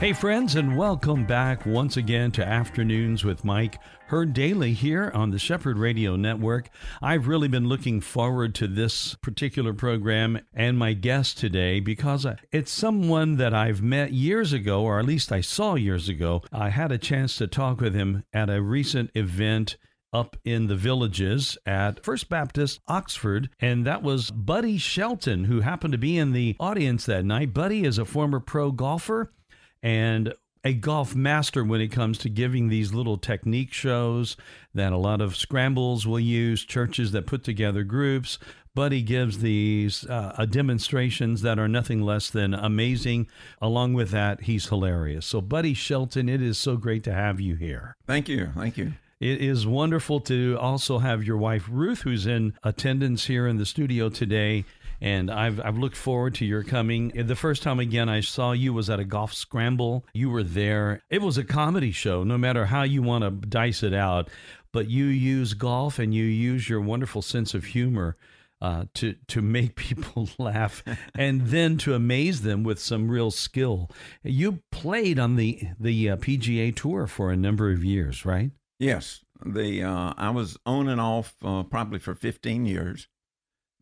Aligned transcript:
Hey, 0.00 0.12
friends, 0.12 0.54
and 0.54 0.76
welcome 0.76 1.26
back 1.26 1.66
once 1.66 1.96
again 1.96 2.30
to 2.32 2.46
Afternoons 2.46 3.24
with 3.24 3.44
Mike, 3.44 3.80
heard 4.06 4.32
daily 4.32 4.72
here 4.72 5.10
on 5.12 5.32
the 5.32 5.40
Shepherd 5.40 5.76
Radio 5.76 6.14
Network. 6.14 6.70
I've 7.02 7.26
really 7.26 7.48
been 7.48 7.68
looking 7.68 8.00
forward 8.00 8.54
to 8.54 8.68
this 8.68 9.16
particular 9.16 9.72
program 9.72 10.38
and 10.54 10.78
my 10.78 10.92
guest 10.92 11.38
today 11.38 11.80
because 11.80 12.24
uh, 12.24 12.36
it's 12.52 12.70
someone 12.70 13.38
that 13.38 13.52
I've 13.52 13.82
met 13.82 14.12
years 14.12 14.52
ago, 14.52 14.84
or 14.84 15.00
at 15.00 15.04
least 15.04 15.32
I 15.32 15.40
saw 15.40 15.74
years 15.74 16.08
ago. 16.08 16.42
I 16.52 16.68
had 16.68 16.92
a 16.92 16.98
chance 16.98 17.34
to 17.38 17.48
talk 17.48 17.80
with 17.80 17.96
him 17.96 18.22
at 18.32 18.48
a 18.48 18.62
recent 18.62 19.10
event 19.16 19.78
up 20.12 20.36
in 20.44 20.68
the 20.68 20.76
villages 20.76 21.58
at 21.66 22.04
First 22.04 22.28
Baptist 22.28 22.78
Oxford, 22.86 23.50
and 23.58 23.84
that 23.84 24.04
was 24.04 24.30
Buddy 24.30 24.78
Shelton, 24.78 25.46
who 25.46 25.62
happened 25.62 25.90
to 25.90 25.98
be 25.98 26.16
in 26.16 26.32
the 26.32 26.54
audience 26.60 27.04
that 27.06 27.24
night. 27.24 27.52
Buddy 27.52 27.82
is 27.82 27.98
a 27.98 28.04
former 28.04 28.38
pro 28.38 28.70
golfer 28.70 29.32
and 29.82 30.34
a 30.64 30.72
golf 30.74 31.14
master 31.14 31.64
when 31.64 31.80
it 31.80 31.88
comes 31.88 32.18
to 32.18 32.28
giving 32.28 32.68
these 32.68 32.92
little 32.92 33.16
technique 33.16 33.72
shows 33.72 34.36
that 34.74 34.92
a 34.92 34.98
lot 34.98 35.20
of 35.20 35.36
scrambles 35.36 36.06
will 36.06 36.20
use, 36.20 36.64
churches 36.64 37.12
that 37.12 37.26
put 37.26 37.44
together 37.44 37.84
groups. 37.84 38.38
Buddy 38.74 39.02
gives 39.02 39.38
these 39.38 40.04
uh, 40.06 40.46
demonstrations 40.48 41.42
that 41.42 41.58
are 41.58 41.68
nothing 41.68 42.02
less 42.02 42.30
than 42.30 42.54
amazing. 42.54 43.26
Along 43.60 43.92
with 43.92 44.10
that, 44.10 44.42
he's 44.42 44.68
hilarious. 44.68 45.26
So, 45.26 45.40
Buddy 45.40 45.74
Shelton, 45.74 46.28
it 46.28 46.42
is 46.42 46.58
so 46.58 46.76
great 46.76 47.02
to 47.04 47.12
have 47.12 47.40
you 47.40 47.56
here. 47.56 47.96
Thank 48.06 48.28
you. 48.28 48.50
Thank 48.54 48.76
you. 48.76 48.92
It 49.20 49.40
is 49.40 49.66
wonderful 49.66 50.20
to 50.20 50.56
also 50.60 50.98
have 50.98 51.24
your 51.24 51.38
wife, 51.38 51.66
Ruth, 51.68 52.02
who's 52.02 52.24
in 52.24 52.54
attendance 52.62 53.24
here 53.26 53.48
in 53.48 53.56
the 53.56 53.66
studio 53.66 54.10
today 54.10 54.64
and 55.00 55.30
I've 55.30 55.60
I've 55.60 55.78
looked 55.78 55.96
forward 55.96 56.34
to 56.36 56.44
your 56.44 56.62
coming. 56.62 57.08
The 57.14 57.36
first 57.36 57.62
time 57.62 57.78
again 57.78 58.08
I 58.08 58.20
saw 58.20 58.52
you 58.52 58.72
was 58.72 58.90
at 58.90 59.00
a 59.00 59.04
golf 59.04 59.32
scramble. 59.34 60.04
You 60.12 60.30
were 60.30 60.42
there. 60.42 61.02
It 61.10 61.22
was 61.22 61.38
a 61.38 61.44
comedy 61.44 61.92
show, 61.92 62.24
no 62.24 62.38
matter 62.38 62.66
how 62.66 62.82
you 62.82 63.02
want 63.02 63.24
to 63.24 63.30
dice 63.30 63.82
it 63.82 63.94
out. 63.94 64.28
But 64.72 64.90
you 64.90 65.06
use 65.06 65.54
golf 65.54 65.98
and 65.98 66.12
you 66.12 66.24
use 66.24 66.68
your 66.68 66.80
wonderful 66.80 67.22
sense 67.22 67.54
of 67.54 67.64
humor 67.66 68.16
uh, 68.60 68.84
to 68.94 69.14
to 69.28 69.42
make 69.42 69.76
people 69.76 70.28
laugh 70.38 70.82
and 71.14 71.46
then 71.46 71.78
to 71.78 71.94
amaze 71.94 72.42
them 72.42 72.64
with 72.64 72.78
some 72.78 73.10
real 73.10 73.30
skill. 73.30 73.90
You 74.22 74.60
played 74.70 75.18
on 75.18 75.36
the 75.36 75.62
the 75.78 76.10
uh, 76.10 76.16
PGA 76.16 76.74
Tour 76.74 77.06
for 77.06 77.30
a 77.30 77.36
number 77.36 77.70
of 77.70 77.84
years, 77.84 78.24
right? 78.24 78.50
Yes, 78.78 79.24
the 79.44 79.82
uh, 79.82 80.14
I 80.16 80.30
was 80.30 80.56
on 80.66 80.88
and 80.88 81.00
off 81.00 81.34
uh, 81.44 81.62
probably 81.64 81.98
for 81.98 82.14
15 82.14 82.66
years 82.66 83.08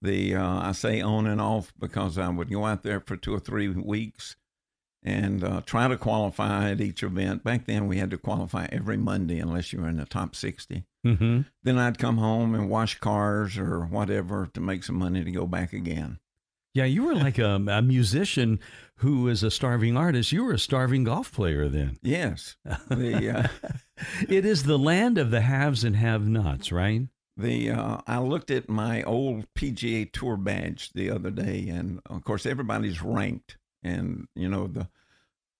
the 0.02 0.34
uh, 0.34 0.68
I 0.68 0.72
say 0.72 1.00
on 1.00 1.26
and 1.26 1.40
off 1.40 1.72
because 1.78 2.18
I 2.18 2.28
would 2.28 2.50
go 2.50 2.64
out 2.66 2.82
there 2.82 3.00
for 3.00 3.16
two 3.16 3.34
or 3.34 3.40
three 3.40 3.68
weeks 3.68 4.36
and 5.02 5.44
uh, 5.44 5.60
try 5.64 5.86
to 5.86 5.96
qualify 5.96 6.70
at 6.70 6.80
each 6.80 7.02
event. 7.02 7.44
Back 7.44 7.66
then, 7.66 7.86
we 7.86 7.98
had 7.98 8.10
to 8.10 8.18
qualify 8.18 8.66
every 8.72 8.96
Monday 8.96 9.38
unless 9.38 9.72
you 9.72 9.80
were 9.80 9.88
in 9.88 9.98
the 9.98 10.04
top 10.04 10.34
60. 10.34 10.84
Mm-hmm. 11.06 11.42
Then 11.62 11.78
I'd 11.78 11.98
come 11.98 12.18
home 12.18 12.54
and 12.54 12.68
wash 12.68 12.98
cars 12.98 13.56
or 13.56 13.86
whatever 13.86 14.50
to 14.52 14.60
make 14.60 14.82
some 14.82 14.96
money 14.96 15.22
to 15.22 15.30
go 15.30 15.46
back 15.46 15.72
again. 15.72 16.18
Yeah, 16.74 16.84
you 16.84 17.04
were 17.04 17.14
like 17.14 17.38
a, 17.38 17.54
a 17.54 17.80
musician 17.80 18.60
who 18.96 19.28
is 19.28 19.42
a 19.42 19.50
starving 19.50 19.96
artist. 19.96 20.32
You 20.32 20.44
were 20.44 20.52
a 20.52 20.58
starving 20.58 21.04
golf 21.04 21.32
player 21.32 21.68
then. 21.68 21.98
Yes. 22.02 22.56
The, 22.90 23.30
uh, 23.30 23.48
it 24.28 24.44
is 24.44 24.64
the 24.64 24.78
land 24.78 25.16
of 25.16 25.30
the 25.30 25.40
haves 25.40 25.84
and 25.84 25.96
have 25.96 26.28
nots, 26.28 26.70
right? 26.70 27.08
The 27.36 27.70
uh, 27.70 27.98
I 28.06 28.18
looked 28.18 28.50
at 28.50 28.68
my 28.68 29.02
old 29.02 29.46
PGA 29.54 30.10
Tour 30.10 30.36
badge 30.36 30.92
the 30.94 31.10
other 31.10 31.30
day, 31.30 31.68
and 31.68 32.00
of 32.06 32.24
course 32.24 32.46
everybody's 32.46 33.02
ranked, 33.02 33.58
and 33.82 34.26
you 34.34 34.48
know 34.48 34.66
the 34.66 34.88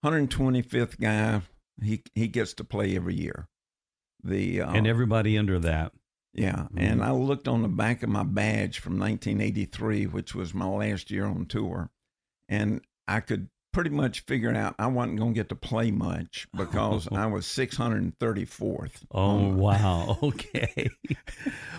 125th 0.04 0.98
guy 0.98 1.42
he 1.82 2.02
he 2.14 2.28
gets 2.28 2.54
to 2.54 2.64
play 2.64 2.96
every 2.96 3.14
year. 3.14 3.48
The 4.24 4.62
uh, 4.62 4.72
and 4.72 4.86
everybody 4.86 5.36
under 5.36 5.58
that. 5.58 5.92
Yeah, 6.32 6.52
mm-hmm. 6.52 6.78
and 6.78 7.04
I 7.04 7.12
looked 7.12 7.48
on 7.48 7.62
the 7.62 7.68
back 7.68 8.02
of 8.02 8.08
my 8.08 8.22
badge 8.22 8.78
from 8.78 8.98
1983, 8.98 10.06
which 10.06 10.34
was 10.34 10.54
my 10.54 10.66
last 10.66 11.10
year 11.10 11.26
on 11.26 11.46
tour, 11.46 11.90
and 12.48 12.80
I 13.06 13.20
could 13.20 13.48
pretty 13.76 13.90
much 13.90 14.20
figured 14.20 14.56
out 14.56 14.74
I 14.78 14.86
wasn't 14.86 15.18
going 15.18 15.34
to 15.34 15.38
get 15.38 15.50
to 15.50 15.54
play 15.54 15.90
much 15.90 16.48
because 16.56 17.06
I 17.12 17.26
was 17.26 17.44
634th. 17.44 19.02
Oh, 19.10 19.48
wow. 19.48 20.18
Okay. 20.22 20.88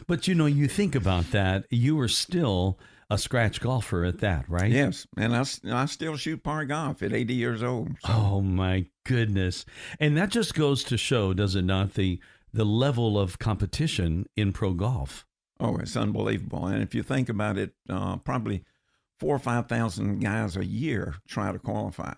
but 0.05 0.27
you 0.27 0.35
know, 0.35 0.45
you 0.45 0.67
think 0.67 0.93
about 0.93 1.31
that, 1.31 1.65
you 1.71 1.95
were 1.95 2.07
still 2.07 2.77
a 3.09 3.17
scratch 3.17 3.59
golfer 3.59 4.05
at 4.05 4.19
that, 4.19 4.47
right? 4.47 4.69
Yes. 4.69 5.07
And 5.17 5.35
I, 5.35 5.43
I 5.71 5.85
still 5.87 6.17
shoot 6.17 6.43
par 6.43 6.65
golf 6.65 7.01
at 7.01 7.13
80 7.13 7.33
years 7.33 7.63
old. 7.63 7.95
So. 8.05 8.13
Oh, 8.13 8.41
my 8.41 8.85
goodness. 9.03 9.65
And 9.99 10.15
that 10.17 10.29
just 10.29 10.53
goes 10.53 10.83
to 10.83 10.97
show, 10.97 11.33
does 11.33 11.55
it 11.55 11.63
not, 11.63 11.95
the, 11.95 12.19
the 12.53 12.65
level 12.65 13.17
of 13.17 13.39
competition 13.39 14.27
in 14.35 14.53
pro 14.53 14.73
golf? 14.73 15.25
Oh, 15.59 15.77
it's 15.77 15.97
unbelievable. 15.97 16.67
And 16.67 16.83
if 16.83 16.93
you 16.93 17.01
think 17.01 17.27
about 17.27 17.57
it, 17.57 17.71
uh, 17.89 18.17
probably– 18.17 18.65
four 19.19 19.35
or 19.35 19.39
five 19.39 19.67
thousand 19.67 20.19
guys 20.19 20.55
a 20.55 20.65
year 20.65 21.15
try 21.27 21.51
to 21.51 21.59
qualify. 21.59 22.13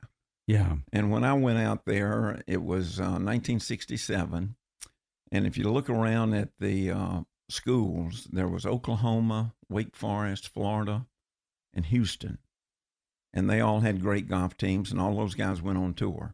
Yeah. 0.50 0.78
And 0.92 1.12
when 1.12 1.24
I 1.24 1.34
went 1.34 1.60
out 1.60 1.86
there, 1.86 2.42
it 2.48 2.64
was 2.64 3.00
uh, 3.00 3.22
1967. 3.22 4.56
And 5.32 5.46
if 5.46 5.60
you 5.60 5.72
look 5.72 5.92
around 5.92 6.34
at 6.34 6.50
the 6.60 6.90
uh, 6.90 7.22
schools, 7.50 8.28
there 8.32 8.48
was 8.48 8.66
Oklahoma, 8.66 9.54
Wake 9.70 9.96
Forest, 9.96 10.48
Florida, 10.48 11.06
and 11.76 11.86
Houston. 11.86 12.40
And 13.32 13.48
they 13.48 13.62
all 13.62 13.82
had 13.82 14.02
great 14.02 14.28
golf 14.28 14.58
teams, 14.58 14.92
and 14.92 15.00
all 15.00 15.16
those 15.16 15.36
guys 15.36 15.62
went 15.62 15.78
on 15.78 15.94
tour. 15.94 16.34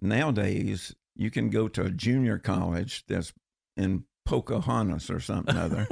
Nowadays, 0.00 0.94
you 1.14 1.30
can 1.30 1.50
go 1.50 1.68
to 1.68 1.82
a 1.82 1.90
junior 1.90 2.38
college 2.38 3.04
that's 3.06 3.34
in 3.76 4.04
Pocahontas 4.24 5.10
or 5.10 5.20
something 5.20 5.56
other. 5.56 5.86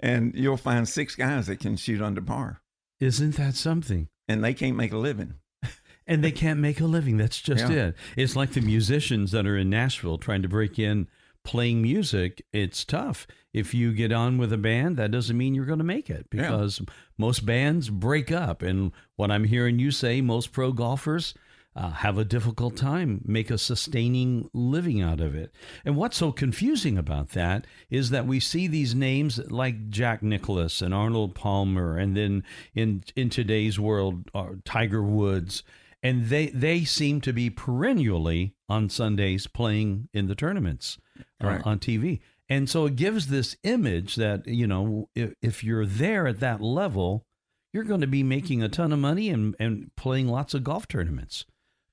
and 0.05 0.35
you'll 0.35 0.55
find 0.55 0.87
six 0.87 1.15
guys 1.15 1.47
that 1.47 1.59
can 1.59 1.75
shoot 1.75 1.99
under 1.99 2.21
par. 2.21 2.61
Isn't 2.99 3.35
that 3.37 3.55
something? 3.55 4.07
And 4.27 4.43
they 4.43 4.53
can't 4.53 4.77
make 4.77 4.93
a 4.93 4.97
living. 4.97 5.33
and 6.07 6.23
they 6.23 6.31
can't 6.31 6.59
make 6.59 6.79
a 6.79 6.85
living. 6.85 7.17
That's 7.17 7.41
just 7.41 7.69
yeah. 7.69 7.87
it. 7.87 7.95
It's 8.15 8.35
like 8.35 8.53
the 8.53 8.61
musicians 8.61 9.31
that 9.31 9.47
are 9.47 9.57
in 9.57 9.71
Nashville 9.71 10.19
trying 10.19 10.43
to 10.43 10.47
break 10.47 10.77
in 10.77 11.07
playing 11.43 11.81
music. 11.81 12.43
It's 12.53 12.85
tough. 12.85 13.25
If 13.51 13.73
you 13.73 13.93
get 13.93 14.11
on 14.11 14.37
with 14.37 14.53
a 14.53 14.57
band, 14.59 14.97
that 14.97 15.09
doesn't 15.09 15.37
mean 15.37 15.55
you're 15.55 15.65
going 15.65 15.79
to 15.79 15.83
make 15.85 16.09
it 16.09 16.29
because 16.29 16.79
yeah. 16.79 16.93
most 17.17 17.43
bands 17.43 17.89
break 17.89 18.31
up. 18.31 18.61
And 18.61 18.91
what 19.15 19.31
I'm 19.31 19.45
hearing 19.45 19.79
you 19.79 19.89
say, 19.89 20.21
most 20.21 20.51
pro 20.51 20.71
golfers 20.71 21.33
uh, 21.75 21.91
have 21.91 22.17
a 22.17 22.25
difficult 22.25 22.77
time 22.77 23.21
make 23.25 23.49
a 23.49 23.57
sustaining 23.57 24.49
living 24.53 25.01
out 25.01 25.19
of 25.19 25.35
it. 25.35 25.51
And 25.83 25.95
what's 25.95 26.17
so 26.17 26.31
confusing 26.31 26.97
about 26.97 27.29
that 27.29 27.67
is 27.89 28.09
that 28.11 28.25
we 28.25 28.39
see 28.39 28.67
these 28.67 28.95
names 28.95 29.39
like 29.51 29.89
Jack 29.89 30.23
Nicklaus 30.23 30.81
and 30.81 30.93
Arnold 30.93 31.35
Palmer, 31.35 31.97
and 31.97 32.15
then 32.15 32.43
in 32.73 33.03
in 33.15 33.29
today's 33.29 33.79
world, 33.79 34.29
uh, 34.33 34.51
Tiger 34.63 35.03
Woods, 35.03 35.63
and 36.01 36.29
they 36.29 36.47
they 36.47 36.83
seem 36.85 37.19
to 37.21 37.33
be 37.33 37.49
perennially 37.49 38.55
on 38.69 38.89
Sundays 38.89 39.47
playing 39.47 40.07
in 40.13 40.27
the 40.27 40.35
tournaments 40.35 40.97
uh, 41.43 41.47
right. 41.47 41.61
on 41.65 41.79
TV. 41.79 42.19
And 42.47 42.69
so 42.69 42.85
it 42.85 42.95
gives 42.95 43.27
this 43.27 43.57
image 43.63 44.15
that, 44.15 44.47
you 44.47 44.67
know, 44.67 45.09
if, 45.15 45.33
if 45.41 45.63
you're 45.63 45.85
there 45.85 46.27
at 46.27 46.39
that 46.41 46.61
level, 46.61 47.25
you're 47.73 47.83
going 47.83 48.01
to 48.01 48.07
be 48.07 48.23
making 48.23 48.61
a 48.61 48.69
ton 48.69 48.93
of 48.93 48.99
money 48.99 49.29
and, 49.29 49.55
and 49.59 49.91
playing 49.95 50.27
lots 50.27 50.53
of 50.53 50.63
golf 50.63 50.87
tournaments. 50.87 51.45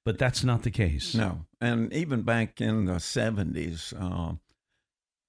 But 0.04 0.18
that's 0.18 0.42
not 0.42 0.62
the 0.62 0.70
case. 0.70 1.14
No. 1.14 1.46
And 1.60 1.92
even 1.92 2.22
back 2.22 2.60
in 2.60 2.86
the 2.86 2.94
70s, 2.94 3.94
uh, 3.94 4.34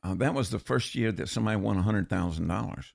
uh, 0.04 0.16
that 0.16 0.34
was 0.34 0.50
the 0.50 0.60
first 0.60 0.96
year 0.96 1.12
that 1.12 1.30
somebody 1.30 1.58
won 1.58 1.82
$100,000. 1.84 2.86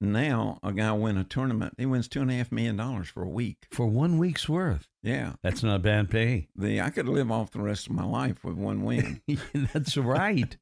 Now, 0.00 0.58
a 0.64 0.72
guy 0.72 0.90
win 0.92 1.16
a 1.16 1.22
tournament, 1.22 1.74
he 1.78 1.86
wins 1.86 2.08
$2.5 2.08 2.50
million 2.50 3.04
for 3.04 3.22
a 3.22 3.28
week. 3.28 3.68
For 3.70 3.86
one 3.86 4.18
week's 4.18 4.48
worth. 4.48 4.88
Yeah. 5.02 5.34
That's 5.42 5.62
not 5.62 5.82
bad 5.82 6.10
pay. 6.10 6.48
The 6.56 6.80
I 6.80 6.90
could 6.90 7.08
live 7.08 7.30
off 7.30 7.52
the 7.52 7.60
rest 7.60 7.86
of 7.86 7.92
my 7.92 8.04
life 8.04 8.42
with 8.42 8.56
one 8.56 8.82
win. 8.82 9.22
that's 9.72 9.96
right. 9.96 10.56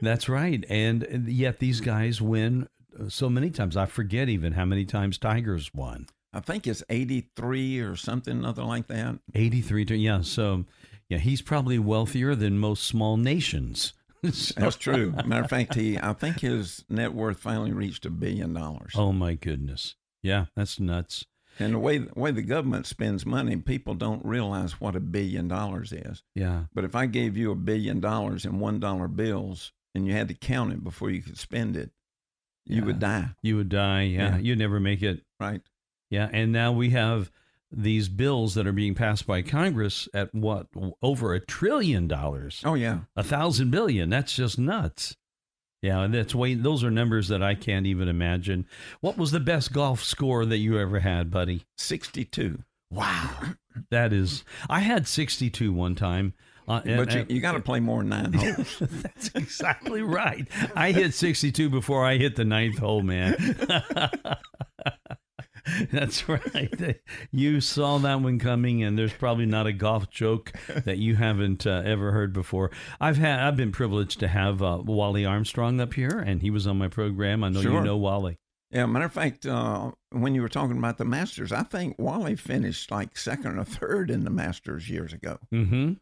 That's 0.00 0.30
right. 0.30 0.64
And 0.70 1.26
yet 1.28 1.58
these 1.58 1.80
guys 1.80 2.22
win 2.22 2.68
so 3.08 3.28
many 3.28 3.50
times. 3.50 3.76
I 3.76 3.84
forget 3.86 4.30
even 4.30 4.54
how 4.54 4.64
many 4.64 4.86
times 4.86 5.18
Tigers 5.18 5.72
won. 5.74 6.06
I 6.32 6.40
think 6.40 6.66
it's 6.66 6.82
83 6.88 7.80
or 7.80 7.96
something, 7.96 8.44
other 8.44 8.62
like 8.62 8.86
that. 8.88 9.18
83, 9.34 9.84
yeah. 9.96 10.20
So, 10.22 10.64
yeah, 11.08 11.18
he's 11.18 11.42
probably 11.42 11.78
wealthier 11.78 12.34
than 12.34 12.58
most 12.58 12.84
small 12.84 13.16
nations. 13.16 13.92
So- 14.32 14.60
That's 14.60 14.76
true. 14.76 15.12
Matter 15.24 15.44
of 15.44 15.48
fact, 15.50 15.74
he 15.74 15.96
I 15.98 16.12
think 16.12 16.40
his 16.40 16.84
net 16.90 17.14
worth 17.14 17.38
finally 17.38 17.72
reached 17.72 18.04
a 18.04 18.10
billion 18.10 18.52
dollars. 18.52 18.92
oh 18.94 19.12
my 19.12 19.32
goodness. 19.34 19.94
Yeah, 20.22 20.44
that's 20.54 20.78
nuts. 20.78 21.24
And 21.58 21.72
the 21.72 21.78
way 21.78 21.96
the 21.98 22.12
way 22.14 22.30
the 22.30 22.42
government 22.42 22.86
spends 22.86 23.24
money, 23.24 23.56
people 23.56 23.94
don't 23.94 24.22
realize 24.22 24.78
what 24.78 24.94
a 24.94 25.00
billion 25.00 25.48
dollars 25.48 25.92
is. 25.94 26.22
Yeah. 26.34 26.64
But 26.74 26.84
if 26.84 26.94
I 26.94 27.06
gave 27.06 27.38
you 27.38 27.50
a 27.50 27.54
billion 27.54 27.98
dollars 28.00 28.44
in 28.44 28.58
one 28.60 28.78
dollar 28.78 29.08
bills 29.08 29.72
and 29.94 30.06
you 30.06 30.12
had 30.12 30.28
to 30.28 30.34
count 30.34 30.74
it 30.74 30.84
before 30.84 31.08
you 31.10 31.22
could 31.22 31.38
spend 31.38 31.74
it, 31.78 31.90
you 32.66 32.84
would 32.84 32.98
die, 32.98 33.30
You 33.42 33.56
would 33.56 33.70
die. 33.70 34.02
Yeah. 34.02 34.32
Yeah. 34.32 34.38
You'd 34.38 34.58
never 34.58 34.78
make 34.80 35.02
it. 35.02 35.22
right? 35.40 35.62
Yeah. 36.10 36.28
And 36.32 36.52
now 36.52 36.72
we 36.72 36.90
have 36.90 37.30
these 37.72 38.08
bills 38.08 38.54
that 38.54 38.66
are 38.66 38.72
being 38.72 38.94
passed 38.96 39.26
by 39.26 39.42
Congress 39.42 40.08
at 40.12 40.34
what? 40.34 40.66
Over 41.02 41.34
a 41.34 41.40
trillion 41.40 42.08
dollars. 42.08 42.60
Oh 42.64 42.74
yeah, 42.74 43.00
A 43.16 43.22
thousand 43.22 43.70
billion. 43.70 44.10
That's 44.10 44.34
just 44.34 44.58
nuts. 44.58 45.16
Yeah, 45.82 46.06
that's 46.10 46.34
way 46.34 46.54
those 46.54 46.84
are 46.84 46.90
numbers 46.90 47.28
that 47.28 47.42
I 47.42 47.54
can't 47.54 47.86
even 47.86 48.08
imagine. 48.08 48.66
What 49.00 49.16
was 49.16 49.30
the 49.30 49.40
best 49.40 49.72
golf 49.72 50.02
score 50.02 50.44
that 50.44 50.58
you 50.58 50.78
ever 50.78 50.98
had, 50.98 51.30
buddy? 51.30 51.64
sixty-two. 51.78 52.64
Wow. 52.90 53.30
That 53.90 54.12
is 54.12 54.44
I 54.68 54.80
had 54.80 55.06
62 55.06 55.72
one 55.72 55.94
time. 55.94 56.34
Uh, 56.66 56.80
and- 56.84 56.96
But 57.06 57.14
you, 57.14 57.36
you 57.36 57.40
got 57.40 57.52
to 57.52 57.60
play 57.60 57.78
more 57.80 58.00
than 58.00 58.08
nine 58.10 58.32
holes. 58.32 58.78
That's 58.80 59.28
exactly 59.36 60.02
right. 60.02 60.46
I 60.74 60.90
hit 60.90 61.14
62 61.14 61.70
before 61.70 62.04
I 62.04 62.16
hit 62.18 62.34
the 62.36 62.44
ninth 62.44 62.78
hole, 62.78 63.02
man. 63.02 63.36
That's 65.92 66.28
right. 66.28 67.00
You 67.30 67.60
saw 67.60 67.98
that 67.98 68.20
one 68.20 68.38
coming, 68.38 68.82
and 68.82 68.98
there's 68.98 69.12
probably 69.12 69.46
not 69.46 69.66
a 69.66 69.72
golf 69.72 70.10
joke 70.10 70.52
that 70.68 70.98
you 70.98 71.16
haven't 71.16 71.66
uh, 71.66 71.82
ever 71.84 72.12
heard 72.12 72.32
before. 72.32 72.70
I've 73.00 73.16
had, 73.16 73.40
I've 73.40 73.56
been 73.56 73.72
privileged 73.72 74.20
to 74.20 74.28
have 74.28 74.62
uh, 74.62 74.80
Wally 74.84 75.24
Armstrong 75.24 75.80
up 75.80 75.94
here, 75.94 76.18
and 76.18 76.42
he 76.42 76.50
was 76.50 76.66
on 76.66 76.78
my 76.78 76.88
program. 76.88 77.44
I 77.44 77.48
know 77.48 77.60
you 77.60 77.80
know 77.80 77.96
Wally. 77.96 78.38
Yeah, 78.70 78.86
matter 78.86 79.06
of 79.06 79.12
fact, 79.12 79.46
uh, 79.46 79.90
when 80.10 80.34
you 80.34 80.42
were 80.42 80.48
talking 80.48 80.78
about 80.78 80.98
the 80.98 81.04
Masters, 81.04 81.50
I 81.50 81.64
think 81.64 81.96
Wally 81.98 82.36
finished 82.36 82.90
like 82.90 83.18
second 83.18 83.58
or 83.58 83.64
third 83.64 84.10
in 84.10 84.24
the 84.24 84.30
Masters 84.30 84.88
years 84.88 85.12
ago. 85.12 85.38
Mm-hmm. 85.52 85.94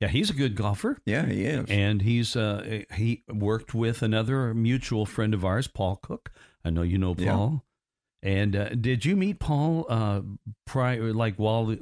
Yeah, 0.00 0.08
he's 0.08 0.30
a 0.30 0.34
good 0.34 0.56
golfer. 0.56 0.98
Yeah, 1.04 1.26
he 1.26 1.44
is. 1.44 1.66
And 1.68 2.02
he's 2.02 2.34
uh, 2.34 2.82
he 2.94 3.24
worked 3.28 3.74
with 3.74 4.02
another 4.02 4.54
mutual 4.54 5.06
friend 5.06 5.34
of 5.34 5.44
ours, 5.44 5.66
Paul 5.66 5.96
Cook. 5.96 6.32
I 6.64 6.70
know 6.70 6.82
you 6.82 6.98
know. 6.98 7.14
Paul. 7.14 7.64
And 8.24 8.56
uh, 8.56 8.70
did 8.70 9.04
you 9.04 9.14
meet 9.16 9.38
Paul 9.38 9.86
uh, 9.88 10.22
prior, 10.64 11.12
like 11.12 11.36
while 11.36 11.76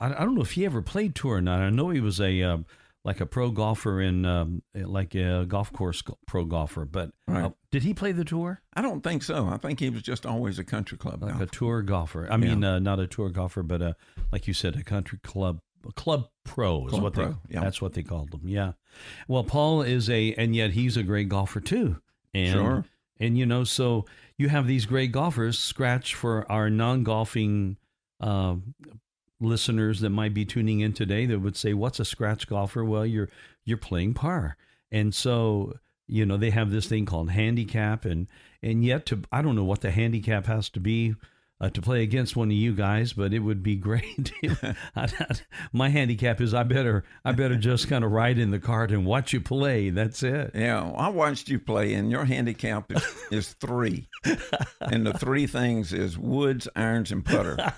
I, 0.00 0.06
I 0.06 0.20
don't 0.24 0.34
know 0.36 0.40
if 0.42 0.52
he 0.52 0.64
ever 0.64 0.80
played 0.80 1.14
tour 1.14 1.36
or 1.36 1.40
not. 1.42 1.60
I 1.60 1.70
know 1.70 1.90
he 1.90 2.00
was 2.00 2.20
a 2.20 2.40
uh, 2.40 2.58
like 3.04 3.20
a 3.20 3.26
pro 3.26 3.50
golfer 3.50 4.00
in 4.00 4.24
um, 4.24 4.62
like 4.74 5.14
a 5.16 5.44
golf 5.46 5.72
course 5.72 6.02
pro 6.28 6.44
golfer, 6.44 6.84
but 6.84 7.10
Right. 7.26 7.44
uh, 7.46 7.50
did 7.72 7.82
he 7.82 7.94
play 7.94 8.12
the 8.12 8.24
tour? 8.24 8.60
I 8.74 8.80
don't 8.80 9.02
think 9.02 9.24
so. 9.24 9.48
I 9.48 9.56
think 9.56 9.80
he 9.80 9.90
was 9.90 10.02
just 10.02 10.24
always 10.24 10.60
a 10.60 10.64
country 10.64 10.96
club 10.96 11.20
Like 11.20 11.32
golfer. 11.32 11.44
a 11.44 11.46
tour 11.48 11.82
golfer. 11.82 12.28
I 12.30 12.36
mean, 12.36 12.62
uh, 12.62 12.78
not 12.78 13.00
a 13.00 13.08
tour 13.08 13.28
golfer, 13.30 13.64
but 13.64 13.82
a 13.82 13.96
like 14.30 14.46
you 14.46 14.54
said, 14.54 14.76
a 14.76 14.84
country 14.84 15.18
club 15.24 15.60
club 15.96 16.28
pro 16.44 16.84
is 16.86 16.90
Club 16.90 17.02
what 17.02 17.12
pro, 17.12 17.28
they 17.30 17.34
yeah. 17.54 17.60
that's 17.60 17.82
what 17.82 17.94
they 17.94 18.04
called 18.04 18.30
them. 18.30 18.42
Yeah. 18.44 18.74
Well, 19.26 19.42
Paul 19.42 19.82
is 19.82 20.08
a 20.08 20.32
and 20.34 20.54
yet 20.54 20.70
he's 20.70 20.96
a 20.96 21.02
great 21.02 21.28
golfer 21.28 21.58
too. 21.60 21.96
And 22.34 22.52
Sure. 22.52 22.84
And 23.22 23.38
you 23.38 23.46
know, 23.46 23.62
so 23.62 24.04
you 24.36 24.48
have 24.48 24.66
these 24.66 24.84
great 24.84 25.12
golfers 25.12 25.56
scratch 25.56 26.14
for 26.14 26.50
our 26.50 26.68
non-golfing 26.68 27.76
uh, 28.20 28.56
listeners 29.40 30.00
that 30.00 30.10
might 30.10 30.34
be 30.34 30.44
tuning 30.44 30.80
in 30.80 30.92
today 30.92 31.26
that 31.26 31.38
would 31.38 31.56
say, 31.56 31.72
"What's 31.72 32.00
a 32.00 32.04
scratch 32.04 32.48
golfer?" 32.48 32.84
Well, 32.84 33.06
you're 33.06 33.28
you're 33.64 33.78
playing 33.78 34.14
par, 34.14 34.56
and 34.90 35.14
so 35.14 35.74
you 36.08 36.26
know 36.26 36.36
they 36.36 36.50
have 36.50 36.72
this 36.72 36.88
thing 36.88 37.06
called 37.06 37.30
handicap, 37.30 38.04
and 38.04 38.26
and 38.60 38.84
yet 38.84 39.06
to 39.06 39.22
I 39.30 39.40
don't 39.40 39.54
know 39.54 39.64
what 39.64 39.82
the 39.82 39.92
handicap 39.92 40.46
has 40.46 40.68
to 40.70 40.80
be. 40.80 41.14
Uh, 41.62 41.70
to 41.70 41.80
play 41.80 42.02
against 42.02 42.34
one 42.34 42.48
of 42.48 42.56
you 42.56 42.74
guys, 42.74 43.12
but 43.12 43.32
it 43.32 43.38
would 43.38 43.62
be 43.62 43.76
great. 43.88 44.32
My 45.72 45.90
handicap 45.90 46.40
is 46.40 46.52
I 46.54 46.64
better 46.64 47.04
I 47.24 47.30
better 47.30 47.54
just 47.54 47.86
kind 47.88 48.04
of 48.04 48.10
ride 48.10 48.36
in 48.40 48.50
the 48.50 48.58
cart 48.58 48.90
and 48.90 49.06
watch 49.06 49.32
you 49.32 49.40
play. 49.40 49.90
That's 49.90 50.24
it. 50.24 50.50
Yeah, 50.56 50.90
I 50.96 51.08
watched 51.08 51.48
you 51.48 51.60
play, 51.60 51.94
and 51.94 52.10
your 52.10 52.24
handicap 52.24 52.90
is, 52.90 53.06
is 53.30 53.52
three. 53.60 54.08
and 54.80 55.06
the 55.06 55.12
three 55.12 55.46
things 55.46 55.92
is 55.92 56.18
woods, 56.18 56.66
irons, 56.74 57.12
and 57.12 57.24
putter. 57.24 57.72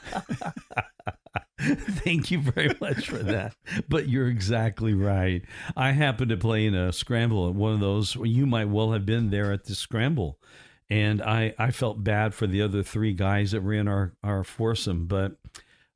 Thank 1.60 2.30
you 2.30 2.40
very 2.40 2.74
much 2.80 3.08
for 3.08 3.18
that. 3.18 3.54
But 3.88 4.08
you're 4.08 4.28
exactly 4.28 4.94
right. 4.94 5.42
I 5.76 5.92
happened 5.92 6.30
to 6.30 6.36
play 6.38 6.64
in 6.64 6.74
a 6.74 6.90
scramble 6.90 7.48
at 7.48 7.54
one 7.54 7.74
of 7.74 7.80
those. 7.80 8.16
You 8.16 8.46
might 8.46 8.68
well 8.68 8.92
have 8.92 9.04
been 9.04 9.28
there 9.28 9.52
at 9.52 9.64
the 9.64 9.74
scramble. 9.74 10.38
And 10.90 11.22
I, 11.22 11.54
I 11.58 11.70
felt 11.70 12.04
bad 12.04 12.34
for 12.34 12.46
the 12.46 12.62
other 12.62 12.82
three 12.82 13.14
guys 13.14 13.52
that 13.52 13.62
were 13.62 13.72
in 13.72 13.88
our, 13.88 14.12
our 14.22 14.44
foursome. 14.44 15.06
But 15.06 15.36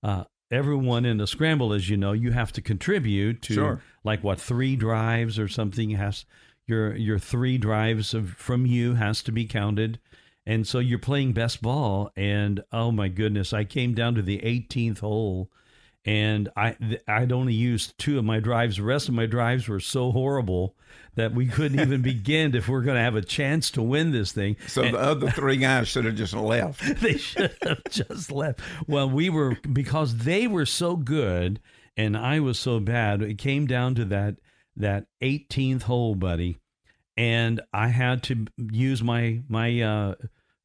uh, 0.02 0.24
everyone 0.50 1.04
in 1.04 1.18
the 1.18 1.26
scramble, 1.26 1.72
as 1.72 1.88
you 1.90 1.96
know, 1.96 2.12
you 2.12 2.32
have 2.32 2.52
to 2.52 2.62
contribute 2.62 3.42
to 3.42 3.54
Sure. 3.54 3.82
like 4.02 4.24
what, 4.24 4.40
three 4.40 4.76
drives 4.76 5.38
or 5.38 5.46
something 5.48 5.90
has 5.90 6.24
your 6.66 6.94
your 6.96 7.18
three 7.18 7.58
drives 7.58 8.12
of, 8.14 8.30
from 8.30 8.66
you 8.66 8.94
has 8.94 9.22
to 9.24 9.32
be 9.32 9.44
counted. 9.46 9.98
And 10.46 10.66
so 10.66 10.78
you're 10.78 10.98
playing 10.98 11.32
best 11.34 11.60
ball, 11.60 12.10
and 12.16 12.62
oh 12.72 12.90
my 12.90 13.08
goodness, 13.08 13.52
I 13.52 13.64
came 13.64 13.92
down 13.92 14.14
to 14.14 14.22
the 14.22 14.38
18th 14.38 15.00
hole, 15.00 15.50
and 16.08 16.48
I 16.56 16.74
I'd 17.06 17.32
only 17.32 17.52
used 17.52 17.98
two 17.98 18.18
of 18.18 18.24
my 18.24 18.40
drives. 18.40 18.78
The 18.78 18.82
rest 18.82 19.10
of 19.10 19.14
my 19.14 19.26
drives 19.26 19.68
were 19.68 19.78
so 19.78 20.10
horrible 20.10 20.74
that 21.16 21.34
we 21.34 21.46
couldn't 21.46 21.80
even 21.80 22.00
begin 22.14 22.54
if 22.54 22.66
we're 22.66 22.80
going 22.80 22.96
to 22.96 23.02
have 23.02 23.14
a 23.14 23.20
chance 23.20 23.70
to 23.72 23.82
win 23.82 24.10
this 24.10 24.32
thing. 24.32 24.56
So 24.68 24.80
the 24.84 24.98
other 24.98 25.30
three 25.32 25.58
guys 25.58 25.86
should 25.86 26.06
have 26.06 26.14
just 26.14 26.32
left. 26.32 26.80
they 27.02 27.18
should 27.18 27.54
have 27.62 27.84
just 27.90 28.32
left. 28.32 28.60
Well, 28.86 29.10
we 29.10 29.28
were 29.28 29.58
because 29.70 30.16
they 30.16 30.46
were 30.46 30.64
so 30.64 30.96
good 30.96 31.60
and 31.94 32.16
I 32.16 32.40
was 32.40 32.58
so 32.58 32.80
bad. 32.80 33.20
It 33.20 33.36
came 33.36 33.66
down 33.66 33.94
to 33.96 34.06
that 34.06 34.36
that 34.76 35.08
18th 35.20 35.82
hole, 35.82 36.14
buddy, 36.14 36.56
and 37.18 37.60
I 37.74 37.88
had 37.88 38.22
to 38.24 38.46
use 38.56 39.02
my 39.02 39.42
my 39.46 39.82
uh, 39.82 40.14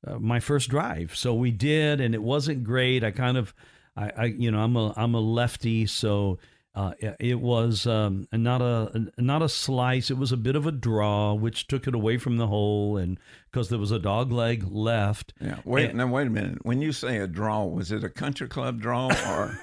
uh, 0.08 0.20
my 0.20 0.40
first 0.40 0.70
drive. 0.70 1.16
So 1.16 1.34
we 1.34 1.52
did, 1.52 2.00
and 2.00 2.16
it 2.16 2.22
wasn't 2.22 2.64
great. 2.64 3.04
I 3.04 3.12
kind 3.12 3.38
of, 3.38 3.54
I, 3.96 4.12
I 4.18 4.26
you 4.26 4.52
know, 4.52 4.60
I'm 4.60 4.76
a 4.76 4.94
I'm 4.98 5.14
a 5.16 5.20
lefty, 5.20 5.86
so. 5.86 6.40
Uh, 6.76 6.92
it- 7.20 7.40
was 7.40 7.86
um, 7.86 8.28
not 8.34 8.60
a 8.60 9.12
not 9.20 9.44
a 9.44 9.48
slice. 9.48 10.10
It 10.10 10.18
was 10.18 10.32
a 10.32 10.38
bit 10.38 10.56
of 10.56 10.66
a 10.66 10.72
draw, 10.72 11.36
which 11.36 11.68
took 11.68 11.86
it 11.86 11.94
away 11.94 12.18
from 12.18 12.38
the 12.38 12.48
hole, 12.48 12.98
and 12.98 13.20
because 13.52 13.70
there 13.70 13.78
was 13.78 13.92
a 13.92 14.00
dog 14.00 14.32
leg 14.32 14.64
left, 14.68 15.36
Yeah. 15.40 15.60
Wait, 15.66 15.90
And- 15.90 16.00
now 16.00 16.08
wait 16.08 16.26
a 16.26 16.32
minute. 16.32 16.66
When 16.66 16.82
you 16.82 16.92
say 16.92 17.18
a 17.20 17.28
draw, 17.28 17.64
was 17.66 17.92
it 17.92 18.04
a 18.04 18.10
country 18.10 18.48
club 18.48 18.82
draw 18.82 19.10
or 19.30 19.60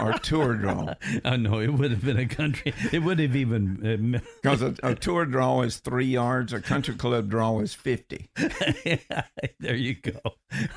or 0.00 0.12
tour 0.14 0.54
draw? 0.54 0.74
Oh, 1.04 1.18
I 1.24 1.36
know 1.36 1.60
it 1.60 1.72
would 1.72 1.90
have 1.90 2.04
been 2.04 2.18
a 2.18 2.26
country. 2.26 2.74
It 2.92 3.02
would 3.02 3.18
have 3.18 3.36
even. 3.36 4.14
Uh, 4.14 4.18
because 4.42 4.62
a, 4.62 4.74
a 4.82 4.94
tour 4.94 5.24
draw 5.24 5.62
is 5.62 5.78
three 5.78 6.06
yards, 6.06 6.52
a 6.52 6.60
country 6.60 6.94
club 6.94 7.30
draw 7.30 7.60
is 7.60 7.74
fifty. 7.74 8.28
there 8.36 9.74
you 9.74 9.94
go. 9.94 10.20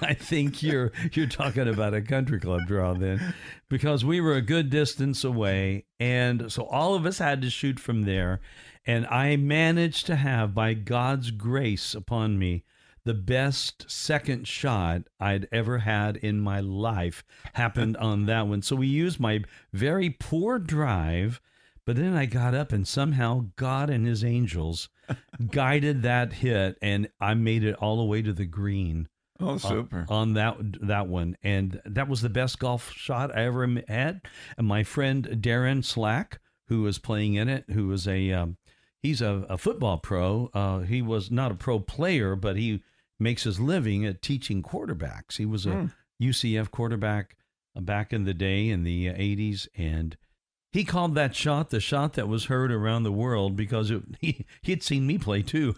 I 0.01 0.13
think 0.13 0.61
you're 0.61 0.91
you're 1.13 1.27
talking 1.27 1.67
about 1.67 1.93
a 1.93 2.01
country 2.01 2.39
club 2.39 2.61
draw 2.67 2.93
then, 2.93 3.33
because 3.69 4.05
we 4.05 4.21
were 4.21 4.35
a 4.35 4.41
good 4.41 4.69
distance 4.69 5.23
away, 5.23 5.85
and 5.99 6.51
so 6.51 6.65
all 6.65 6.95
of 6.95 7.05
us 7.05 7.19
had 7.19 7.41
to 7.41 7.49
shoot 7.49 7.79
from 7.79 8.03
there, 8.03 8.39
and 8.85 9.05
I 9.07 9.35
managed 9.35 10.05
to 10.07 10.15
have, 10.15 10.53
by 10.53 10.73
God's 10.73 11.31
grace 11.31 11.93
upon 11.93 12.39
me, 12.39 12.63
the 13.07 13.13
best 13.15 13.89
second 13.89 14.47
shot 14.47 15.01
I'd 15.19 15.47
ever 15.51 15.79
had 15.79 16.17
in 16.17 16.39
my 16.39 16.59
life 16.59 17.23
happened 17.53 17.97
on 18.09 18.25
that 18.27 18.47
one. 18.47 18.61
So 18.61 18.75
we 18.75 18.87
used 18.87 19.19
my 19.19 19.43
very 19.73 20.11
poor 20.11 20.59
drive, 20.59 21.41
but 21.85 21.95
then 21.95 22.13
I 22.15 22.25
got 22.25 22.53
up 22.53 22.71
and 22.71 22.87
somehow 22.87 23.45
God 23.55 23.89
and 23.89 24.05
his 24.05 24.23
angels 24.23 24.89
guided 25.51 26.03
that 26.03 26.33
hit 26.33 26.77
and 26.81 27.09
I 27.19 27.33
made 27.33 27.63
it 27.63 27.75
all 27.75 27.97
the 27.97 28.03
way 28.03 28.21
to 28.21 28.33
the 28.33 28.45
green 28.45 29.07
Oh, 29.39 29.49
on- 29.49 29.59
super. 29.59 30.05
on 30.09 30.33
that 30.33 30.57
that 30.81 31.07
one 31.07 31.37
and 31.43 31.79
that 31.85 32.07
was 32.07 32.21
the 32.21 32.29
best 32.29 32.57
golf 32.59 32.91
shot 32.93 33.35
I 33.37 33.43
ever 33.45 33.67
had. 33.87 34.21
And 34.57 34.67
my 34.67 34.83
friend 34.83 35.25
Darren 35.41 35.83
Slack 35.85 36.39
who 36.69 36.81
was 36.81 36.97
playing 36.99 37.35
in 37.35 37.47
it, 37.47 37.63
who 37.69 37.87
was 37.87 38.07
a 38.07 38.31
um, 38.31 38.57
he's 39.01 39.21
a, 39.21 39.45
a 39.47 39.57
football 39.57 39.99
pro. 39.99 40.49
Uh, 40.53 40.79
he 40.79 41.01
was 41.01 41.29
not 41.31 41.51
a 41.51 41.55
pro 41.55 41.79
player, 41.79 42.35
but 42.35 42.57
he 42.57 42.81
makes 43.19 43.43
his 43.43 43.59
living 43.59 44.05
at 44.05 44.21
teaching 44.21 44.61
quarterbacks. 44.63 45.37
He 45.37 45.45
was 45.45 45.65
a 45.65 45.71
Hmm. 45.73 45.85
UCF 46.21 46.71
quarterback 46.71 47.35
uh, 47.75 47.81
back 47.81 48.11
in 48.13 48.23
the 48.25 48.33
day 48.33 48.69
in 48.69 48.83
the 48.83 49.09
uh, 49.09 49.13
80s 49.13 49.67
and 49.75 50.17
he 50.73 50.83
called 50.83 51.15
that 51.15 51.35
shot 51.35 51.69
the 51.69 51.79
shot 51.79 52.13
that 52.13 52.27
was 52.27 52.45
heard 52.45 52.71
around 52.71 53.03
the 53.03 53.11
world 53.11 53.55
because 53.55 53.89
it, 53.89 54.03
he 54.19 54.45
he'd 54.61 54.83
seen 54.83 55.07
me 55.07 55.17
play 55.17 55.41
too, 55.41 55.75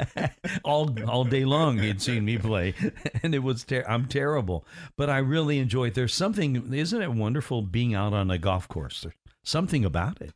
all 0.64 0.96
all 1.08 1.24
day 1.24 1.44
long. 1.44 1.78
He'd 1.78 2.00
seen 2.02 2.24
me 2.24 2.38
play, 2.38 2.74
and 3.22 3.34
it 3.34 3.40
was 3.40 3.64
ter- 3.64 3.84
I'm 3.86 4.06
terrible, 4.06 4.64
but 4.96 5.10
I 5.10 5.18
really 5.18 5.58
enjoy 5.58 5.88
it. 5.88 5.94
There's 5.94 6.14
something, 6.14 6.72
isn't 6.72 7.02
it 7.02 7.12
wonderful 7.12 7.62
being 7.62 7.94
out 7.94 8.14
on 8.14 8.30
a 8.30 8.38
golf 8.38 8.66
course? 8.68 9.02
There's 9.02 9.14
something 9.44 9.84
about 9.84 10.20
it. 10.22 10.32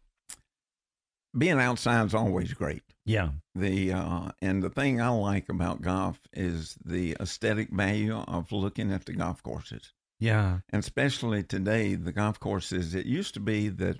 Being 1.36 1.58
outside 1.60 2.06
is 2.06 2.14
always 2.14 2.52
great. 2.54 2.82
Yeah. 3.04 3.30
The 3.54 3.92
uh, 3.92 4.30
and 4.42 4.62
the 4.62 4.70
thing 4.70 5.00
I 5.00 5.08
like 5.10 5.48
about 5.48 5.82
golf 5.82 6.20
is 6.32 6.76
the 6.84 7.16
aesthetic 7.20 7.70
value 7.70 8.16
of 8.16 8.52
looking 8.52 8.92
at 8.92 9.04
the 9.06 9.12
golf 9.12 9.42
courses, 9.42 9.92
Yeah. 10.18 10.58
and 10.70 10.80
especially 10.82 11.42
today, 11.42 11.94
the 11.94 12.12
golf 12.12 12.40
courses. 12.40 12.94
It 12.94 13.06
used 13.06 13.34
to 13.34 13.40
be 13.40 13.68
that 13.68 13.98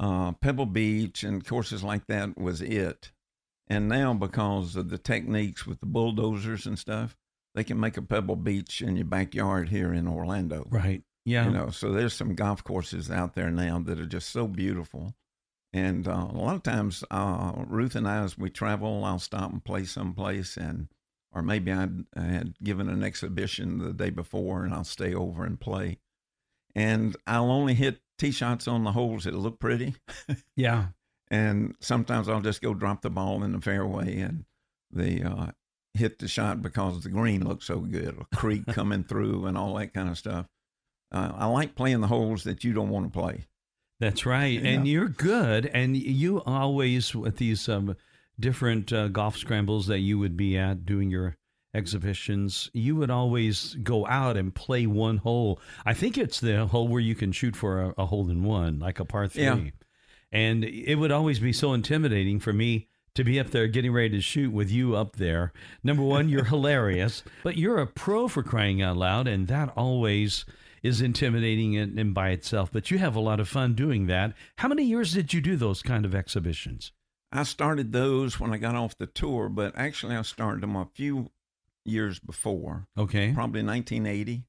uh, 0.00 0.32
Pebble 0.32 0.66
Beach 0.66 1.24
and 1.24 1.44
courses 1.44 1.82
like 1.82 2.06
that 2.06 2.38
was 2.38 2.60
it, 2.62 3.10
and 3.66 3.88
now 3.88 4.14
because 4.14 4.76
of 4.76 4.88
the 4.90 4.98
techniques 4.98 5.66
with 5.66 5.80
the 5.80 5.86
bulldozers 5.86 6.66
and 6.66 6.78
stuff, 6.78 7.16
they 7.56 7.64
can 7.64 7.80
make 7.80 7.96
a 7.96 8.02
Pebble 8.02 8.36
Beach 8.36 8.80
in 8.82 8.94
your 8.96 9.06
backyard 9.06 9.68
here 9.70 9.92
in 9.92 10.06
Orlando. 10.06 10.66
Right. 10.70 11.02
Yeah. 11.24 11.46
You 11.46 11.50
know, 11.50 11.70
so 11.70 11.92
there's 11.92 12.14
some 12.14 12.34
golf 12.36 12.62
courses 12.62 13.10
out 13.10 13.34
there 13.34 13.50
now 13.50 13.80
that 13.80 13.98
are 13.98 14.06
just 14.06 14.30
so 14.30 14.46
beautiful. 14.46 15.14
And 15.72 16.08
uh, 16.08 16.28
a 16.30 16.36
lot 16.36 16.56
of 16.56 16.62
times, 16.62 17.04
uh, 17.10 17.52
Ruth 17.66 17.94
and 17.94 18.08
I, 18.08 18.22
as 18.22 18.38
we 18.38 18.48
travel, 18.48 19.04
I'll 19.04 19.18
stop 19.18 19.52
and 19.52 19.64
play 19.64 19.84
someplace, 19.84 20.56
and 20.56 20.88
or 21.32 21.42
maybe 21.42 21.70
I'd, 21.70 22.04
I 22.16 22.22
had 22.22 22.54
given 22.62 22.88
an 22.88 23.02
exhibition 23.02 23.78
the 23.78 23.92
day 23.92 24.10
before, 24.10 24.64
and 24.64 24.72
I'll 24.72 24.84
stay 24.84 25.14
over 25.14 25.44
and 25.44 25.60
play. 25.60 25.98
And 26.74 27.16
I'll 27.26 27.50
only 27.50 27.74
hit 27.74 28.00
tee 28.18 28.30
shots 28.30 28.66
on 28.66 28.84
the 28.84 28.92
holes 28.92 29.24
that 29.24 29.34
look 29.34 29.58
pretty, 29.58 29.94
yeah. 30.56 30.86
and 31.30 31.76
sometimes 31.80 32.28
I'll 32.28 32.40
just 32.40 32.62
go 32.62 32.72
drop 32.72 33.02
the 33.02 33.10
ball 33.10 33.42
in 33.44 33.52
the 33.52 33.60
fairway 33.60 34.20
and 34.20 34.44
the 34.90 35.22
uh, 35.22 35.46
hit 35.92 36.18
the 36.18 36.28
shot 36.28 36.62
because 36.62 37.02
the 37.02 37.10
green 37.10 37.46
looks 37.46 37.66
so 37.66 37.80
good, 37.80 38.16
a 38.18 38.36
creek 38.36 38.66
coming 38.68 39.04
through, 39.04 39.44
and 39.44 39.58
all 39.58 39.74
that 39.74 39.92
kind 39.92 40.08
of 40.08 40.16
stuff. 40.16 40.46
Uh, 41.12 41.32
I 41.34 41.46
like 41.46 41.74
playing 41.74 42.00
the 42.00 42.06
holes 42.06 42.44
that 42.44 42.64
you 42.64 42.72
don't 42.72 42.90
want 42.90 43.12
to 43.12 43.18
play. 43.18 43.46
That's 44.00 44.24
right. 44.24 44.62
And 44.62 44.86
you're 44.86 45.08
good. 45.08 45.66
And 45.66 45.96
you 45.96 46.42
always, 46.44 47.14
with 47.14 47.36
these 47.38 47.68
um, 47.68 47.96
different 48.38 48.92
uh, 48.92 49.08
golf 49.08 49.36
scrambles 49.36 49.86
that 49.88 49.98
you 49.98 50.18
would 50.18 50.36
be 50.36 50.56
at 50.56 50.86
doing 50.86 51.10
your 51.10 51.36
exhibitions, 51.74 52.70
you 52.72 52.96
would 52.96 53.10
always 53.10 53.74
go 53.82 54.06
out 54.06 54.36
and 54.36 54.54
play 54.54 54.86
one 54.86 55.18
hole. 55.18 55.60
I 55.84 55.94
think 55.94 56.16
it's 56.16 56.40
the 56.40 56.66
hole 56.66 56.88
where 56.88 57.00
you 57.00 57.14
can 57.14 57.32
shoot 57.32 57.56
for 57.56 57.82
a, 57.82 57.94
a 57.98 58.06
hole 58.06 58.30
in 58.30 58.44
one, 58.44 58.78
like 58.78 59.00
a 59.00 59.04
par 59.04 59.26
three. 59.26 59.42
Yeah. 59.42 59.70
And 60.30 60.64
it 60.64 60.96
would 60.96 61.12
always 61.12 61.40
be 61.40 61.52
so 61.52 61.72
intimidating 61.72 62.38
for 62.38 62.52
me 62.52 62.88
to 63.14 63.24
be 63.24 63.40
up 63.40 63.50
there 63.50 63.66
getting 63.66 63.92
ready 63.92 64.10
to 64.10 64.20
shoot 64.20 64.52
with 64.52 64.70
you 64.70 64.94
up 64.94 65.16
there. 65.16 65.52
Number 65.82 66.02
one, 66.02 66.28
you're 66.28 66.44
hilarious, 66.54 67.24
but 67.42 67.56
you're 67.56 67.78
a 67.78 67.86
pro 67.86 68.28
for 68.28 68.42
crying 68.42 68.80
out 68.80 68.96
loud, 68.96 69.26
and 69.26 69.48
that 69.48 69.72
always 69.76 70.44
is 70.82 71.00
intimidating 71.00 71.76
and, 71.76 71.98
in 71.98 72.12
by 72.12 72.30
itself. 72.30 72.70
But 72.72 72.90
you 72.90 72.98
have 72.98 73.16
a 73.16 73.20
lot 73.20 73.40
of 73.40 73.48
fun 73.48 73.74
doing 73.74 74.06
that. 74.06 74.34
How 74.56 74.68
many 74.68 74.84
years 74.84 75.12
did 75.12 75.32
you 75.32 75.40
do 75.40 75.56
those 75.56 75.82
kind 75.82 76.04
of 76.04 76.14
exhibitions? 76.14 76.92
I 77.30 77.42
started 77.42 77.92
those 77.92 78.40
when 78.40 78.52
I 78.52 78.56
got 78.58 78.74
off 78.74 78.96
the 78.96 79.06
tour, 79.06 79.48
but 79.48 79.76
actually 79.76 80.16
I 80.16 80.22
started 80.22 80.62
them 80.62 80.76
a 80.76 80.88
few 80.94 81.30
years 81.84 82.18
before, 82.18 82.86
Okay. 82.96 83.32
probably 83.32 83.62
1980. 83.62 84.44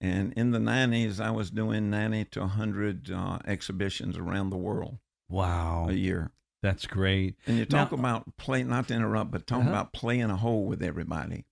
And 0.00 0.32
in 0.32 0.50
the 0.50 0.58
90s, 0.58 1.20
I 1.20 1.30
was 1.30 1.50
doing 1.50 1.90
90 1.90 2.24
to 2.26 2.40
100 2.40 3.10
uh, 3.10 3.38
exhibitions 3.46 4.16
around 4.16 4.50
the 4.50 4.56
world 4.56 4.98
Wow. 5.28 5.88
a 5.88 5.92
year. 5.92 6.32
That's 6.62 6.86
great. 6.86 7.36
And 7.46 7.58
you 7.58 7.64
talk 7.66 7.92
Now- 7.92 7.98
about 7.98 8.36
play, 8.36 8.62
not 8.64 8.88
to 8.88 8.94
interrupt, 8.94 9.30
but 9.30 9.46
talk 9.46 9.60
Uh-huh. 9.60 9.68
about 9.68 9.92
playing 9.92 10.30
a 10.30 10.36
hole 10.36 10.64
with 10.66 10.82
everybody. 10.82 11.44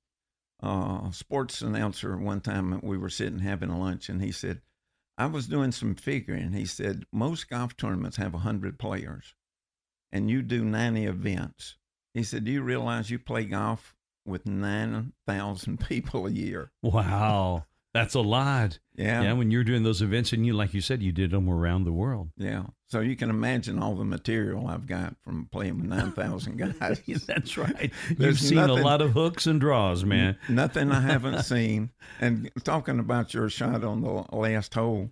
Uh, 0.60 1.10
sports 1.12 1.62
announcer 1.62 2.16
one 2.16 2.40
time 2.40 2.80
we 2.82 2.98
were 2.98 3.10
sitting 3.10 3.38
having 3.38 3.70
a 3.70 3.78
lunch, 3.78 4.08
and 4.08 4.20
he 4.20 4.32
said, 4.32 4.60
"I 5.16 5.26
was 5.26 5.46
doing 5.46 5.72
some 5.72 5.94
figuring." 5.94 6.52
He 6.52 6.66
said, 6.66 7.04
"Most 7.12 7.48
golf 7.48 7.76
tournaments 7.76 8.16
have 8.16 8.34
hundred 8.34 8.78
players, 8.78 9.34
and 10.10 10.28
you 10.28 10.42
do 10.42 10.64
ninety 10.64 11.04
events." 11.04 11.76
He 12.14 12.24
said, 12.24 12.44
"Do 12.44 12.50
you 12.50 12.62
realize 12.62 13.10
you 13.10 13.18
play 13.18 13.44
golf 13.44 13.94
with 14.24 14.46
nine 14.46 15.12
thousand 15.26 15.78
people 15.88 16.26
a 16.26 16.30
year?" 16.30 16.72
Wow. 16.82 17.66
That's 17.94 18.14
a 18.14 18.20
lot. 18.20 18.78
Yeah, 18.96 19.22
Yeah. 19.22 19.32
When 19.32 19.50
you're 19.50 19.64
doing 19.64 19.82
those 19.82 20.02
events, 20.02 20.32
and 20.32 20.44
you, 20.44 20.52
like 20.52 20.74
you 20.74 20.80
said, 20.80 21.02
you 21.02 21.12
did 21.12 21.30
them 21.30 21.48
around 21.48 21.84
the 21.84 21.92
world. 21.92 22.30
yeah. 22.36 22.64
So 22.90 23.00
you 23.00 23.16
can 23.16 23.28
imagine 23.28 23.78
all 23.82 23.94
the 23.94 24.04
material 24.04 24.66
I've 24.66 24.86
got 24.86 25.14
from 25.22 25.46
playing 25.52 25.76
with 25.76 25.86
nine 25.86 26.12
thousand 26.12 26.56
guys. 26.80 27.02
That's 27.26 27.58
right. 27.58 27.92
You've 28.18 28.40
seen 28.40 28.56
a 28.58 28.72
lot 28.72 29.02
of 29.02 29.12
hooks 29.12 29.46
and 29.46 29.60
draws, 29.60 30.04
man. 30.06 30.38
Nothing 30.48 30.90
I 30.90 31.00
haven't 31.00 31.42
seen. 31.44 31.90
And 32.18 32.50
talking 32.64 32.98
about 32.98 33.34
your 33.34 33.50
shot 33.50 33.84
on 33.84 34.00
the 34.00 34.24
last 34.34 34.72
hole, 34.72 35.10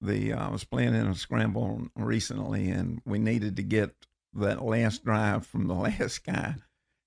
the 0.00 0.32
uh, 0.32 0.48
I 0.48 0.50
was 0.50 0.64
playing 0.64 0.94
in 0.96 1.06
a 1.06 1.14
scramble 1.14 1.82
recently, 1.96 2.70
and 2.70 3.00
we 3.04 3.20
needed 3.20 3.54
to 3.56 3.62
get 3.62 3.94
that 4.34 4.64
last 4.64 5.04
drive 5.04 5.46
from 5.46 5.68
the 5.68 5.74
last 5.74 6.24
guy. 6.24 6.56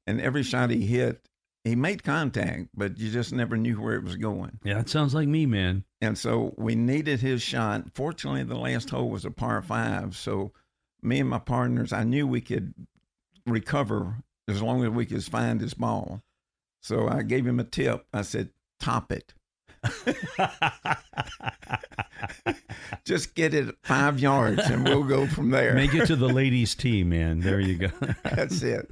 And 0.07 0.21
every 0.21 0.43
shot 0.43 0.69
he 0.69 0.85
hit, 0.85 1.27
he 1.65 1.75
made 1.75 2.03
contact, 2.03 2.69
but 2.75 2.99
you 2.99 3.11
just 3.11 3.33
never 3.33 3.57
knew 3.57 3.81
where 3.81 3.95
it 3.95 4.03
was 4.03 4.15
going. 4.15 4.59
Yeah, 4.63 4.75
that 4.75 4.89
sounds 4.89 5.15
like 5.15 5.27
me, 5.27 5.47
man. 5.47 5.83
And 5.99 6.15
so 6.17 6.53
we 6.57 6.75
needed 6.75 7.19
his 7.21 7.41
shot. 7.41 7.85
Fortunately, 7.93 8.43
the 8.43 8.55
last 8.55 8.91
hole 8.91 9.09
was 9.09 9.25
a 9.25 9.31
par 9.31 9.61
five. 9.63 10.15
So 10.15 10.51
me 11.01 11.19
and 11.19 11.29
my 11.29 11.39
partners, 11.39 11.91
I 11.91 12.03
knew 12.03 12.27
we 12.27 12.41
could 12.41 12.75
recover 13.47 14.17
as 14.47 14.61
long 14.61 14.83
as 14.83 14.91
we 14.91 15.07
could 15.07 15.23
find 15.23 15.59
his 15.59 15.73
ball. 15.73 16.21
So 16.81 17.09
I 17.09 17.23
gave 17.23 17.47
him 17.47 17.59
a 17.59 17.63
tip. 17.63 18.05
I 18.13 18.21
said, 18.21 18.51
top 18.79 19.11
it. 19.11 19.33
Just 23.05 23.35
get 23.35 23.53
it 23.53 23.75
five 23.83 24.19
yards 24.19 24.67
and 24.69 24.83
we'll 24.83 25.03
go 25.03 25.27
from 25.27 25.51
there. 25.51 25.75
Make 25.75 25.93
it 25.93 26.07
to 26.07 26.15
the 26.15 26.29
ladies' 26.29 26.75
tee, 26.75 27.03
man. 27.03 27.39
There 27.39 27.59
you 27.59 27.77
go. 27.77 27.91
That's 28.23 28.61
it. 28.63 28.89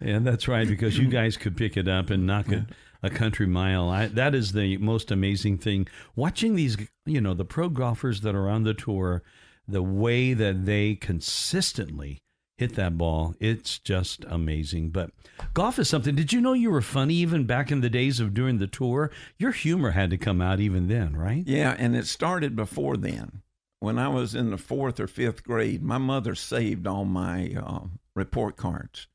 And 0.00 0.26
that's 0.26 0.48
right, 0.48 0.68
because 0.68 0.98
you 0.98 1.08
guys 1.08 1.36
could 1.36 1.56
pick 1.56 1.76
it 1.76 1.88
up 1.88 2.10
and 2.10 2.26
knock 2.26 2.50
it 2.50 2.64
a 3.02 3.10
country 3.10 3.46
mile. 3.46 3.88
I, 3.88 4.06
that 4.06 4.34
is 4.34 4.52
the 4.52 4.76
most 4.78 5.10
amazing 5.10 5.58
thing. 5.58 5.88
Watching 6.16 6.54
these, 6.54 6.76
you 7.04 7.20
know, 7.20 7.34
the 7.34 7.44
pro 7.44 7.68
golfers 7.68 8.22
that 8.22 8.34
are 8.34 8.48
on 8.48 8.64
the 8.64 8.74
tour, 8.74 9.22
the 9.66 9.82
way 9.82 10.34
that 10.34 10.64
they 10.64 10.94
consistently 10.94 12.22
hit 12.56 12.74
that 12.76 12.96
ball, 12.96 13.34
it's 13.40 13.78
just 13.78 14.24
amazing. 14.28 14.90
But 14.90 15.10
golf 15.54 15.78
is 15.78 15.88
something. 15.88 16.14
Did 16.14 16.32
you 16.32 16.40
know 16.40 16.52
you 16.52 16.70
were 16.70 16.82
funny 16.82 17.14
even 17.14 17.44
back 17.44 17.70
in 17.70 17.80
the 17.80 17.90
days 17.90 18.20
of 18.20 18.34
doing 18.34 18.58
the 18.58 18.66
tour? 18.66 19.10
Your 19.38 19.52
humor 19.52 19.90
had 19.90 20.10
to 20.10 20.18
come 20.18 20.40
out 20.40 20.60
even 20.60 20.88
then, 20.88 21.16
right? 21.16 21.44
Yeah, 21.46 21.74
and 21.78 21.96
it 21.96 22.06
started 22.06 22.56
before 22.56 22.96
then. 22.96 23.42
When 23.80 23.98
I 23.98 24.08
was 24.08 24.34
in 24.34 24.50
the 24.50 24.56
fourth 24.56 24.98
or 24.98 25.06
fifth 25.06 25.44
grade, 25.44 25.82
my 25.82 25.98
mother 25.98 26.34
saved 26.34 26.86
all 26.86 27.04
my 27.04 27.54
uh, 27.54 27.80
report 28.14 28.56
cards. 28.56 29.08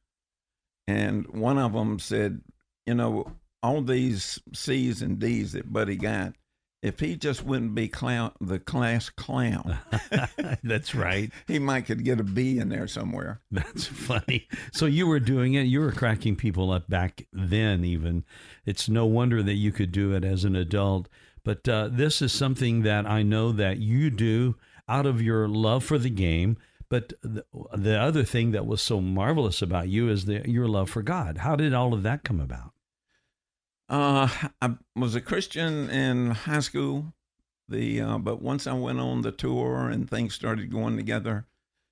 And 0.88 1.27
one 1.27 1.58
of 1.58 1.74
them 1.74 1.98
said, 2.00 2.41
you 2.86 2.93
know, 2.93 3.31
all 3.63 3.81
these 3.81 4.39
C's 4.53 5.01
and 5.01 5.19
D's 5.19 5.53
that 5.53 5.72
Buddy 5.72 5.96
got, 5.96 6.36
if 6.81 7.00
he 7.00 7.15
just 7.15 7.43
wouldn't 7.43 7.75
be 7.75 7.88
clown, 7.88 8.31
the 8.39 8.59
class 8.59 9.09
clown, 9.09 9.77
that's 10.63 10.95
right. 10.95 11.31
he 11.48 11.59
might 11.59 11.86
could 11.86 12.03
get 12.05 12.19
a 12.19 12.24
B 12.24 12.57
in 12.57 12.69
there 12.69 12.88
somewhere. 12.88 13.41
That's 13.51 13.86
funny. 13.86 14.48
So 14.71 14.86
you 14.86 15.07
were 15.07 15.19
doing 15.19 15.55
it. 15.55 15.63
You 15.63 15.81
were 15.81 15.91
cracking 15.91 16.36
people 16.36 16.71
up 16.71 16.89
back 16.89 17.27
then, 17.33 17.83
even. 17.83 18.24
It's 18.65 18.88
no 18.88 19.05
wonder 19.05 19.43
that 19.43 19.55
you 19.55 19.71
could 19.71 19.91
do 19.91 20.13
it 20.13 20.24
as 20.24 20.45
an 20.45 20.55
adult. 20.55 21.09
But 21.43 21.67
uh, 21.67 21.89
this 21.91 22.21
is 22.21 22.31
something 22.31 22.83
that 22.83 23.05
I 23.05 23.24
know 23.24 23.51
that 23.51 23.79
you 23.79 24.09
do 24.09 24.55
out 24.88 25.05
of 25.05 25.21
your 25.21 25.48
love 25.48 25.83
for 25.83 25.98
the 25.98 26.09
game. 26.09 26.57
But 26.89 27.13
the, 27.21 27.45
the 27.74 28.00
other 28.00 28.24
thing 28.24 28.51
that 28.51 28.65
was 28.65 28.81
so 28.81 29.00
marvelous 29.00 29.62
about 29.62 29.89
you 29.89 30.09
is 30.09 30.25
the, 30.25 30.48
your 30.50 30.67
love 30.67 30.89
for 30.89 31.01
God. 31.01 31.39
How 31.39 31.55
did 31.55 31.74
all 31.74 31.93
of 31.93 32.03
that 32.03 32.24
come 32.24 32.39
about? 32.39 32.71
Uh, 33.89 34.29
I 34.62 34.75
was 34.96 35.15
a 35.15 35.22
Christian 35.22 35.89
in 35.89 36.31
high 36.31 36.60
school. 36.60 37.13
The 37.67 38.01
uh, 38.01 38.17
but 38.17 38.41
once 38.41 38.65
I 38.67 38.74
went 38.74 39.00
on 39.00 39.22
the 39.22 39.31
tour 39.31 39.89
and 39.89 40.10
things 40.10 40.34
started 40.34 40.72
going 40.72 40.96
together, 40.98 41.46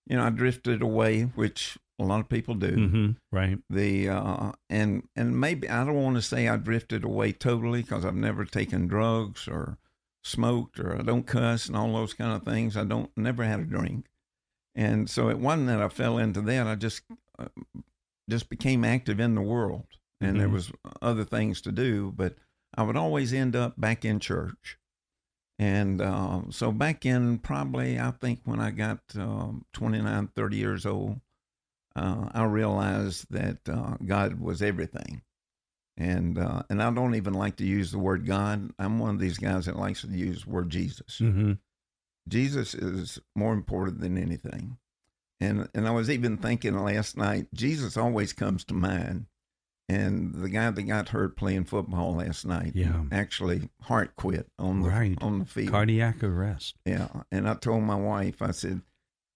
you 0.08 0.18
know, 0.18 0.24
I 0.24 0.30
drifted 0.30 0.82
away, 0.82 1.24
which 1.36 1.77
a 2.00 2.04
lot 2.04 2.20
of 2.20 2.30
people 2.30 2.56
do. 2.56 2.75
Mm-hmm. 2.75 3.12
Right. 3.32 3.58
The 3.70 4.10
uh, 4.10 4.51
and 4.70 5.08
and 5.16 5.39
maybe 5.39 5.70
I 5.70 5.84
don't 5.86 6.01
want 6.01 6.16
to 6.16 6.22
say 6.22 6.48
I 6.48 6.58
drifted 6.58 7.04
away 7.04 7.32
totally 7.32 7.82
because 7.82 8.06
I've 8.06 8.16
never 8.16 8.46
taken 8.46 8.88
drugs 8.88 9.48
or 9.48 9.77
smoked 10.24 10.80
or 10.80 10.98
I 10.98 11.01
don't 11.01 11.25
cuss 11.25 11.68
and 11.68 11.75
all 11.75 11.94
those 11.94 12.13
kind 12.13 12.34
of 12.34 12.44
things. 12.44 12.77
I 12.77 12.84
don't 12.84 13.12
never 13.16 13.44
had 13.44 13.60
a 13.60 13.66
drink, 13.66 14.08
and 14.75 15.10
so 15.10 15.30
it 15.30 15.39
wasn't 15.39 15.68
that 15.68 15.82
I 15.82 15.89
fell 15.89 16.18
into 16.18 16.42
that. 16.42 16.68
I 16.68 16.75
just 16.75 17.01
uh, 17.39 17.48
just 18.30 18.50
became 18.50 18.84
active 18.84 19.20
in 19.20 19.36
the 19.36 19.42
world, 19.42 19.88
and 20.20 20.40
there 20.40 20.48
Mhm. 20.48 20.54
was 20.54 20.72
other 21.02 21.24
things 21.24 21.62
to 21.62 21.72
do, 21.72 22.12
but 22.16 22.36
I 22.76 22.84
would 22.84 22.98
always 22.98 23.34
end 23.34 23.56
up 23.56 23.80
back 23.80 24.04
in 24.06 24.20
church. 24.20 24.78
And 25.60 26.02
uh, 26.02 26.44
so 26.52 26.72
back 26.72 27.06
in 27.06 27.40
probably, 27.40 28.00
I 28.00 28.12
think 28.12 28.42
when 28.46 28.60
I 28.60 28.72
got 28.72 29.00
um, 29.16 29.66
29, 29.74 30.28
30 30.36 30.58
years 30.58 30.86
old, 30.86 31.20
uh, 31.96 32.30
I 32.32 32.44
realized 32.44 33.26
that 33.32 33.68
uh, 33.68 33.98
God 34.06 34.40
was 34.40 34.62
everything. 34.62 35.24
And 36.00 36.38
uh, 36.38 36.62
and 36.70 36.84
I 36.84 36.92
don't 36.92 37.16
even 37.16 37.34
like 37.34 37.56
to 37.56 37.66
use 37.66 37.90
the 37.92 37.98
word 37.98 38.28
God. 38.28 38.72
I'm 38.78 39.00
one 39.00 39.16
of 39.16 39.20
these 39.20 39.40
guys 39.40 39.66
that 39.66 39.76
likes 39.78 40.02
to 40.02 40.08
use 40.10 40.44
the 40.44 40.50
word 40.52 40.70
Jesus. 40.70 41.18
Mm-hmm. 41.20 41.54
Jesus 42.28 42.76
is 42.76 43.18
more 43.36 43.54
important 43.54 44.02
than 44.02 44.16
anything. 44.16 44.78
And 45.40 45.68
and 45.74 45.88
I 45.88 45.92
was 45.92 46.12
even 46.12 46.38
thinking 46.38 46.78
last 46.78 47.18
night, 47.18 47.48
Jesus 47.52 47.98
always 47.98 48.32
comes 48.32 48.64
to 48.66 48.76
mind. 48.76 49.26
And 49.89 50.34
the 50.36 50.50
guy 50.50 50.70
that 50.70 50.82
got 50.84 51.10
hurt 51.10 51.38
playing 51.38 51.63
football 51.65 52.15
last 52.15 52.46
night, 52.46 52.74
Yeah. 52.75 53.06
actually 53.12 53.70
heart 53.84 54.15
quit 54.17 54.50
on 54.60 54.82
the 54.82 54.89
Right. 54.89 55.17
on 55.22 55.39
the 55.39 55.46
field. 55.46 55.70
Cardiac 55.72 56.22
arrest. 56.24 56.75
Yeah, 56.86 57.08
and 57.32 57.48
I 57.48 57.53
told 57.56 57.84
my 57.84 57.96
wife, 57.96 58.41
I 58.41 58.51
said, 58.51 58.82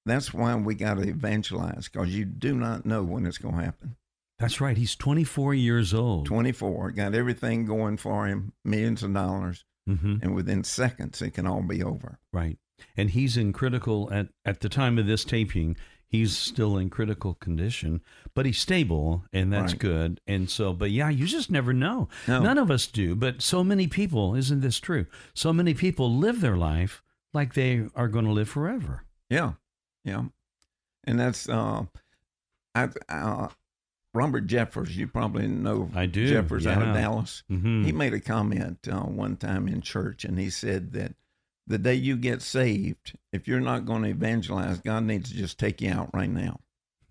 that's 0.06 0.34
why 0.34 0.54
we 0.56 0.76
got 0.76 0.96
to 0.96 1.08
evangelize 1.08 1.88
because 1.88 2.14
you 2.16 2.26
do 2.26 2.54
not 2.56 2.86
know 2.86 3.04
when 3.04 3.26
it's 3.26 3.38
going 3.38 3.56
to 3.60 3.64
happen. 3.64 3.96
That's 4.40 4.60
right. 4.60 4.76
He's 4.76 4.96
24 4.96 5.54
years 5.54 5.94
old. 5.94 6.26
24, 6.26 6.92
got 6.92 7.14
everything 7.14 7.64
going 7.66 7.98
for 7.98 8.26
him, 8.28 8.54
millions 8.66 9.04
of 9.04 9.14
dollars, 9.14 9.64
hmm 9.88 10.18
and 10.22 10.34
within 10.36 10.64
seconds 10.64 11.22
it 11.22 11.32
can 11.32 11.46
all 11.48 11.62
be 11.62 11.82
over. 11.84 12.20
Right. 12.34 12.58
And 12.98 13.12
he's 13.12 13.38
in 13.38 13.54
critical 13.54 14.12
at 14.12 14.30
at 14.44 14.60
the 14.62 14.70
time 14.70 14.98
of 14.98 15.06
this 15.06 15.24
taping. 15.24 15.78
He's 16.12 16.38
still 16.38 16.78
in 16.78 16.90
critical 16.90 17.36
condition, 17.36 18.02
but 18.34 18.46
he's 18.46 18.60
stable, 18.60 19.24
and 19.32 19.52
that's 19.54 19.72
Right. 19.72 19.80
good. 19.80 20.22
And 20.28 20.50
so, 20.50 20.74
but 20.74 20.92
yeah, 20.92 21.08
you 21.10 21.26
just 21.26 21.50
never 21.50 21.72
know. 21.72 22.10
No. 22.28 22.44
None 22.44 22.58
of 22.58 22.70
us 22.70 22.86
do, 22.86 23.16
but 23.16 23.42
so 23.42 23.64
many 23.64 23.88
people, 23.88 24.36
isn't 24.36 24.60
this 24.60 24.78
true? 24.80 25.06
So 25.34 25.54
many 25.54 25.74
people 25.74 26.14
live 26.14 26.42
their 26.42 26.58
life 26.58 27.02
like 27.34 27.54
they 27.54 27.88
are 27.96 28.10
going 28.10 28.26
to 28.26 28.32
live 28.32 28.50
forever. 28.50 29.06
Yeah, 29.30 29.54
yeah, 30.04 30.26
and 31.06 31.18
that's 31.18 31.48
uh, 31.48 31.86
I 32.76 32.90
uh, 33.08 33.48
Robert 34.14 34.48
Jeffress. 34.48 34.94
You 34.94 35.08
probably 35.08 35.48
know 35.48 35.90
I 35.96 36.08
do, 36.08 36.30
Jeffress 36.30 36.66
out 36.68 36.82
of 36.82 36.94
Dallas. 36.94 37.44
hmm 37.48 37.86
He 37.86 37.94
made 37.94 38.14
a 38.14 38.20
comment 38.20 38.86
uh, 38.92 39.04
one 39.04 39.38
time 39.38 39.70
in 39.70 39.80
church, 39.80 40.26
and 40.26 40.38
he 40.38 40.50
said 40.50 40.92
that 40.92 41.16
the 41.72 41.78
day 41.80 41.96
you 41.96 42.16
get 42.18 42.42
saved, 42.42 43.14
if 43.34 43.48
you're 43.48 43.60
not 43.62 43.86
going 43.86 44.04
to 44.04 44.10
evangelize, 44.10 44.80
God 44.80 45.04
needs 45.04 45.30
to 45.32 45.36
just 45.36 45.58
take 45.58 45.82
you 45.82 45.90
out 45.92 46.10
right 46.14 46.30
now. 46.30 46.60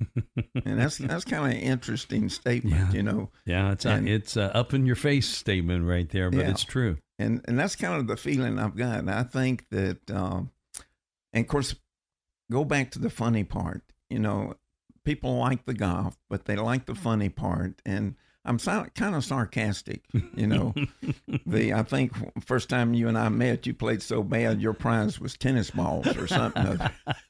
and 0.64 0.78
that's 0.80 0.96
that's 0.96 1.24
kind 1.26 1.44
of 1.44 1.50
an 1.50 1.58
interesting 1.58 2.28
statement, 2.30 2.74
Yeah. 2.88 2.92
you 2.92 3.02
know. 3.02 3.30
Yeah, 3.44 3.72
it's 3.72 3.84
a, 3.84 4.02
it's 4.06 4.36
a 4.36 4.56
up 4.56 4.72
in 4.72 4.86
your 4.86 4.96
face 4.96 5.28
statement 5.28 5.84
right 5.86 6.08
there, 6.08 6.30
but 6.30 6.40
Yeah. 6.40 6.50
it's 6.50 6.64
true. 6.64 6.96
And 7.18 7.42
and 7.46 7.58
that's 7.58 7.76
kind 7.76 7.94
of 8.00 8.06
the 8.06 8.16
feeling 8.16 8.58
I've 8.58 8.76
got. 8.76 9.06
I 9.08 9.24
think 9.24 9.66
that, 9.70 10.10
um, 10.10 10.50
and 11.34 11.44
of 11.44 11.48
course, 11.48 11.74
go 12.50 12.64
back 12.64 12.90
to 12.92 12.98
the 12.98 13.10
funny 13.10 13.44
part. 13.44 13.82
You 14.08 14.20
know, 14.20 14.54
people 15.04 15.36
like 15.36 15.66
the 15.66 15.74
golf, 15.74 16.16
but 16.30 16.46
they 16.46 16.56
like 16.56 16.86
the 16.86 16.94
funny 16.94 17.28
part, 17.28 17.82
and 17.84 18.14
I'm 18.44 18.58
so, 18.58 18.86
kind 18.94 19.14
of 19.14 19.24
sarcastic. 19.24 20.02
You 20.34 20.46
know, 20.46 20.74
the 21.46 21.74
I 21.74 21.82
think 21.82 22.12
first 22.44 22.68
time 22.68 22.94
you 22.94 23.08
and 23.08 23.18
I 23.18 23.28
met, 23.28 23.66
you 23.66 23.74
played 23.74 24.02
so 24.02 24.22
bad 24.22 24.60
your 24.60 24.72
prize 24.72 25.20
was 25.20 25.36
tennis 25.36 25.70
balls 25.70 26.06
or 26.16 26.26
something. 26.26 26.78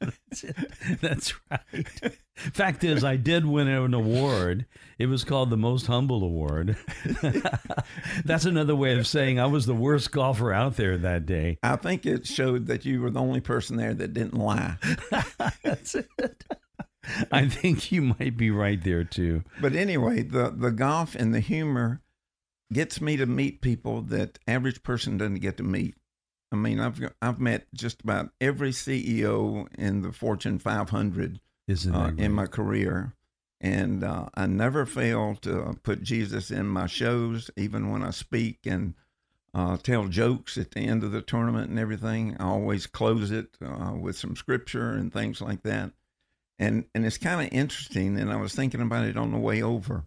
That's. 0.00 0.44
That's 1.00 1.34
right. 1.50 2.18
Fact 2.34 2.84
is, 2.84 3.04
I 3.04 3.16
did 3.16 3.44
win 3.44 3.68
an 3.68 3.92
award. 3.92 4.66
It 4.98 5.06
was 5.06 5.24
called 5.24 5.50
the 5.50 5.56
Most 5.56 5.86
Humble 5.86 6.22
Award. 6.24 6.76
That's 8.24 8.44
another 8.44 8.74
way 8.76 8.98
of 8.98 9.06
saying 9.06 9.38
I 9.38 9.46
was 9.46 9.66
the 9.66 9.74
worst 9.74 10.12
golfer 10.12 10.52
out 10.52 10.76
there 10.76 10.96
that 10.98 11.26
day. 11.26 11.58
I 11.62 11.76
think 11.76 12.06
it 12.06 12.26
showed 12.26 12.66
that 12.66 12.84
you 12.84 13.00
were 13.00 13.10
the 13.10 13.20
only 13.20 13.40
person 13.40 13.76
there 13.76 13.94
that 13.94 14.14
didn't 14.14 14.38
lie. 14.38 14.76
That's 15.62 15.94
it. 15.94 16.44
I 17.32 17.48
think 17.48 17.92
you 17.92 18.02
might 18.02 18.36
be 18.36 18.50
right 18.50 18.82
there 18.82 19.04
too. 19.04 19.44
But 19.60 19.74
anyway, 19.74 20.22
the 20.22 20.50
the 20.50 20.70
golf 20.70 21.14
and 21.14 21.34
the 21.34 21.40
humor 21.40 22.02
gets 22.72 23.00
me 23.00 23.16
to 23.16 23.26
meet 23.26 23.60
people 23.60 24.02
that 24.02 24.38
average 24.46 24.82
person 24.82 25.18
doesn't 25.18 25.40
get 25.40 25.56
to 25.56 25.62
meet. 25.62 25.94
I 26.52 26.56
mean, 26.56 26.80
I've 26.80 27.00
I've 27.22 27.40
met 27.40 27.66
just 27.74 28.02
about 28.02 28.30
every 28.40 28.70
CEO 28.70 29.66
in 29.78 30.02
the 30.02 30.12
Fortune 30.12 30.58
500 30.58 31.40
Isn't 31.68 31.94
uh, 31.94 32.12
in 32.16 32.32
my 32.32 32.46
career, 32.46 33.14
and 33.60 34.02
uh, 34.04 34.28
I 34.34 34.46
never 34.46 34.84
fail 34.84 35.36
to 35.42 35.78
put 35.82 36.02
Jesus 36.02 36.50
in 36.50 36.66
my 36.66 36.86
shows, 36.86 37.50
even 37.56 37.90
when 37.90 38.02
I 38.02 38.10
speak 38.10 38.66
and 38.66 38.94
uh, 39.54 39.76
tell 39.76 40.08
jokes 40.08 40.58
at 40.58 40.72
the 40.72 40.80
end 40.80 41.02
of 41.04 41.12
the 41.12 41.22
tournament 41.22 41.70
and 41.70 41.78
everything. 41.78 42.36
I 42.38 42.44
always 42.44 42.86
close 42.86 43.30
it 43.30 43.56
uh, 43.64 43.94
with 43.94 44.16
some 44.16 44.36
scripture 44.36 44.90
and 44.90 45.12
things 45.12 45.40
like 45.40 45.62
that. 45.62 45.92
And 46.60 46.84
and 46.94 47.04
it's 47.06 47.18
kind 47.18 47.40
of 47.40 47.52
interesting. 47.52 48.20
And 48.20 48.30
I 48.30 48.36
was 48.36 48.54
thinking 48.54 48.82
about 48.82 49.06
it 49.06 49.16
on 49.16 49.32
the 49.32 49.38
way 49.38 49.62
over. 49.62 50.04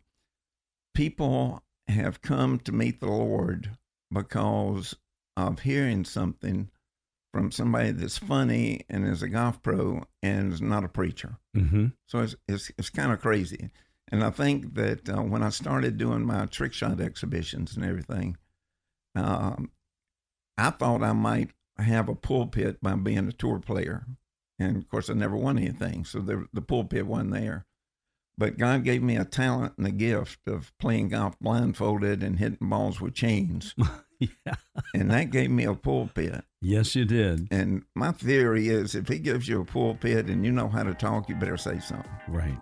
People 0.94 1.64
have 1.88 2.22
come 2.22 2.60
to 2.60 2.72
meet 2.72 3.02
the 3.02 3.08
Lord 3.10 3.72
because 4.14 4.96
of 5.36 5.60
hearing 5.60 6.06
something 6.06 6.70
from 7.34 7.52
somebody 7.52 7.92
that's 7.92 8.20
funny 8.20 8.82
and 8.88 9.08
is 9.08 9.24
a 9.24 9.28
golf 9.28 9.62
pro 9.64 10.04
and 10.22 10.54
is 10.54 10.62
not 10.62 10.84
a 10.84 10.88
preacher. 10.88 11.38
hmm 11.56 11.88
So 12.06 12.20
it's 12.20 12.36
it's, 12.48 12.72
it's 12.78 12.90
kind 12.92 13.12
of 13.12 13.20
crazy. 13.20 13.72
And 14.12 14.24
I 14.24 14.30
think 14.30 14.76
that 14.76 15.10
uh, 15.10 15.24
when 15.24 15.42
I 15.42 15.50
started 15.50 15.98
doing 15.98 16.24
my 16.24 16.46
trick 16.46 16.74
shot 16.74 17.02
exhibitions 17.02 17.76
and 17.76 17.84
everything, 17.84 18.38
um, 19.16 19.72
I 20.56 20.70
thought 20.70 21.02
I 21.02 21.14
might 21.14 21.50
have 21.80 22.10
a 22.10 22.16
pulpit 22.16 22.78
by 22.80 22.94
being 22.94 23.28
a 23.28 23.32
tour 23.32 23.58
player. 23.58 24.06
And 24.60 24.78
of 24.78 24.88
course, 24.90 25.10
I 25.10 25.14
never 25.14 25.36
won 25.36 25.58
anything, 25.58 26.06
so 26.06 26.20
the, 26.20 26.46
the 26.54 26.62
pulpit 26.62 27.06
wasn't 27.06 27.34
there. 27.34 27.66
But 28.38 28.58
God 28.58 28.84
gave 28.84 29.04
me 29.04 29.16
a 29.16 29.26
talent 29.26 29.74
and 29.78 29.86
a 29.86 29.92
gift 29.92 30.48
of 30.48 30.72
playing 30.80 31.10
golf 31.10 31.40
blindfolded 31.40 32.24
and 32.24 32.40
hitting 32.40 32.70
balls 32.70 33.00
with 33.02 33.14
chains. 33.14 33.76
Yeah. 34.46 34.56
and 34.94 35.12
that 35.12 35.32
gave 35.32 35.52
me 35.52 35.66
a 35.66 35.74
pulpit. 35.74 36.46
Yes, 36.62 36.96
you 36.96 37.04
did. 37.04 37.50
And 37.52 37.84
my 37.94 38.14
theory 38.14 38.70
is 38.70 38.96
if 38.96 39.10
He 39.10 39.20
gives 39.20 39.50
you 39.50 39.60
a 39.60 39.66
pulpit 39.66 40.28
and 40.28 40.46
you 40.46 40.52
know 40.54 40.70
how 40.70 40.84
to 40.84 40.94
talk, 40.94 41.28
you 41.28 41.36
better 41.36 41.58
say 41.58 41.80
something. 41.82 42.10
Right. 42.30 42.58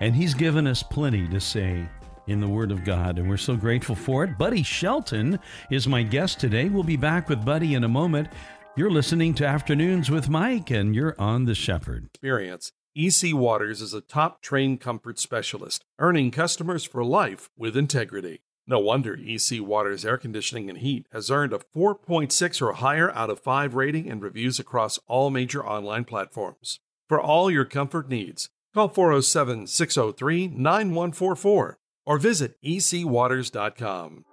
And 0.00 0.16
he's 0.16 0.34
given 0.34 0.66
us 0.66 0.82
plenty 0.82 1.28
to 1.28 1.40
say 1.40 1.86
in 2.26 2.40
the 2.40 2.48
Word 2.48 2.72
of 2.72 2.84
God, 2.84 3.18
and 3.18 3.28
we're 3.28 3.36
so 3.36 3.54
grateful 3.54 3.94
for 3.94 4.24
it. 4.24 4.38
Buddy 4.38 4.62
Shelton 4.62 5.38
is 5.70 5.86
my 5.86 6.02
guest 6.02 6.40
today. 6.40 6.68
We'll 6.68 6.82
be 6.82 6.96
back 6.96 7.28
with 7.28 7.44
Buddy 7.44 7.74
in 7.74 7.84
a 7.84 7.88
moment. 7.88 8.28
You're 8.76 8.90
listening 8.90 9.34
to 9.34 9.46
Afternoons 9.46 10.10
with 10.10 10.28
Mike, 10.28 10.70
and 10.70 10.94
you're 10.94 11.16
on 11.18 11.44
The 11.44 11.56
Shepherd. 11.56 12.08
experience, 12.14 12.70
EC 12.94 13.34
Waters 13.34 13.80
is 13.80 13.92
a 13.92 14.00
top 14.00 14.42
trained 14.42 14.80
comfort 14.80 15.18
specialist, 15.18 15.84
earning 15.98 16.30
customers 16.30 16.84
for 16.84 17.04
life 17.04 17.50
with 17.58 17.76
integrity. 17.76 18.42
No 18.68 18.78
wonder 18.78 19.18
EC 19.20 19.60
Waters 19.60 20.04
Air 20.04 20.16
Conditioning 20.16 20.70
and 20.70 20.78
Heat 20.78 21.06
has 21.10 21.32
earned 21.32 21.52
a 21.52 21.58
4.6 21.76 22.62
or 22.62 22.74
higher 22.74 23.10
out 23.10 23.28
of 23.28 23.40
5 23.40 23.74
rating 23.74 24.08
and 24.08 24.22
reviews 24.22 24.60
across 24.60 25.00
all 25.08 25.30
major 25.30 25.66
online 25.66 26.04
platforms. 26.04 26.78
For 27.08 27.20
all 27.20 27.50
your 27.50 27.64
comfort 27.64 28.08
needs, 28.08 28.50
call 28.72 28.88
407 28.88 29.66
603 29.66 30.46
9144 30.46 31.78
or 32.06 32.18
visit 32.18 32.54
ecwaters.com. 32.62 34.24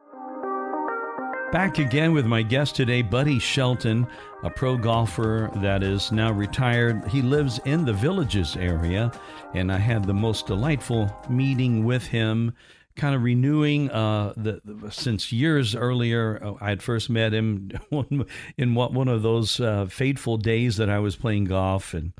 Back 1.51 1.79
again 1.79 2.11
with 2.11 2.25
my 2.25 2.41
guest 2.41 2.75
today, 2.75 3.01
Buddy 3.01 3.39
Shelton, 3.39 4.05
a 4.43 4.49
pro 4.49 4.75
golfer 4.75 5.49
that 5.55 5.81
is 5.81 6.11
now 6.11 6.29
retired. 6.33 7.07
He 7.07 7.21
lives 7.21 7.57
in 7.63 7.85
the 7.85 7.93
Villages 7.93 8.57
area, 8.57 9.13
and 9.53 9.71
I 9.71 9.77
had 9.77 10.03
the 10.03 10.13
most 10.13 10.47
delightful 10.47 11.09
meeting 11.29 11.85
with 11.85 12.05
him, 12.05 12.53
kind 12.97 13.15
of 13.15 13.23
renewing 13.23 13.89
uh, 13.91 14.33
the, 14.35 14.61
since 14.91 15.31
years 15.31 15.73
earlier. 15.73 16.37
uh, 16.43 16.55
I 16.59 16.67
had 16.67 16.83
first 16.83 17.09
met 17.09 17.33
him 17.33 17.71
in 18.57 18.75
what 18.75 18.91
one 18.91 19.07
of 19.07 19.21
those 19.21 19.61
uh, 19.61 19.85
fateful 19.85 20.35
days 20.35 20.75
that 20.75 20.89
I 20.89 20.99
was 20.99 21.15
playing 21.15 21.45
golf, 21.45 21.93
and 21.93 22.11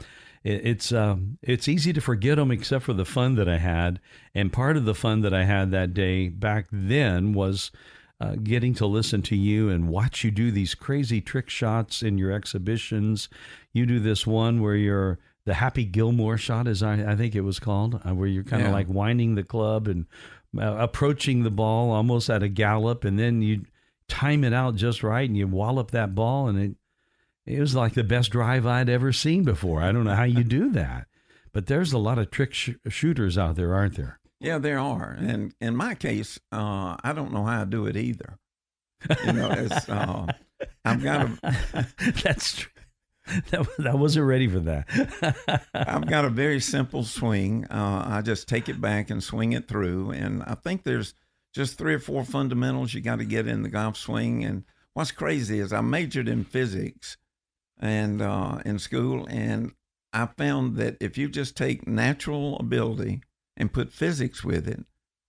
it's 0.46 0.94
um, 0.94 1.38
it's 1.42 1.68
easy 1.68 1.92
to 1.92 2.00
forget 2.00 2.38
them 2.38 2.50
except 2.50 2.86
for 2.86 2.94
the 2.94 3.04
fun 3.04 3.36
that 3.36 3.50
I 3.50 3.58
had. 3.58 4.00
And 4.34 4.54
part 4.54 4.78
of 4.78 4.86
the 4.86 4.96
fun 4.96 5.20
that 5.22 5.34
I 5.34 5.44
had 5.44 5.72
that 5.72 5.94
day 5.94 6.30
back 6.30 6.68
then 6.72 7.34
was 7.34 7.72
uh, 8.20 8.36
getting 8.44 8.74
to 8.76 8.86
listen 8.86 9.22
to 9.24 9.36
you 9.36 9.70
and 9.70 9.90
watch 9.90 10.24
you 10.24 10.32
do 10.32 10.50
these 10.52 10.74
crazy 10.76 11.22
trick 11.22 11.50
shots 11.50 12.02
in 12.02 12.18
your 12.18 12.32
exhibitions. 12.32 13.30
You 13.74 13.86
do 13.86 14.00
this 14.00 14.26
one 14.26 14.62
where 14.62 14.76
you're 14.76 15.20
the 15.46 15.54
Happy 15.54 15.86
Gilmore 15.86 16.38
shot, 16.38 16.68
as 16.68 16.84
I, 16.84 17.12
I 17.12 17.16
think 17.16 17.36
it 17.36 17.42
was 17.42 17.60
called, 17.60 18.02
uh, 18.06 18.14
where 18.14 18.28
you're 18.28 18.44
kind 18.44 18.64
of 18.64 18.70
Yeah. 18.70 18.74
like 18.74 18.90
winding 18.90 19.36
the 19.36 19.44
club 19.44 19.88
and 19.88 20.06
uh, 20.60 20.76
approaching 20.80 21.44
the 21.44 21.52
ball 21.52 21.92
almost 21.92 22.30
at 22.30 22.44
a 22.44 22.50
gallop, 22.50 23.04
and 23.06 23.18
then 23.20 23.42
you 23.42 23.66
time 24.10 24.44
it 24.44 24.54
out 24.54 24.76
just 24.76 25.04
right 25.04 25.28
and 25.30 25.38
you 25.38 25.48
wallop 25.48 25.92
that 25.92 26.16
ball, 26.16 26.48
and 26.48 26.60
it 26.60 26.76
it 27.46 27.60
was 27.62 27.76
like 27.76 27.94
the 27.94 28.04
best 28.04 28.32
drive 28.32 28.66
I'd 28.66 28.90
ever 28.90 29.14
seen 29.14 29.44
before. 29.44 29.82
I 29.82 29.92
don't 29.94 30.04
know 30.04 30.16
how 30.16 30.24
you 30.24 30.44
do 30.44 30.70
that, 30.72 31.08
but 31.54 31.68
there's 31.68 31.94
a 31.94 31.98
lot 31.98 32.18
of 32.18 32.30
trick 32.30 32.54
sh- 32.54 32.72
shooters 32.90 33.38
out 33.38 33.56
there, 33.56 33.74
aren't 33.74 33.96
there? 33.96 34.20
Yeah, 34.40 34.60
there 34.60 34.80
are. 34.80 35.16
And 35.20 35.54
in 35.60 35.76
my 35.76 35.96
case, 35.96 36.40
uh, 36.52 36.98
I 37.04 37.14
don't 37.14 37.34
know 37.34 37.44
how 37.44 37.62
I 37.62 37.66
do 37.66 37.86
it 37.88 37.98
either. 37.98 38.38
You 39.26 39.34
know, 39.34 39.52
it's, 39.52 39.90
uh, 39.90 40.28
I've 40.86 41.04
got 41.04 41.28
a, 41.44 41.88
That's 42.24 42.58
true. 42.58 42.72
That, 43.52 43.68
that 43.80 44.00
wasn't 44.00 44.26
ready 44.26 44.48
for 44.48 44.60
that. 44.62 45.66
I've 45.74 46.08
got 46.08 46.24
a 46.26 46.30
very 46.30 46.60
simple 46.62 47.04
swing. 47.04 47.66
Uh, 47.66 48.06
I 48.08 48.22
just 48.22 48.48
take 48.48 48.70
it 48.70 48.80
back 48.80 49.10
and 49.10 49.22
swing 49.22 49.52
it 49.52 49.68
through. 49.68 50.12
And 50.12 50.44
I 50.44 50.56
think 50.56 50.84
there's 50.84 51.14
just 51.54 51.78
three 51.78 51.96
or 51.96 52.00
four 52.00 52.24
fundamentals 52.24 52.94
you 52.94 53.02
got 53.02 53.20
to 53.20 53.26
get 53.26 53.48
in 53.48 53.64
the 53.64 53.70
golf 53.70 53.98
swing. 53.98 54.46
And 54.46 54.64
what's 54.94 55.12
crazy 55.12 55.60
is 55.60 55.74
I 55.74 55.82
majored 55.82 56.30
in 56.30 56.46
physics 56.46 57.18
and 57.80 58.22
uh, 58.22 58.60
in 58.66 58.80
school, 58.80 59.28
and 59.30 59.74
I 60.14 60.28
found 60.38 60.78
that 60.78 60.98
if 61.00 61.18
you 61.18 61.28
just 61.30 61.56
take 61.56 61.88
natural 61.88 62.58
ability 62.60 63.22
and 63.58 63.74
put 63.74 63.92
physics 63.92 64.44
with 64.44 64.68
it, 64.68 64.86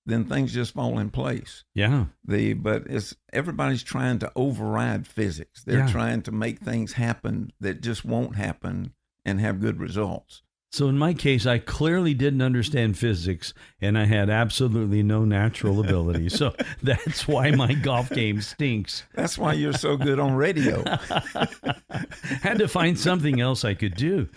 then 0.07 0.25
things 0.25 0.53
just 0.55 0.75
fall 0.75 0.99
in 0.99 1.11
place. 1.11 1.65
Yeah. 1.75 2.07
The 2.25 2.53
but 2.55 2.87
it's 2.87 3.15
everybody's 3.33 3.83
trying 3.83 4.19
to 4.21 4.31
override 4.37 5.07
physics. 5.07 5.65
They're 5.65 5.79
Yeah. 5.81 5.93
trying 5.93 6.23
to 6.23 6.33
make 6.33 6.61
things 6.61 6.93
happen 6.93 7.53
that 7.61 7.81
just 7.83 8.05
won't 8.05 8.37
happen 8.37 8.93
and 9.25 9.41
have 9.41 9.61
good 9.61 9.81
results. 9.81 10.43
So 10.71 10.89
in 10.89 10.99
my 10.99 11.15
case, 11.15 11.47
I 11.47 11.59
clearly 11.59 12.13
didn't 12.13 12.43
understand 12.43 12.99
physics 12.99 13.55
and 13.81 13.97
I 13.97 14.05
had 14.05 14.29
absolutely 14.29 15.03
no 15.03 15.25
natural 15.25 15.81
ability. 15.81 16.29
So 16.29 16.55
that's 16.83 17.27
why 17.27 17.51
my 17.53 17.73
golf 17.73 18.11
game 18.11 18.43
stinks. 18.43 19.05
That's 19.15 19.39
why 19.39 19.55
you're 19.55 19.73
so 19.73 19.97
good 19.97 20.21
on 20.21 20.35
radio. 20.35 20.85
Had 22.43 22.59
to 22.59 22.69
find 22.69 22.99
something 22.99 23.41
else 23.41 23.65
I 23.65 23.73
could 23.75 23.95
do. 23.95 24.29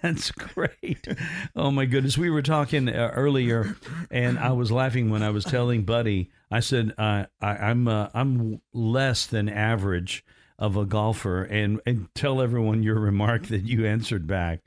That's 0.00 0.30
great. 0.30 1.08
Oh 1.56 1.72
my 1.72 1.86
goodness. 1.86 2.16
We 2.16 2.30
were 2.30 2.42
talking 2.42 2.88
uh, 2.88 3.10
earlier 3.14 3.76
and 4.12 4.38
I 4.38 4.52
was 4.52 4.70
laughing 4.70 5.10
when 5.10 5.24
I 5.24 5.30
was 5.30 5.44
telling 5.44 5.82
Buddy, 5.82 6.30
I 6.52 6.60
said, 6.60 6.94
uh, 6.98 7.24
I, 7.40 7.48
I'm, 7.48 7.88
uh, 7.88 8.08
I'm 8.14 8.60
less 8.72 9.26
than 9.26 9.48
average 9.48 10.24
of 10.56 10.76
a 10.76 10.84
golfer 10.84 11.42
and, 11.42 11.80
and 11.84 12.08
tell 12.14 12.40
everyone 12.40 12.84
your 12.84 13.00
remark 13.00 13.46
that 13.46 13.62
you 13.62 13.86
answered 13.86 14.26
back. 14.28 14.60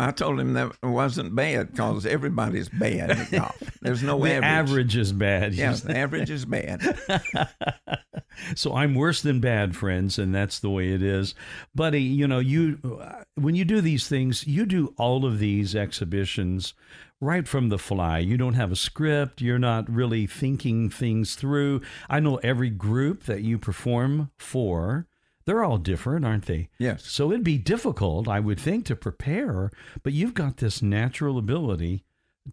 I 0.00 0.12
told 0.12 0.40
him 0.40 0.54
that 0.54 0.72
wasn't 0.82 1.34
bad 1.34 1.72
because 1.72 2.06
everybody's 2.06 2.68
bad 2.68 3.10
at 3.10 3.30
golf. 3.30 3.56
There's 3.82 4.02
no 4.02 4.18
the 4.24 4.32
average. 4.32 4.44
average 4.44 4.96
is 4.96 5.12
bad. 5.12 5.54
Yes, 5.54 5.82
said. 5.82 5.96
average 5.96 6.30
is 6.30 6.44
bad. 6.46 6.98
so 8.54 8.74
I'm 8.74 8.94
worse 8.94 9.20
than 9.22 9.40
bad, 9.40 9.76
friends, 9.76 10.18
and 10.18 10.34
that's 10.34 10.58
the 10.58 10.70
way 10.70 10.92
it 10.92 11.02
is. 11.02 11.34
Buddy, 11.74 12.02
you 12.02 12.26
know, 12.26 12.38
you 12.38 12.78
when 13.34 13.54
you 13.54 13.64
do 13.64 13.80
these 13.80 14.08
things, 14.08 14.46
you 14.46 14.64
do 14.64 14.94
all 14.96 15.26
of 15.26 15.38
these 15.38 15.74
exhibitions 15.74 16.74
right 17.20 17.46
from 17.46 17.68
the 17.68 17.78
fly. 17.78 18.18
You 18.18 18.36
don't 18.36 18.54
have 18.54 18.72
a 18.72 18.76
script. 18.76 19.40
You're 19.40 19.58
not 19.58 19.90
really 19.90 20.26
thinking 20.26 20.88
things 20.88 21.34
through. 21.34 21.82
I 22.08 22.20
know 22.20 22.36
every 22.36 22.70
group 22.70 23.24
that 23.24 23.42
you 23.42 23.58
perform 23.58 24.30
for. 24.38 25.06
They're 25.50 25.64
all 25.64 25.78
different, 25.78 26.24
aren't 26.24 26.46
they? 26.46 26.68
Yes. 26.78 27.04
So 27.04 27.32
it'd 27.32 27.42
be 27.42 27.58
difficult, 27.58 28.28
I 28.28 28.38
would 28.38 28.60
think, 28.60 28.84
to 28.84 28.94
prepare, 28.94 29.72
but 30.04 30.12
you've 30.12 30.32
got 30.32 30.58
this 30.58 30.80
natural 30.80 31.38
ability 31.38 32.04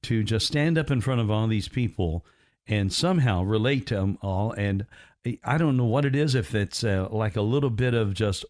to 0.02 0.24
just 0.24 0.48
stand 0.48 0.80
up 0.80 0.90
in 0.90 1.02
front 1.02 1.22
of 1.22 1.30
all 1.30 1.46
these 1.46 1.68
people 1.68 2.26
and 2.66 2.92
somehow 2.92 3.44
relate 3.44 3.86
to 3.86 3.98
them 3.98 4.18
all. 4.24 4.52
And 4.54 4.88
I 5.44 5.60
don't 5.60 5.78
know 5.78 5.86
what 5.86 6.06
it 6.06 6.16
is, 6.16 6.34
if 6.34 6.56
it's 6.56 6.84
uh, 6.84 7.08
like 7.12 7.36
a 7.36 7.44
little 7.44 7.70
bit 7.70 7.94
of 7.94 8.16
just 8.16 8.46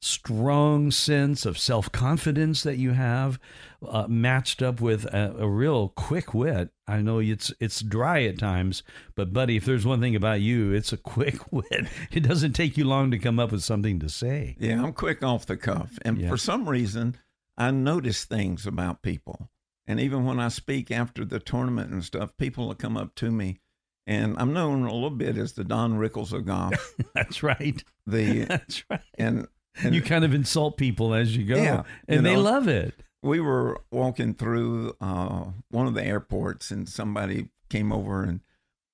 strong 0.00 0.90
sense 0.90 1.44
of 1.46 1.58
self 1.58 1.90
confidence 1.92 2.62
that 2.62 2.76
you 2.76 2.92
have, 2.92 3.38
uh, 3.86 4.06
matched 4.08 4.62
up 4.62 4.80
with 4.80 5.04
a, 5.06 5.36
a 5.38 5.48
real 5.48 5.88
quick 5.90 6.32
wit. 6.34 6.70
I 6.86 7.02
know 7.02 7.18
it's 7.18 7.52
it's 7.60 7.80
dry 7.80 8.22
at 8.24 8.38
times, 8.38 8.82
but 9.14 9.32
buddy, 9.32 9.56
if 9.56 9.64
there's 9.64 9.86
one 9.86 10.00
thing 10.00 10.16
about 10.16 10.40
you, 10.40 10.72
it's 10.72 10.92
a 10.92 10.96
quick 10.96 11.36
wit. 11.52 11.86
It 12.10 12.20
doesn't 12.20 12.52
take 12.54 12.76
you 12.76 12.84
long 12.84 13.10
to 13.10 13.18
come 13.18 13.38
up 13.38 13.52
with 13.52 13.62
something 13.62 13.98
to 14.00 14.08
say. 14.08 14.56
Yeah, 14.58 14.82
I'm 14.82 14.92
quick 14.92 15.22
off 15.22 15.46
the 15.46 15.56
cuff. 15.56 15.98
And 16.02 16.18
Yeah. 16.18 16.28
for 16.28 16.36
some 16.36 16.68
reason, 16.68 17.16
I 17.56 17.70
notice 17.70 18.24
things 18.24 18.66
about 18.66 19.02
people. 19.02 19.50
And 19.86 19.98
even 20.00 20.24
when 20.24 20.38
I 20.38 20.48
speak 20.48 20.90
after 20.90 21.24
the 21.24 21.40
tournament 21.40 21.90
and 21.90 22.04
stuff, 22.04 22.36
people 22.36 22.68
will 22.68 22.74
come 22.74 22.96
up 22.96 23.14
to 23.16 23.30
me. 23.30 23.60
And 24.06 24.36
I'm 24.38 24.52
known 24.52 24.82
a 24.84 24.92
little 24.92 25.10
bit 25.10 25.36
as 25.36 25.52
the 25.52 25.64
Don 25.64 25.94
Rickles 25.98 26.32
of 26.32 26.46
golf. 26.46 26.94
That's 27.14 27.42
right. 27.42 27.82
The 28.06 28.44
That's 28.48 28.84
right. 28.88 29.00
and 29.18 29.46
and 29.82 29.94
you 29.94 30.02
kind 30.02 30.24
of 30.24 30.34
insult 30.34 30.76
people 30.76 31.14
as 31.14 31.36
you 31.36 31.44
go, 31.44 31.56
Yeah, 31.56 31.82
and 32.08 32.18
you 32.18 32.22
they 32.22 32.36
love 32.36 32.68
it. 32.68 32.94
we 33.22 33.40
were 33.40 33.80
walking 33.90 34.34
through 34.34 34.94
uh, 35.00 35.46
one 35.70 35.86
of 35.86 35.94
the 35.94 36.04
airports, 36.04 36.70
and 36.70 36.88
somebody 36.88 37.48
came 37.68 37.92
over 37.92 38.22
and 38.22 38.40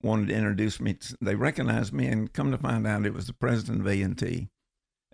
wanted 0.03 0.29
to 0.29 0.35
introduce 0.35 0.81
me. 0.81 0.97
They 1.21 1.35
recognized 1.35 1.93
me, 1.93 2.07
and 2.07 2.33
come 2.33 2.51
to 2.51 2.59
find 2.59 2.87
out, 2.87 3.07
it 3.07 3.15
was 3.15 3.27
the 3.27 3.33
president 3.33 3.81
of 3.81 3.89
A 3.89 4.03
and 4.03 4.19
T, 4.19 4.49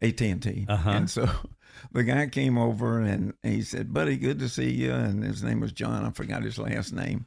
AT 0.01 0.21
and 0.21 0.43
T. 0.43 0.67
Uh-huh. 0.69 0.91
And 0.91 1.11
so 1.11 1.29
the 1.93 2.03
guy 2.05 2.27
came 2.27 2.59
over 2.59 3.01
and 3.01 3.35
he 3.43 3.63
said, 3.63 3.93
"Buddy, 3.93 4.17
good 4.17 4.39
to 4.41 4.49
see 4.49 4.71
you." 4.71 4.93
And 4.93 5.23
his 5.23 5.43
name 5.43 5.61
was 5.61 5.73
John. 5.73 6.05
I 6.05 6.11
forgot 6.11 6.43
his 6.43 6.59
last 6.59 6.93
name. 6.93 7.27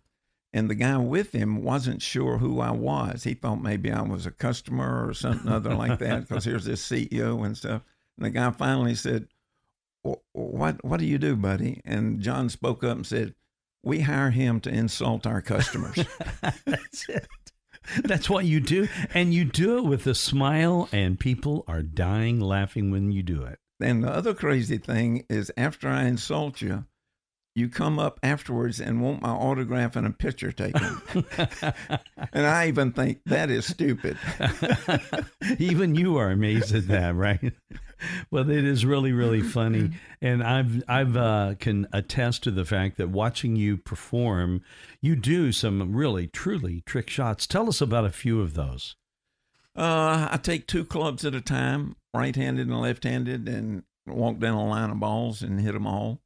And 0.54 0.70
the 0.70 0.76
guy 0.76 0.96
with 0.98 1.34
him 1.34 1.64
wasn't 1.64 2.02
sure 2.02 2.38
who 2.38 2.62
I 2.62 2.72
was. 2.72 3.26
He 3.26 3.34
thought 3.34 3.62
maybe 3.62 3.92
I 3.92 4.02
was 4.02 4.26
a 4.26 4.32
customer 4.32 5.06
or 5.06 5.14
something 5.14 5.52
other 5.52 5.74
like 5.76 6.00
that 6.00 6.22
because 6.30 6.46
here's 6.46 6.64
this 6.64 6.88
CEO 6.88 7.46
and 7.46 7.58
stuff. 7.58 7.82
And 8.18 8.26
the 8.26 8.30
guy 8.30 8.52
finally 8.52 8.96
said, 8.96 9.28
what 10.34 10.84
what 10.84 11.00
do 11.00 11.06
you 11.06 11.18
do, 11.18 11.36
buddy? 11.36 11.82
And 11.86 12.22
John 12.22 12.50
spoke 12.50 12.84
up 12.84 12.98
and 12.98 13.08
said, 13.08 13.34
"We 13.84 14.02
hire 14.02 14.32
him 14.32 14.60
to 14.62 14.70
insult 14.70 15.26
our 15.26 15.42
customers." 15.42 15.98
That's 16.66 17.10
it. 17.10 17.28
That's 18.04 18.30
what 18.30 18.46
you 18.46 18.60
do, 18.60 18.88
and 19.14 19.34
you 19.34 19.46
do 19.46 19.78
it 19.78 19.86
with 19.86 20.08
a 20.08 20.16
smile, 20.16 20.90
and 20.92 21.20
people 21.20 21.64
are 21.68 21.84
dying 21.84 22.40
laughing 22.40 22.92
when 22.92 23.12
you 23.12 23.22
do 23.22 23.44
it. 23.44 23.60
and 23.80 24.04
the 24.04 24.10
other 24.10 24.34
crazy 24.34 24.78
thing 24.78 25.24
is, 25.30 25.52
after 25.56 25.88
I 25.88 26.06
insult 26.06 26.62
you, 26.62 26.86
you 27.54 27.70
come 27.70 28.00
up 28.00 28.20
afterwards 28.24 28.82
and 28.82 29.02
want 29.02 29.22
my 29.22 29.30
autograph 29.30 29.96
and 29.96 30.08
a 30.08 30.10
picture 30.10 30.52
taken. 30.52 31.00
and 32.34 32.46
I 32.46 32.68
even 32.68 32.92
think 32.92 33.22
that 33.28 33.50
is 33.50 33.66
stupid. 33.66 34.18
Even 35.60 35.96
you 35.96 36.18
are 36.18 36.32
amazed 36.32 36.76
at 36.76 36.88
that, 36.88 37.16
right? 37.16 37.54
well, 38.32 38.50
it 38.50 38.66
is 38.66 38.86
really, 38.86 39.12
really 39.12 39.42
funny, 39.58 39.92
and 40.22 40.44
I've 40.44 40.84
I've 40.88 41.16
uh, 41.18 41.56
can 41.60 41.88
attest 41.94 42.44
to 42.44 42.52
the 42.52 42.66
fact 42.66 42.98
that 42.98 43.10
watching 43.10 43.56
you 43.56 43.78
perform, 43.78 44.62
you 45.02 45.16
do 45.16 45.52
some 45.52 45.96
really, 45.96 46.28
truly 46.28 46.82
trick 46.86 47.10
shots. 47.10 47.48
Tell 47.48 47.70
us 47.70 47.82
about 47.82 48.06
a 48.06 48.12
few 48.12 48.42
of 48.42 48.54
those. 48.54 48.96
Uh, 49.76 50.30
I 50.32 50.40
take 50.42 50.68
two 50.68 50.86
clubs 50.86 51.26
at 51.26 51.36
a 51.36 51.42
time, 51.42 51.98
right-handed 52.14 52.68
and 52.68 52.80
left-handed, 52.80 53.50
and 53.50 53.84
walk 54.08 54.40
down 54.40 54.56
a 54.56 54.68
line 54.68 54.90
of 54.90 55.00
balls 55.00 55.42
and 55.42 55.60
hit 55.60 55.74
them 55.74 55.88
all. 55.88 56.22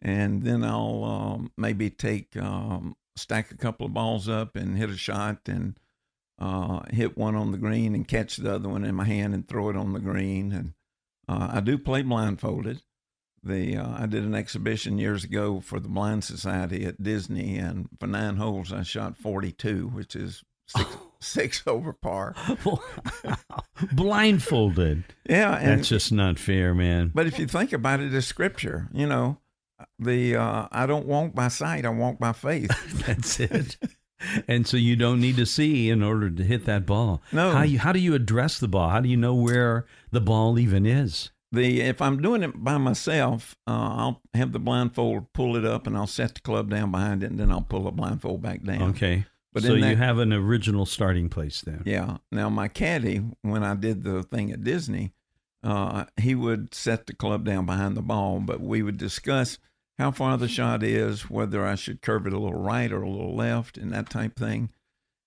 And 0.00 0.42
then 0.42 0.64
I'll 0.64 1.04
um, 1.04 1.52
maybe 1.56 1.88
take 1.90 2.36
um, 2.36 2.96
stack 3.14 3.52
a 3.52 3.56
couple 3.56 3.86
of 3.86 3.94
balls 3.94 4.28
up 4.28 4.56
and 4.56 4.76
hit 4.76 4.90
a 4.90 4.96
shot 4.96 5.38
and 5.46 5.78
uh, 6.38 6.80
hit 6.90 7.16
one 7.16 7.36
on 7.36 7.52
the 7.52 7.58
green 7.58 7.94
and 7.94 8.08
catch 8.08 8.36
the 8.36 8.54
other 8.54 8.68
one 8.68 8.84
in 8.84 8.94
my 8.96 9.04
hand 9.04 9.32
and 9.32 9.46
throw 9.46 9.68
it 9.68 9.76
on 9.76 9.92
the 9.92 10.00
green. 10.00 10.50
And 10.50 10.72
uh, 11.28 11.50
I 11.52 11.60
do 11.60 11.78
play 11.78 12.02
blindfolded. 12.02 12.82
The 13.44 13.76
uh, 13.76 14.02
I 14.02 14.06
did 14.06 14.22
an 14.22 14.34
exhibition 14.34 14.98
years 14.98 15.24
ago 15.24 15.60
for 15.60 15.80
the 15.80 15.88
Blind 15.88 16.22
Society 16.22 16.84
at 16.84 17.02
Disney, 17.02 17.56
and 17.58 17.88
for 17.98 18.06
nine 18.06 18.36
holes 18.36 18.72
I 18.72 18.82
shot 18.84 19.16
42, 19.16 19.88
which 19.88 20.14
is 20.14 20.44
six, 20.66 20.96
six 21.20 21.62
over 21.66 21.92
par. 21.92 22.36
Blindfolded. 23.92 25.04
Yeah, 25.28 25.56
and 25.56 25.78
That's 25.78 25.88
just 25.88 26.12
not 26.12 26.38
fair, 26.38 26.72
man. 26.74 27.10
But 27.14 27.26
if 27.26 27.38
you 27.38 27.46
think 27.46 27.72
about 27.72 28.00
it, 28.00 28.14
it's 28.14 28.26
scripture. 28.26 28.88
You 28.92 29.06
know, 29.06 29.38
the 29.98 30.36
uh, 30.36 30.68
I 30.70 30.86
don't 30.86 31.06
walk 31.06 31.34
by 31.34 31.48
sight; 31.48 31.84
I 31.84 31.88
walk 31.90 32.18
by 32.18 32.32
faith. 32.32 32.70
That's 33.06 33.40
it. 33.40 33.76
And 34.48 34.66
so 34.66 34.76
you 34.76 34.96
don't 34.96 35.20
need 35.20 35.36
to 35.36 35.46
see 35.46 35.90
in 35.90 36.02
order 36.02 36.30
to 36.30 36.42
hit 36.44 36.64
that 36.66 36.86
ball. 36.86 37.22
No. 37.32 37.50
How 37.52 37.62
you 37.62 37.78
how 37.78 37.92
do 37.92 37.98
you 37.98 38.14
address 38.14 38.58
the 38.58 38.68
ball? 38.68 38.90
How 38.90 39.00
do 39.00 39.08
you 39.08 39.16
know 39.16 39.34
where 39.34 39.86
the 40.10 40.20
ball 40.20 40.58
even 40.58 40.86
is? 40.86 41.30
The 41.50 41.82
if 41.82 42.00
I'm 42.00 42.22
doing 42.22 42.42
it 42.42 42.64
by 42.64 42.78
myself, 42.78 43.56
uh, 43.66 43.72
I'll 43.72 44.22
have 44.34 44.52
the 44.52 44.58
blindfold 44.58 45.32
pull 45.32 45.56
it 45.56 45.64
up, 45.64 45.86
and 45.86 45.96
I'll 45.96 46.06
set 46.06 46.34
the 46.34 46.40
club 46.40 46.70
down 46.70 46.90
behind 46.90 47.22
it, 47.22 47.30
and 47.30 47.38
then 47.38 47.52
I'll 47.52 47.62
pull 47.62 47.84
the 47.84 47.90
blindfold 47.90 48.42
back 48.42 48.62
down. 48.62 48.82
Okay. 48.90 49.26
But 49.52 49.64
so 49.64 49.74
in 49.74 49.84
you 49.84 49.96
have 49.96 50.18
an 50.18 50.32
original 50.32 50.86
starting 50.86 51.28
place 51.28 51.60
then. 51.60 51.82
Yeah. 51.84 52.18
Now 52.30 52.48
my 52.48 52.68
caddy, 52.68 53.22
when 53.42 53.62
I 53.62 53.74
did 53.74 54.02
the 54.02 54.22
thing 54.22 54.50
at 54.50 54.64
Disney, 54.64 55.12
uh, 55.62 56.06
he 56.16 56.34
would 56.34 56.74
set 56.74 57.06
the 57.06 57.14
club 57.14 57.44
down 57.44 57.66
behind 57.66 57.96
the 57.96 58.02
ball, 58.02 58.40
but 58.40 58.60
we 58.60 58.82
would 58.82 58.96
discuss 58.96 59.58
how 59.98 60.10
far 60.10 60.36
the 60.36 60.48
shot 60.48 60.82
is, 60.82 61.30
whether 61.30 61.64
I 61.64 61.74
should 61.74 62.02
curve 62.02 62.26
it 62.26 62.32
a 62.32 62.38
little 62.38 62.60
right 62.60 62.90
or 62.90 63.02
a 63.02 63.10
little 63.10 63.34
left, 63.36 63.76
and 63.76 63.92
that 63.92 64.10
type 64.10 64.36
thing. 64.36 64.70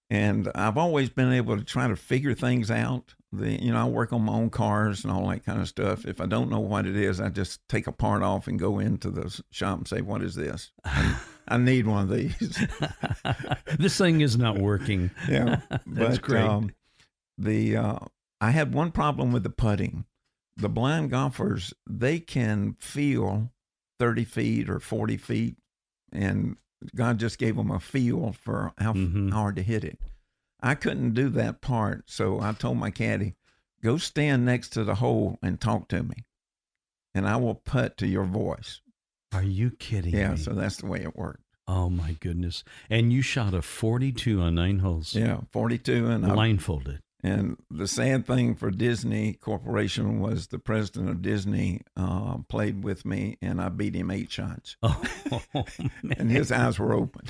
And 0.09 0.51
I've 0.53 0.77
always 0.77 1.09
been 1.09 1.33
able 1.33 1.57
to 1.57 1.63
try 1.63 1.87
to 1.87 1.95
figure 1.95 2.33
things 2.33 2.69
out. 2.69 3.15
The 3.31 3.61
you 3.61 3.73
know 3.73 3.81
I 3.81 3.89
work 3.89 4.13
on 4.13 4.21
my 4.21 4.33
own 4.33 4.49
cars 4.49 5.03
and 5.03 5.11
all 5.11 5.27
that 5.29 5.45
kind 5.45 5.59
of 5.59 5.67
stuff. 5.67 6.05
If 6.05 6.21
I 6.21 6.25
don't 6.25 6.49
know 6.49 6.59
what 6.59 6.85
it 6.85 6.95
is, 6.95 7.19
I 7.19 7.29
just 7.29 7.59
take 7.67 7.87
a 7.87 7.91
part 7.91 8.21
off 8.21 8.47
and 8.47 8.59
go 8.59 8.79
into 8.79 9.09
the 9.09 9.41
shop 9.51 9.79
and 9.79 9.87
say, 9.87 10.01
"What 10.01 10.21
is 10.21 10.35
this? 10.35 10.71
I, 10.83 11.19
I 11.47 11.57
need 11.57 11.87
one 11.87 12.03
of 12.03 12.09
these." 12.09 12.65
this 13.79 13.97
thing 13.97 14.21
is 14.21 14.37
not 14.37 14.57
working. 14.57 15.11
Yeah, 15.27 15.61
That's 15.85 16.17
but, 16.17 16.21
great. 16.21 16.43
Um, 16.43 16.71
the 17.37 17.77
uh, 17.77 17.99
I 18.39 18.51
had 18.51 18.73
one 18.73 18.91
problem 18.91 19.31
with 19.31 19.43
the 19.43 19.49
putting. 19.49 20.05
The 20.57 20.69
blind 20.69 21.09
golfers 21.09 21.73
they 21.89 22.19
can 22.19 22.77
feel 22.79 23.51
thirty 23.99 24.25
feet 24.25 24.69
or 24.69 24.79
forty 24.79 25.17
feet, 25.17 25.57
and 26.11 26.57
God 26.95 27.19
just 27.19 27.37
gave 27.37 27.55
them 27.55 27.71
a 27.71 27.79
feel 27.79 28.33
for 28.33 28.73
how 28.77 28.93
Mhm. 28.93 29.31
hard 29.31 29.55
to 29.55 29.63
hit 29.63 29.83
it. 29.83 29.99
I 30.61 30.75
couldn't 30.75 31.13
do 31.13 31.29
that 31.29 31.61
part, 31.61 32.09
so 32.09 32.39
I 32.39 32.53
told 32.53 32.77
my 32.77 32.91
caddy, 32.91 33.35
"Go 33.83 33.97
stand 33.97 34.45
next 34.45 34.69
to 34.69 34.83
the 34.83 34.95
hole 34.95 35.37
and 35.41 35.59
talk 35.61 35.87
to 35.89 36.03
me, 36.03 36.25
and 37.13 37.27
I 37.27 37.35
will 37.37 37.55
putt 37.55 37.97
to 37.97 38.07
your 38.07 38.25
voice." 38.25 38.81
Are 39.33 39.43
you 39.43 39.71
kidding 39.71 40.13
Yeah, 40.15 40.31
me? 40.31 40.37
so 40.37 40.53
that's 40.53 40.77
the 40.77 40.85
way 40.87 41.01
it 41.01 41.15
worked. 41.15 41.43
oh 41.67 41.89
my 41.89 42.13
goodness! 42.13 42.63
And 42.89 43.11
you 43.11 43.21
shot 43.21 43.53
a 43.53 43.61
forty-two 43.61 44.39
on 44.41 44.55
nine 44.55 44.79
holes, 44.79 45.13
Yeah, 45.15 45.41
42. 45.51 46.07
And 46.07 46.23
blindfolded. 46.23 47.01
And 47.25 47.57
the 47.71 47.87
sad 47.87 48.27
thing 48.27 48.53
for 48.53 48.69
Disney 48.69 49.33
Corporation 49.33 50.19
was 50.19 50.45
the 50.45 50.59
president 50.59 51.09
of 51.09 51.23
Disney 51.23 51.81
uh, 51.97 52.37
played 52.47 52.83
with 52.83 53.03
me, 53.03 53.39
and 53.41 53.59
I 53.59 53.69
beat 53.69 53.95
him 53.95 54.11
eight 54.11 54.31
shots, 54.31 54.77
Oh, 54.83 55.65
and 56.19 56.29
his 56.29 56.51
eyes 56.51 56.77
were 56.77 56.93
open. 56.93 57.27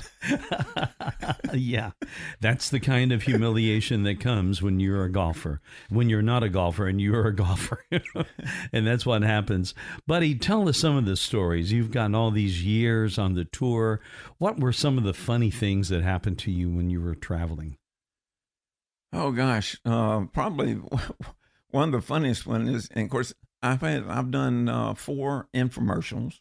yeah, 1.54 1.92
that's 2.42 2.68
the 2.68 2.78
kind 2.78 3.10
of 3.10 3.22
humiliation 3.22 4.02
that 4.02 4.20
comes 4.20 4.60
when 4.60 4.80
you're 4.80 5.04
a 5.04 5.10
golfer. 5.10 5.62
When 5.88 6.10
you're 6.10 6.20
not 6.20 6.42
a 6.42 6.50
golfer 6.50 6.86
and 6.86 7.00
you're 7.00 7.28
a 7.28 7.34
golfer, 7.34 7.82
and 8.74 8.86
that's 8.86 9.06
what 9.06 9.22
happens. 9.22 9.72
Buddy, 10.06 10.34
tell 10.34 10.68
us 10.68 10.76
some 10.76 10.98
of 10.98 11.06
the 11.06 11.16
stories. 11.16 11.72
You've 11.72 11.90
gotten 11.90 12.14
all 12.14 12.30
these 12.30 12.62
years 12.62 13.18
on 13.18 13.32
the 13.32 13.46
tour. 13.46 14.02
What 14.36 14.60
were 14.60 14.74
some 14.74 14.98
of 14.98 15.04
the 15.04 15.14
funny 15.14 15.50
things 15.50 15.88
that 15.88 16.02
happened 16.02 16.38
to 16.40 16.50
you 16.50 16.68
when 16.68 16.90
you 16.90 17.00
were 17.00 17.14
traveling? 17.14 17.78
Oh 19.12 19.30
gosh, 19.32 19.76
uh, 19.84 20.24
probably 20.32 20.74
one 21.70 21.88
of 21.88 21.92
the 21.92 22.06
funniest 22.06 22.46
one 22.46 22.68
is, 22.68 22.88
and 22.92 23.04
of 23.04 23.10
course, 23.10 23.32
I've 23.62 23.80
had 23.80 24.04
I've 24.08 24.30
done 24.30 24.68
uh, 24.68 24.94
four 24.94 25.48
infomercials, 25.54 26.40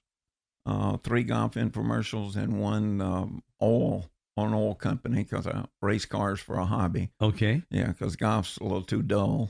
uh, 0.66 0.98
three 0.98 1.24
golf 1.24 1.54
infomercials, 1.56 2.36
and 2.36 2.60
one 2.60 3.02
um, 3.02 3.44
oil 3.62 4.10
on 4.38 4.54
oil 4.54 4.76
company 4.76 5.24
because 5.24 5.48
I 5.48 5.66
race 5.82 6.06
cars 6.06 6.40
for 6.40 6.58
a 6.58 6.66
hobby. 6.66 7.12
Okay, 7.22 7.64
Yeah, 7.70 7.88
because 7.88 8.16
golf's 8.16 8.58
a 8.58 8.64
little 8.64 8.82
too 8.84 9.02
dull. 9.02 9.50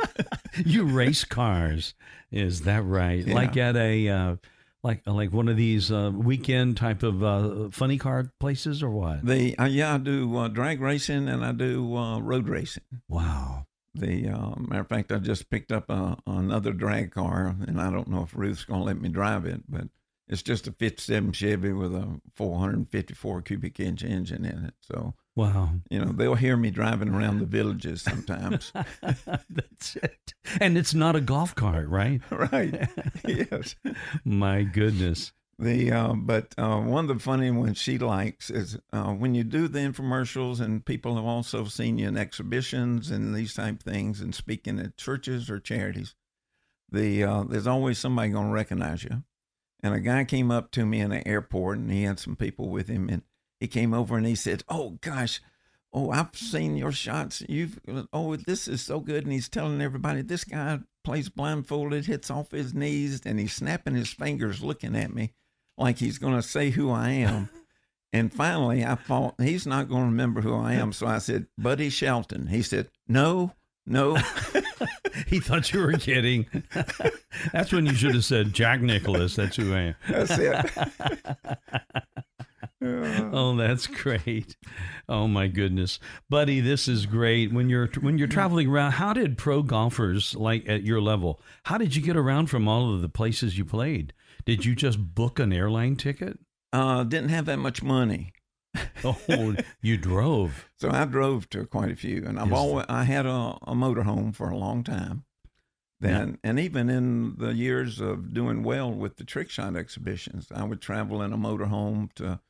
you 0.64 0.84
race 0.84 1.24
cars, 1.24 1.94
is 2.32 2.62
that 2.62 2.82
right? 2.82 3.24
Yeah. 3.26 3.34
Like 3.34 3.56
at 3.56 3.76
a 3.76 4.08
uh, 4.08 4.36
like 4.82 5.02
like 5.06 5.32
one 5.32 5.48
of 5.48 5.56
these 5.56 5.90
uh, 5.90 6.10
weekend 6.14 6.76
type 6.76 7.02
of 7.02 7.22
uh, 7.22 7.68
funny 7.70 7.98
car 7.98 8.30
places, 8.40 8.82
or 8.82 8.90
what? 8.90 9.24
the 9.24 9.56
uh, 9.58 9.64
yeah, 9.64 9.94
I 9.94 9.98
do 9.98 10.36
uh, 10.36 10.48
drag 10.48 10.80
racing 10.80 11.28
and 11.28 11.44
I 11.44 11.52
do 11.52 11.96
uh, 11.96 12.20
road 12.20 12.48
racing. 12.48 12.84
Wow. 13.08 13.66
The 13.94 14.28
uh, 14.28 14.54
matter 14.58 14.82
of 14.82 14.88
fact, 14.88 15.10
I 15.10 15.18
just 15.18 15.50
picked 15.50 15.72
up 15.72 15.90
a, 15.90 16.16
another 16.26 16.72
drag 16.72 17.10
car, 17.10 17.56
and 17.66 17.80
I 17.80 17.90
don't 17.90 18.08
know 18.08 18.22
if 18.22 18.36
Ruth's 18.36 18.64
going 18.64 18.80
to 18.80 18.86
let 18.86 19.00
me 19.00 19.08
drive 19.08 19.44
it, 19.44 19.62
but 19.68 19.88
it's 20.28 20.42
just 20.42 20.66
a 20.66 20.72
'57 20.72 21.32
Chevy 21.32 21.72
with 21.72 21.94
a 21.94 22.20
454 22.36 23.42
cubic 23.42 23.80
inch 23.80 24.04
engine 24.04 24.44
in 24.44 24.64
it. 24.66 24.74
So 24.80 25.14
Wow. 25.36 25.70
you 25.88 26.00
know 26.04 26.12
they'll 26.12 26.34
hear 26.34 26.56
me 26.56 26.70
driving 26.70 27.10
around 27.10 27.38
the 27.38 27.46
villages 27.46 28.02
sometimes. 28.02 28.72
That's 29.02 29.96
it. 29.96 30.34
And 30.60 30.76
it's 30.76 30.94
not 30.94 31.14
a 31.16 31.20
golf 31.20 31.54
cart, 31.54 31.88
right? 31.88 32.20
right? 32.30 32.88
yes. 33.26 33.76
My 34.24 34.62
goodness. 34.64 35.32
The 35.60 35.90
uh, 35.90 36.12
but 36.14 36.54
uh, 36.56 36.78
one 36.78 37.08
of 37.10 37.16
the 37.16 37.22
funny 37.22 37.50
ones 37.50 37.78
she 37.78 37.98
likes 37.98 38.48
is 38.48 38.78
uh, 38.92 39.12
when 39.12 39.34
you 39.34 39.42
do 39.42 39.66
the 39.66 39.80
infomercials 39.80 40.60
and 40.60 40.84
people 40.84 41.16
have 41.16 41.24
also 41.24 41.64
seen 41.64 41.98
you 41.98 42.06
in 42.06 42.16
exhibitions 42.16 43.10
and 43.10 43.34
these 43.34 43.54
type 43.54 43.82
things 43.82 44.20
and 44.20 44.32
speaking 44.34 44.78
at 44.78 44.96
churches 44.96 45.50
or 45.50 45.58
charities. 45.58 46.14
The 46.92 47.24
uh, 47.24 47.42
there's 47.42 47.66
always 47.66 47.98
somebody 47.98 48.30
going 48.30 48.46
to 48.46 48.52
recognize 48.52 49.02
you. 49.02 49.24
And 49.82 49.94
a 49.94 50.00
guy 50.00 50.24
came 50.24 50.50
up 50.50 50.70
to 50.72 50.84
me 50.84 51.00
in 51.00 51.10
the 51.10 51.26
airport 51.26 51.78
and 51.78 51.90
he 51.90 52.02
had 52.02 52.18
some 52.18 52.36
people 52.36 52.68
with 52.68 52.88
him 52.88 53.08
and 53.08 53.22
he 53.60 53.66
came 53.66 53.94
over 53.94 54.16
and 54.16 54.26
he 54.26 54.34
said, 54.34 54.64
"Oh 54.68 54.98
gosh." 55.00 55.40
Oh, 55.90 56.10
I've 56.10 56.36
seen 56.36 56.76
your 56.76 56.92
shots. 56.92 57.42
You've 57.48 57.80
oh, 58.12 58.36
this 58.36 58.68
is 58.68 58.82
so 58.82 59.00
good. 59.00 59.24
And 59.24 59.32
he's 59.32 59.48
telling 59.48 59.80
everybody 59.80 60.20
this 60.20 60.44
guy 60.44 60.80
plays 61.02 61.30
blindfolded, 61.30 62.04
hits 62.04 62.30
off 62.30 62.50
his 62.50 62.74
knees, 62.74 63.22
and 63.24 63.40
he's 63.40 63.54
snapping 63.54 63.94
his 63.94 64.12
fingers, 64.12 64.62
looking 64.62 64.94
at 64.94 65.14
me 65.14 65.32
like 65.78 65.98
he's 65.98 66.18
going 66.18 66.34
to 66.34 66.42
say 66.42 66.70
who 66.70 66.90
I 66.90 67.10
am. 67.10 67.48
and 68.12 68.32
finally, 68.32 68.84
I 68.84 68.96
thought 68.96 69.36
he's 69.40 69.66
not 69.66 69.88
going 69.88 70.02
to 70.02 70.10
remember 70.10 70.40
who 70.40 70.54
I 70.54 70.74
am. 70.74 70.92
So 70.92 71.06
I 71.06 71.18
said, 71.18 71.46
Buddy 71.56 71.88
Shelton. 71.88 72.48
He 72.48 72.62
said, 72.62 72.90
No, 73.06 73.54
no. 73.86 74.18
He 75.26 75.40
thought 75.40 75.72
you 75.72 75.80
were 75.80 75.92
kidding. 75.92 76.46
That's 77.52 77.72
when 77.72 77.86
you 77.86 77.94
should 77.94 78.14
have 78.14 78.24
said 78.24 78.52
Jack 78.52 78.80
Nicklaus. 78.80 79.36
That's 79.36 79.56
who 79.56 79.74
I 79.74 79.78
am. 79.80 79.94
That's 80.08 80.38
it. 80.38 80.70
Oh, 82.80 83.56
that's 83.56 83.88
great. 83.88 84.56
Oh 85.08 85.26
my 85.26 85.48
goodness. 85.48 85.98
Buddy, 86.30 86.60
this 86.60 86.86
is 86.86 87.06
great. 87.06 87.52
When 87.52 87.68
you're 87.68 87.88
when 88.00 88.18
you're 88.18 88.28
traveling 88.28 88.68
around, 88.68 88.92
how 88.92 89.12
did 89.12 89.36
pro 89.36 89.62
golfers 89.62 90.36
like 90.36 90.68
at 90.68 90.84
your 90.84 91.00
level? 91.00 91.40
How 91.64 91.76
did 91.76 91.96
you 91.96 92.02
get 92.02 92.16
around 92.16 92.46
from 92.46 92.68
all 92.68 92.94
of 92.94 93.02
the 93.02 93.08
places 93.08 93.58
you 93.58 93.64
played? 93.64 94.12
Did 94.44 94.64
you 94.64 94.76
just 94.76 95.14
book 95.14 95.40
an 95.40 95.52
airline 95.52 95.96
ticket? 95.96 96.38
Uh, 96.72 97.02
didn't 97.02 97.30
have 97.30 97.46
that 97.46 97.58
much 97.58 97.82
money. 97.82 98.32
Oh, 99.04 99.56
you 99.80 99.96
drove. 99.96 100.68
So 100.76 100.90
I 100.90 101.04
drove 101.04 101.48
to 101.50 101.64
quite 101.66 101.90
a 101.90 101.96
few, 101.96 102.24
and 102.26 102.38
I've 102.38 102.48
Yes. 102.48 102.58
always 102.58 102.86
I 102.88 103.04
had 103.04 103.26
a, 103.26 103.56
a 103.62 103.74
motorhome 103.74 104.34
for 104.34 104.50
a 104.50 104.56
long 104.56 104.82
time. 104.82 105.24
Then 106.00 106.38
and 106.44 106.60
even 106.60 106.88
in 106.88 107.36
the 107.38 107.54
years 107.54 108.00
of 108.00 108.32
doing 108.32 108.62
well 108.62 108.92
with 108.92 109.16
the 109.16 109.24
trick 109.24 109.50
shot 109.50 109.76
exhibitions, 109.76 110.48
I 110.54 110.64
would 110.64 110.80
travel 110.80 111.22
in 111.22 111.32
a 111.32 111.38
motorhome 111.38 112.12
to 112.14 112.40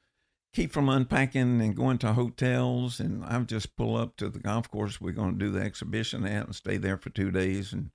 keep 0.52 0.72
from 0.72 0.88
unpacking 0.88 1.60
and 1.60 1.76
going 1.76 1.98
to 1.98 2.12
hotels, 2.14 3.00
and 3.00 3.24
I 3.24 3.38
would 3.38 3.48
just 3.48 3.76
pull 3.76 3.96
up 3.96 4.16
to 4.16 4.28
the 4.28 4.38
golf 4.38 4.70
course 4.70 5.00
we're 5.00 5.12
going 5.12 5.38
to 5.38 5.44
do 5.44 5.50
the 5.50 5.60
exhibition 5.60 6.26
at, 6.26 6.46
and 6.46 6.54
stay 6.54 6.76
there 6.76 6.98
for 6.98 7.10
two 7.10 7.30
days, 7.30 7.72
and 7.72 7.90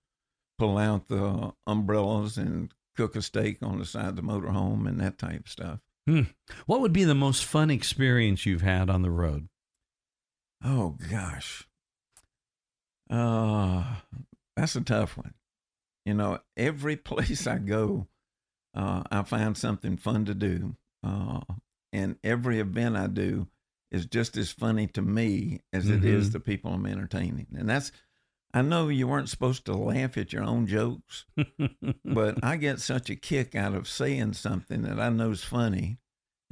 pull 0.57 0.77
out 0.77 1.07
the 1.07 1.53
umbrellas 1.67 2.37
and 2.37 2.71
cook 2.95 3.15
a 3.15 3.21
steak 3.21 3.57
on 3.63 3.79
the 3.79 3.85
side 3.85 4.05
of 4.09 4.15
the 4.15 4.21
motorhome 4.21 4.87
and 4.87 4.99
that 4.99 5.17
type 5.17 5.41
of 5.45 5.51
stuff. 5.51 5.79
Hmm. 6.07 6.23
What 6.65 6.81
would 6.81 6.91
be 6.93 7.03
the 7.05 7.15
most 7.15 7.45
fun 7.45 7.69
experience 7.71 8.45
you've 8.45 8.61
had 8.61 8.89
on 8.89 9.01
the 9.03 9.11
road? 9.11 9.47
Oh 10.63 10.97
gosh. 11.09 11.67
Uh 13.09 13.95
that's 14.55 14.75
a 14.75 14.81
tough 14.81 15.17
one. 15.17 15.33
You 16.05 16.13
know, 16.13 16.39
every 16.57 16.95
place 17.09 17.47
I 17.47 17.57
go, 17.57 18.07
uh, 18.75 19.03
I 19.11 19.23
find 19.23 19.57
something 19.57 19.97
fun 19.97 20.25
to 20.25 20.33
do. 20.33 20.75
Uh, 21.03 21.41
and 21.91 22.17
every 22.23 22.59
event 22.59 22.95
I 22.97 23.07
do 23.07 23.47
is 23.91 24.05
just 24.05 24.37
as 24.37 24.51
funny 24.51 24.87
to 24.87 25.01
me 25.01 25.61
as 25.71 25.89
it 25.89 26.03
is 26.03 26.29
Mhm. 26.29 26.31
to 26.33 26.39
people 26.39 26.73
I'm 26.73 26.85
entertaining. 26.85 27.47
And 27.55 27.69
that's 27.69 27.91
I 28.53 28.61
know 28.61 28.87
you 28.87 29.07
weren't 29.07 29.29
supposed 29.29 29.65
to 29.65 29.73
laugh 29.73 30.17
at 30.17 30.31
your 30.31 30.43
own 30.43 30.67
jokes, 30.67 31.25
but 32.05 32.43
I 32.43 32.57
get 32.57 32.79
such 32.79 33.09
a 33.09 33.15
kick 33.15 33.55
out 33.55 33.73
of 33.73 33.87
saying 33.87 34.33
something 34.33 34.83
that 34.83 34.99
I 34.99 35.09
know's 35.09 35.43
funny, 35.43 35.97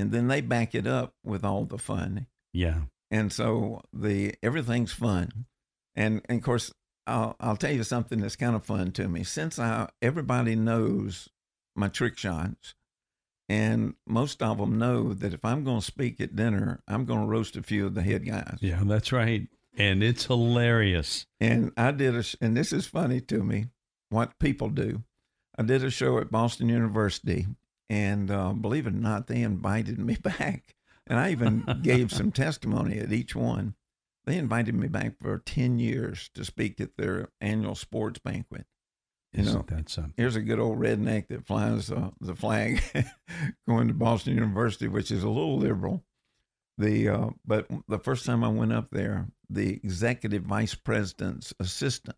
and 0.02 0.12
then 0.12 0.28
they 0.28 0.42
back 0.42 0.74
it 0.74 0.88
up 0.88 1.14
with 1.24 1.46
all 1.46 1.64
the 1.64 1.78
fun 1.78 2.26
yeah. 2.54 2.82
and 3.12 3.32
so 3.32 3.82
the 3.94 4.34
everything's 4.42 4.92
fun 4.92 5.46
and, 5.96 6.22
and 6.28 6.40
of 6.40 6.44
course 6.44 6.74
I'll, 7.06 7.36
I'll 7.40 7.56
tell 7.56 7.72
you 7.72 7.84
something 7.84 8.20
that's 8.20 8.36
kind 8.36 8.56
of 8.56 8.66
fun 8.66 8.92
to 8.94 9.08
me 9.08 9.24
since 9.24 9.60
I 9.60 9.90
everybody 10.02 10.56
knows 10.56 11.30
my 11.76 11.88
trick 11.88 12.18
shots 12.18 12.74
and 13.48 13.94
most 14.08 14.42
of 14.42 14.58
them 14.58 14.80
know 14.80 15.14
that 15.14 15.34
if 15.34 15.46
I'm 15.46 15.64
going 15.64 15.82
to 15.82 15.86
speak 15.86 16.20
at 16.20 16.36
dinner 16.36 16.82
I'm 16.88 17.06
going 17.06 17.22
to 17.22 17.28
roast 17.28 17.56
a 17.56 17.64
few 17.64 17.86
of 17.86 17.94
the 17.94 18.02
head 18.02 18.26
guys 18.26 18.58
Yeah, 18.62 18.82
that's 18.84 19.12
right. 19.12 19.48
And 19.78 20.04
it's 20.04 20.26
hilarious. 20.26 21.26
and 21.40 21.72
I 21.78 21.92
did 21.92 22.16
a 22.16 22.24
and 22.42 22.56
this 22.58 22.74
is 22.74 22.86
funny 22.88 23.22
to 23.22 23.44
me 23.44 23.68
what 24.10 24.38
people 24.40 24.70
do 24.70 25.04
I 25.58 25.64
did 25.64 25.84
a 25.84 25.90
show 25.90 26.18
at 26.18 26.32
Boston 26.32 26.70
University 26.70 27.48
and 27.90 28.30
uh, 28.32 28.54
believe 28.54 28.88
it 28.88 28.94
or 28.94 28.98
not 28.98 29.28
they 29.28 29.42
invited 29.42 29.98
me 30.00 30.16
back 30.22 30.76
and 31.08 31.20
I 31.20 31.32
even 31.32 31.66
gave 31.82 32.12
some 32.12 32.32
testimony 32.46 33.00
at 33.00 33.14
each 33.14 33.36
one 33.36 33.76
they 34.26 34.38
invited 34.38 34.76
me 34.76 34.88
back 34.88 35.14
for 35.20 35.40
10 35.40 35.80
years 35.80 36.30
to 36.36 36.46
speak 36.46 36.80
at 36.82 36.98
their 36.98 37.30
annual 37.40 37.76
sports 37.76 38.20
banquet 38.20 38.66
you 39.34 39.44
Isn't 39.44 39.70
know 39.70 39.78
that 39.78 39.90
something? 39.90 40.14
here's 40.18 40.36
a 40.36 40.42
good 40.42 40.60
old 40.60 40.78
redneck 40.80 41.30
that 41.30 41.48
flies 41.48 41.90
uh, 41.90 42.10
the 42.20 42.36
flag 42.36 42.84
going 43.68 43.88
to 43.88 43.94
Boston 43.94 44.36
University, 44.36 44.90
which 44.90 45.10
is 45.10 45.24
a 45.24 45.30
little 45.30 45.58
liberal. 45.58 46.04
The 46.78 47.08
uh, 47.10 47.30
but 47.46 47.68
the 47.88 48.00
first 48.00 48.26
time 48.26 48.44
I 48.44 48.50
went 48.50 48.74
up 48.74 48.90
there, 48.92 49.28
the 49.54 49.74
executive 49.84 50.44
vice 50.44 50.76
president's 50.76 51.54
assistant 51.60 52.18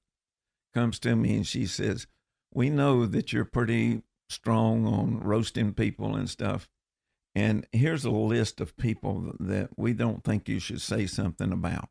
comes 0.74 1.00
to 1.00 1.16
me 1.16 1.36
and 1.36 1.48
she 1.48 1.66
says, 1.66 2.08
"We 2.54 2.70
know 2.70 3.06
that 3.06 3.34
you're 3.34 3.46
pretty 3.46 4.04
strong 4.30 4.86
on 4.86 5.20
roasting 5.20 5.74
people 5.74 6.16
and 6.16 6.30
stuff." 6.30 6.70
And 7.36 7.66
here's 7.72 8.06
a 8.06 8.12
list 8.12 8.62
of 8.62 8.78
people 8.78 9.34
that 9.40 9.70
we 9.76 9.94
don't 9.94 10.24
think 10.24 10.48
you 10.48 10.60
should 10.60 10.82
say 10.82 11.08
something 11.08 11.52
about. 11.52 11.90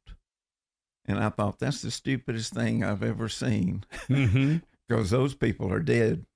And 1.04 1.18
I 1.18 1.30
thought 1.30 1.58
that's 1.58 1.82
the 1.82 1.90
stupidest 1.90 2.54
thing 2.54 2.84
I've 2.84 3.02
ever 3.02 3.28
seen 3.28 3.84
mm-hmm. 4.08 4.58
because 4.88 5.10
those 5.10 5.34
people 5.34 5.72
are 5.72 5.80
dead. 5.80 6.26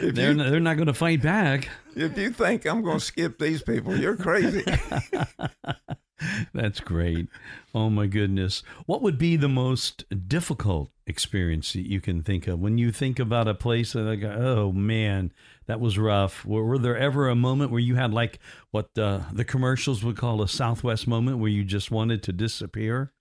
They're 0.00 0.30
you, 0.30 0.34
not, 0.34 0.50
they're 0.50 0.60
not 0.60 0.76
going 0.76 0.86
to 0.86 0.94
fight 0.94 1.22
back. 1.22 1.68
If 1.98 2.16
you 2.16 2.30
think 2.30 2.66
I'm 2.66 2.82
going 2.82 2.98
to 2.98 3.04
skip 3.04 3.38
these 3.38 3.62
people, 3.62 3.96
you're 3.96 4.16
crazy. 4.16 4.64
That's 6.54 6.80
great. 6.80 7.28
Oh 7.74 7.90
my 7.90 8.06
goodness. 8.06 8.62
What 8.86 9.02
would 9.02 9.18
be 9.18 9.36
the 9.36 9.48
most 9.48 10.04
difficult 10.28 10.90
experience 11.06 11.72
that 11.72 11.88
you 11.88 12.00
can 12.00 12.22
think 12.22 12.46
of 12.46 12.58
when 12.58 12.76
you 12.78 12.92
think 12.92 13.18
about 13.18 13.48
a 13.48 13.54
place 13.54 13.92
that 13.92 14.02
like, 14.02 14.24
oh 14.24 14.72
man, 14.72 15.32
that 15.66 15.80
was 15.80 15.98
rough. 15.98 16.44
Were, 16.44 16.64
were 16.64 16.78
there 16.78 16.96
ever 16.96 17.28
a 17.28 17.34
moment 17.34 17.70
where 17.70 17.80
you 17.80 17.94
had 17.94 18.12
like 18.12 18.38
what 18.70 18.96
uh, 18.98 19.20
the 19.32 19.44
commercials 19.44 20.02
would 20.04 20.16
call 20.16 20.42
a 20.42 20.48
Southwest 20.48 21.06
moment 21.06 21.38
where 21.38 21.50
you 21.50 21.64
just 21.64 21.90
wanted 21.90 22.22
to 22.24 22.32
disappear? 22.32 23.12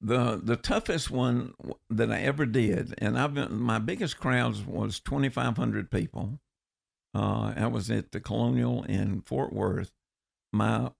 The 0.00 0.40
the 0.42 0.56
toughest 0.56 1.12
one 1.12 1.54
that 1.88 2.10
I 2.10 2.22
ever 2.22 2.44
did, 2.44 2.92
and 2.98 3.16
I've 3.16 3.34
been 3.34 3.54
my 3.60 3.78
biggest 3.78 4.18
crowds 4.18 4.60
was 4.62 4.98
twenty 4.98 5.28
five 5.28 5.56
hundred 5.56 5.92
people. 5.92 6.40
Uh, 7.14 7.54
I 7.56 7.66
was 7.66 7.90
at 7.90 8.12
the 8.12 8.20
Colonial 8.20 8.84
in 8.84 9.22
Fort 9.22 9.52
Worth. 9.52 9.92
My 10.52 10.92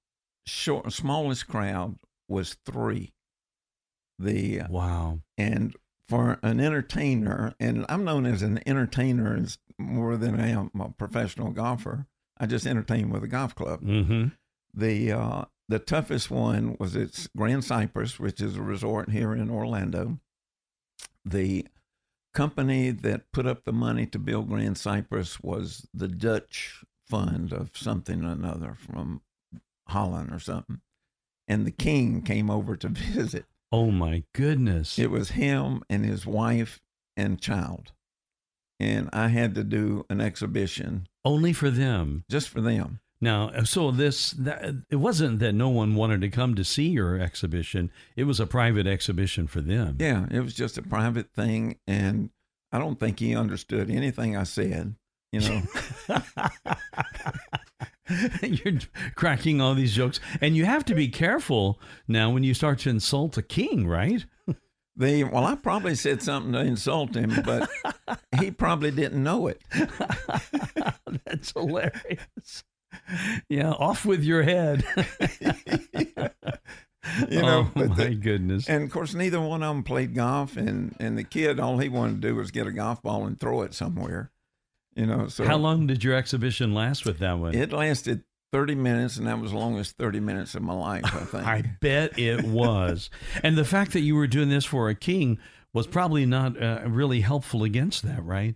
short 0.46 0.92
smallest 0.92 1.48
crowd 1.48 1.96
was 2.28 2.56
three. 2.66 3.12
The 4.18 4.62
wow, 4.68 5.20
and 5.36 5.74
for 6.08 6.38
an 6.42 6.60
entertainer, 6.60 7.54
and 7.58 7.86
I'm 7.88 8.04
known 8.04 8.26
as 8.26 8.42
an 8.42 8.60
entertainer 8.66 9.36
as 9.36 9.58
more 9.78 10.16
than 10.16 10.38
I 10.38 10.48
am 10.48 10.70
a 10.78 10.90
professional 10.90 11.50
golfer. 11.50 12.06
I 12.38 12.46
just 12.46 12.66
entertain 12.66 13.10
with 13.10 13.24
a 13.24 13.28
golf 13.28 13.54
club. 13.54 13.82
Mm-hmm. 13.82 14.28
The 14.74 15.12
uh, 15.12 15.44
the 15.68 15.78
toughest 15.78 16.30
one 16.30 16.76
was 16.78 16.94
it's 16.94 17.28
Grand 17.36 17.64
Cypress, 17.64 18.20
which 18.20 18.40
is 18.40 18.56
a 18.56 18.62
resort 18.62 19.10
here 19.10 19.32
in 19.32 19.50
Orlando. 19.50 20.18
The 21.24 21.66
company 22.32 22.90
that 22.90 23.32
put 23.32 23.46
up 23.46 23.64
the 23.64 23.72
money 23.72 24.06
to 24.06 24.18
build 24.18 24.48
Grand 24.48 24.78
Cypress 24.78 25.40
was 25.40 25.86
the 25.92 26.08
Dutch 26.08 26.84
fund 27.08 27.52
of 27.52 27.70
something 27.74 28.24
or 28.24 28.30
another 28.32 28.74
from 28.74 29.22
Holland 29.88 30.32
or 30.32 30.38
something. 30.38 30.80
And 31.48 31.66
the 31.66 31.70
king 31.72 32.22
came 32.22 32.50
over 32.50 32.76
to 32.76 32.88
visit. 32.90 33.44
Oh 33.70 33.90
my 33.90 34.24
goodness. 34.32 34.98
It 34.98 35.10
was 35.10 35.30
him 35.30 35.82
and 35.88 36.04
his 36.04 36.26
wife 36.26 36.80
and 37.16 37.40
child. 37.40 37.92
And 38.80 39.08
I 39.12 39.28
had 39.28 39.54
to 39.54 39.64
do 39.64 40.04
an 40.10 40.20
exhibition 40.20 41.06
only 41.24 41.52
for 41.52 41.70
them. 41.70 42.24
just 42.28 42.48
for 42.48 42.60
them. 42.60 43.00
Now, 43.22 43.50
uh, 43.50 43.64
so 43.64 43.92
this 43.92 44.32
that, 44.32 44.74
it 44.90 44.96
wasn't 44.96 45.38
that 45.38 45.54
no 45.54 45.68
one 45.68 45.94
wanted 45.94 46.20
to 46.22 46.28
come 46.28 46.56
to 46.56 46.64
see 46.64 46.88
your 46.88 47.18
exhibition. 47.20 47.92
It 48.16 48.24
was 48.24 48.40
a 48.40 48.46
private 48.46 48.88
exhibition 48.88 49.46
for 49.46 49.60
them. 49.60 49.96
Yeah, 50.00 50.26
it 50.30 50.40
was 50.40 50.54
just 50.54 50.76
a 50.76 50.82
private 50.82 51.32
thing. 51.32 51.78
And 51.86 52.30
I 52.72 52.80
don't 52.80 52.98
think 52.98 53.20
he 53.20 53.36
understood 53.36 53.90
anything 53.90 54.36
I 54.36 54.42
said, 54.42 54.96
you 55.30 55.40
know. 55.40 55.62
You're 58.42 58.80
cracking 59.14 59.60
all 59.60 59.74
these 59.74 59.94
jokes, 59.94 60.18
and 60.40 60.56
you 60.56 60.64
have 60.64 60.84
to 60.86 60.94
be 60.94 61.08
careful 61.08 61.80
now 62.08 62.30
when 62.30 62.42
you 62.42 62.54
start 62.54 62.80
to 62.80 62.90
insult 62.90 63.38
a 63.38 63.42
king, 63.42 63.86
right? 63.86 64.24
They 64.96 65.24
well, 65.24 65.46
I 65.46 65.54
probably 65.54 65.94
said 65.94 66.22
something 66.22 66.52
to 66.52 66.60
insult 66.60 67.14
him, 67.14 67.40
but 67.44 67.70
he 68.40 68.50
probably 68.50 68.90
didn't 68.90 69.22
know 69.22 69.46
it. 69.46 69.62
That's 71.24 71.52
hilarious. 71.52 72.64
Yeah, 73.48 73.70
off 73.70 74.04
with 74.04 74.22
your 74.22 74.42
head. 74.42 74.84
You 77.28 77.42
know, 77.42 77.66
oh 77.66 77.70
but 77.74 77.88
my 77.90 77.94
the- 77.96 78.14
goodness. 78.14 78.68
and 78.68 78.84
of 78.84 78.90
course, 78.90 79.12
neither 79.12 79.40
one 79.40 79.62
of 79.62 79.74
them 79.74 79.82
played 79.82 80.14
golf, 80.14 80.56
and 80.56 80.94
and 81.00 81.18
the 81.18 81.24
kid, 81.24 81.58
all 81.58 81.78
he 81.78 81.88
wanted 81.88 82.22
to 82.22 82.28
do 82.28 82.34
was 82.36 82.50
get 82.52 82.66
a 82.68 82.72
golf 82.72 83.02
ball 83.02 83.26
and 83.26 83.38
throw 83.38 83.62
it 83.62 83.74
somewhere. 83.74 84.30
You 84.94 85.06
know, 85.06 85.26
so 85.26 85.44
How 85.44 85.56
long 85.56 85.86
did 85.88 86.04
your 86.04 86.14
exhibition 86.14 86.72
last 86.74 87.04
with 87.04 87.18
that 87.18 87.38
one? 87.38 87.54
It 87.54 87.72
lasted 87.72 88.22
thirty 88.52 88.76
minutes, 88.76 89.16
and 89.16 89.26
that 89.26 89.40
was 89.40 89.50
the 89.50 89.58
longest 89.58 89.96
thirty 89.98 90.20
minutes 90.20 90.54
of 90.54 90.62
my 90.62 90.74
life. 90.74 91.04
I 91.04 91.08
think. 91.24 91.46
I 91.46 91.62
bet 91.80 92.18
it 92.20 92.44
was. 92.44 93.10
and 93.42 93.58
the 93.58 93.64
fact 93.64 93.92
that 93.94 94.00
you 94.00 94.14
were 94.14 94.28
doing 94.28 94.48
this 94.48 94.64
for 94.64 94.88
a 94.88 94.94
king 94.94 95.38
was 95.74 95.88
probably 95.88 96.24
not 96.24 96.62
uh, 96.62 96.82
really 96.86 97.20
helpful 97.20 97.64
against 97.64 98.04
that, 98.04 98.24
right? 98.24 98.54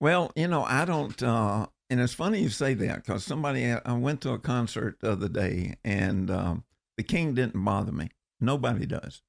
Well, 0.00 0.32
you 0.34 0.48
know, 0.48 0.64
I 0.64 0.84
don't, 0.86 1.22
uh, 1.22 1.66
and 1.94 2.02
it's 2.02 2.12
funny 2.12 2.40
you 2.40 2.48
say 2.48 2.74
that 2.74 3.04
because 3.04 3.22
somebody, 3.22 3.70
I 3.70 3.92
went 3.92 4.20
to 4.22 4.32
a 4.32 4.38
concert 4.40 4.96
the 5.00 5.12
other 5.12 5.28
day 5.28 5.76
and 5.84 6.28
um, 6.28 6.64
the 6.96 7.04
King 7.04 7.34
didn't 7.34 7.64
bother 7.64 7.92
me. 7.92 8.10
Nobody 8.40 8.84
does. 8.84 9.22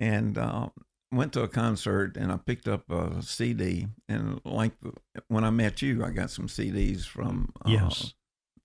And 0.00 0.36
uh, 0.36 0.70
went 1.12 1.32
to 1.34 1.44
a 1.44 1.48
concert 1.48 2.16
and 2.16 2.32
I 2.32 2.38
picked 2.38 2.66
up 2.66 2.90
a 2.90 3.22
CD. 3.22 3.86
And 4.08 4.40
like 4.44 4.72
the, 4.80 4.94
when 5.28 5.44
I 5.44 5.50
met 5.50 5.80
you, 5.80 6.04
I 6.04 6.10
got 6.10 6.30
some 6.30 6.48
CDs 6.48 7.06
from. 7.06 7.52
Uh, 7.64 7.70
yes. 7.70 8.14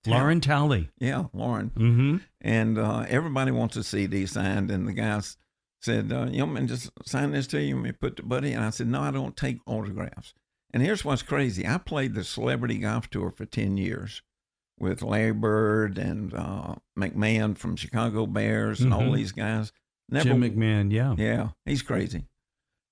Lauren 0.04 0.40
Talley. 0.40 0.90
Yeah, 0.98 1.26
Lauren. 1.32 1.70
Mm-hmm. 1.76 2.16
And 2.40 2.76
uh, 2.76 3.04
everybody 3.08 3.52
wants 3.52 3.76
a 3.76 3.84
CD 3.84 4.26
signed. 4.26 4.72
And 4.72 4.88
the 4.88 4.92
guys 4.92 5.36
said, 5.80 6.12
uh, 6.12 6.26
You 6.28 6.42
want 6.42 6.54
me 6.54 6.60
to 6.62 6.66
just 6.66 6.90
sign 7.04 7.30
this 7.30 7.46
to 7.48 7.62
you? 7.62 7.76
Me 7.76 7.92
to 7.92 7.96
put 7.96 8.16
the 8.16 8.24
buddy? 8.24 8.52
And 8.52 8.64
I 8.64 8.70
said, 8.70 8.88
No, 8.88 9.00
I 9.00 9.12
don't 9.12 9.36
take 9.36 9.58
autographs. 9.64 10.34
And 10.72 10.82
here's 10.82 11.04
what's 11.04 11.22
crazy 11.22 11.66
I 11.66 11.78
played 11.78 12.14
the 12.14 12.24
Celebrity 12.24 12.78
Golf 12.78 13.08
Tour 13.08 13.30
for 13.30 13.46
10 13.46 13.76
years 13.76 14.22
with 14.78 15.02
Larry 15.02 15.32
Bird 15.32 15.98
and 15.98 16.32
uh, 16.34 16.74
McMahon 16.98 17.56
from 17.56 17.74
Chicago 17.76 18.26
Bears 18.26 18.80
and 18.80 18.92
all 18.94 19.00
Mhm. 19.02 19.16
these 19.16 19.32
guys. 19.32 19.72
Jim 20.12 20.40
McMahon, 20.40 20.90
yeah. 20.92 21.14
Yeah, 21.18 21.48
he's 21.64 21.82
crazy. 21.82 22.26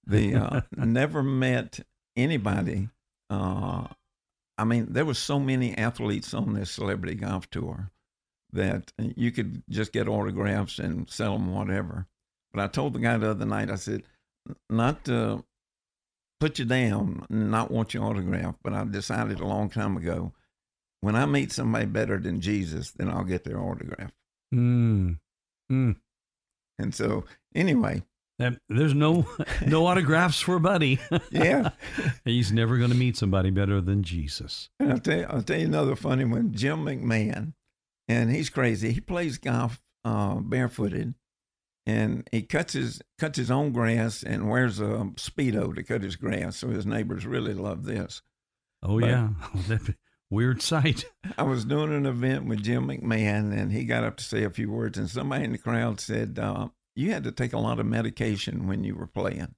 The 0.06 0.34
uh, 0.34 0.60
never 0.76 1.22
met 1.22 1.80
anybody. 2.16 2.88
Uh, 3.30 3.86
I 4.58 4.64
mean, 4.64 4.86
there 4.90 5.04
was 5.04 5.18
so 5.18 5.38
many 5.38 5.76
athletes 5.76 6.32
on 6.34 6.54
this 6.54 6.70
celebrity 6.70 7.14
golf 7.14 7.48
tour 7.50 7.90
that 8.52 8.92
you 8.98 9.30
could 9.32 9.62
just 9.68 9.92
get 9.92 10.08
autographs 10.08 10.78
and 10.78 11.08
sell 11.10 11.34
them 11.34 11.52
whatever. 11.54 12.06
But 12.52 12.62
I 12.62 12.68
told 12.68 12.94
the 12.94 13.00
guy 13.00 13.16
the 13.18 13.30
other 13.30 13.44
night, 13.44 13.70
I 13.70 13.74
said, 13.76 14.04
not 14.70 15.04
to 15.06 15.44
put 16.40 16.58
you 16.58 16.64
down, 16.64 17.26
not 17.30 17.70
want 17.70 17.94
your 17.94 18.04
autograph, 18.04 18.56
but 18.62 18.72
I 18.72 18.84
decided 18.84 19.40
a 19.40 19.46
long 19.46 19.68
time 19.68 19.96
ago, 19.96 20.32
when 21.00 21.16
I 21.16 21.26
meet 21.26 21.52
somebody 21.52 21.86
better 21.86 22.18
than 22.18 22.40
Jesus, 22.40 22.90
then 22.92 23.08
I'll 23.08 23.24
get 23.24 23.44
their 23.44 23.60
autograph. 23.60 24.10
Mm. 24.54 25.18
Mm. 25.70 25.96
And 26.78 26.94
so, 26.94 27.24
anyway, 27.54 28.02
That, 28.38 28.58
there's 28.68 28.94
no 28.94 29.26
no 29.66 29.86
autographs 29.86 30.40
for 30.40 30.58
Buddy. 30.58 31.00
yeah. 31.30 31.70
He's 32.24 32.52
never 32.52 32.76
going 32.76 32.90
to 32.90 32.96
meet 32.96 33.16
somebody 33.16 33.50
better 33.50 33.80
than 33.80 34.02
Jesus. 34.02 34.68
And 34.78 34.92
I'll 34.92 34.98
tell 34.98 35.18
you, 35.18 35.26
I'll 35.28 35.42
tell 35.42 35.58
you 35.58 35.66
another 35.66 35.96
funny 35.96 36.24
one. 36.24 36.52
Jim 36.52 36.84
McMahon, 36.84 37.54
and 38.08 38.30
he's 38.30 38.50
crazy. 38.50 38.92
He 38.92 39.00
plays 39.00 39.38
golf 39.38 39.80
uh, 40.04 40.36
barefooted, 40.36 41.14
and 41.86 42.28
he 42.32 42.42
cuts 42.42 42.72
his 42.72 43.00
cuts 43.18 43.38
his 43.38 43.50
own 43.50 43.72
grass 43.72 44.22
and 44.22 44.50
wears 44.50 44.80
a 44.80 45.10
speedo 45.16 45.74
to 45.74 45.82
cut 45.82 46.02
his 46.02 46.16
grass. 46.16 46.56
So 46.56 46.68
his 46.68 46.84
neighbors 46.84 47.24
really 47.24 47.54
love 47.54 47.84
this. 47.84 48.22
Oh 48.82 49.00
But- 49.00 49.08
yeah, 49.08 49.28
weird 50.30 50.60
sight. 50.62 51.04
I 51.38 51.44
was 51.44 51.64
doing 51.64 51.94
an 51.94 52.06
event 52.06 52.46
with 52.46 52.62
Jim 52.62 52.88
McMahon, 52.88 53.56
and 53.56 53.72
he 53.72 53.84
got 53.84 54.04
up 54.04 54.16
to 54.16 54.24
say 54.24 54.42
a 54.42 54.50
few 54.50 54.70
words, 54.70 54.98
and 54.98 55.08
somebody 55.08 55.44
in 55.44 55.52
the 55.52 55.58
crowd 55.58 56.00
said, 56.00 56.38
uh, 56.38 56.68
"You 56.94 57.12
had 57.12 57.24
to 57.24 57.32
take 57.32 57.52
a 57.52 57.58
lot 57.58 57.78
of 57.80 57.86
medication 57.86 58.66
when 58.66 58.84
you 58.84 58.96
were 58.96 59.06
playing." 59.06 59.54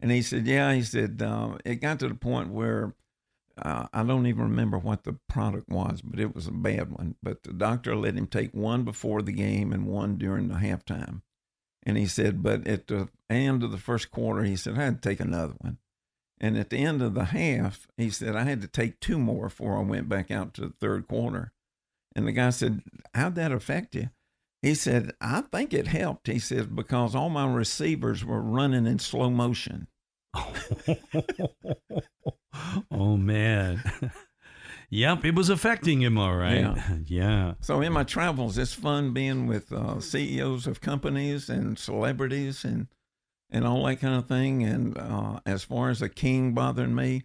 And 0.00 0.10
he 0.10 0.22
said, 0.22 0.46
"Yeah." 0.46 0.74
He 0.74 0.82
said 0.82 1.22
uh, 1.22 1.58
it 1.64 1.76
got 1.76 2.00
to 2.00 2.08
the 2.08 2.14
point 2.14 2.50
where 2.50 2.94
uh, 3.56 3.86
I 3.92 4.02
don't 4.02 4.26
even 4.26 4.42
remember 4.42 4.78
what 4.78 5.04
the 5.04 5.16
product 5.28 5.68
was, 5.68 6.02
but 6.02 6.18
it 6.18 6.34
was 6.34 6.48
a 6.48 6.52
bad 6.52 6.90
one. 6.90 7.14
But 7.22 7.44
the 7.44 7.52
doctor 7.52 7.94
let 7.94 8.16
him 8.16 8.26
take 8.26 8.52
one 8.52 8.82
before 8.82 9.22
the 9.22 9.32
game 9.32 9.72
and 9.72 9.86
one 9.86 10.16
during 10.18 10.48
the 10.48 10.56
halftime. 10.56 11.22
And 11.86 11.98
he 11.98 12.06
said, 12.06 12.42
but 12.42 12.66
at 12.66 12.86
the 12.86 13.08
end 13.28 13.62
of 13.62 13.70
the 13.70 13.78
first 13.78 14.10
quarter, 14.10 14.42
he 14.44 14.56
said 14.56 14.78
I 14.78 14.84
had 14.84 15.02
to 15.02 15.08
take 15.08 15.20
another 15.20 15.54
one. 15.58 15.78
And 16.40 16.56
at 16.58 16.70
the 16.70 16.78
end 16.78 17.02
of 17.02 17.14
the 17.14 17.26
half, 17.26 17.86
he 17.96 18.10
said, 18.10 18.34
I 18.36 18.42
had 18.44 18.60
to 18.62 18.68
take 18.68 19.00
two 19.00 19.18
more 19.18 19.48
before 19.48 19.78
I 19.78 19.82
went 19.82 20.08
back 20.08 20.30
out 20.30 20.54
to 20.54 20.62
the 20.62 20.72
third 20.80 21.06
quarter. 21.08 21.52
And 22.16 22.26
the 22.26 22.32
guy 22.32 22.50
said, 22.50 22.82
How'd 23.14 23.34
that 23.36 23.52
affect 23.52 23.94
you? 23.94 24.10
He 24.62 24.74
said, 24.74 25.12
I 25.20 25.42
think 25.42 25.74
it 25.74 25.88
helped. 25.88 26.26
He 26.26 26.38
said, 26.38 26.74
because 26.74 27.14
all 27.14 27.28
my 27.28 27.46
receivers 27.52 28.24
were 28.24 28.40
running 28.40 28.86
in 28.86 28.98
slow 28.98 29.28
motion. 29.28 29.88
oh 32.90 33.16
man. 33.18 33.82
yep, 34.90 35.24
it 35.24 35.34
was 35.34 35.48
affecting 35.48 36.02
him 36.02 36.18
all 36.18 36.36
right. 36.36 36.60
Yeah. 36.60 36.96
yeah. 37.06 37.54
So 37.60 37.80
in 37.80 37.92
my 37.92 38.04
travels, 38.04 38.58
it's 38.58 38.72
fun 38.72 39.12
being 39.12 39.46
with 39.46 39.72
uh, 39.72 40.00
CEOs 40.00 40.66
of 40.66 40.80
companies 40.80 41.48
and 41.48 41.78
celebrities 41.78 42.64
and 42.64 42.88
and 43.50 43.66
all 43.66 43.84
that 43.86 44.00
kind 44.00 44.16
of 44.16 44.26
thing. 44.26 44.62
And 44.62 44.96
uh, 44.98 45.40
as 45.46 45.64
far 45.64 45.90
as 45.90 46.02
a 46.02 46.08
king 46.08 46.54
bothering 46.54 46.94
me, 46.94 47.24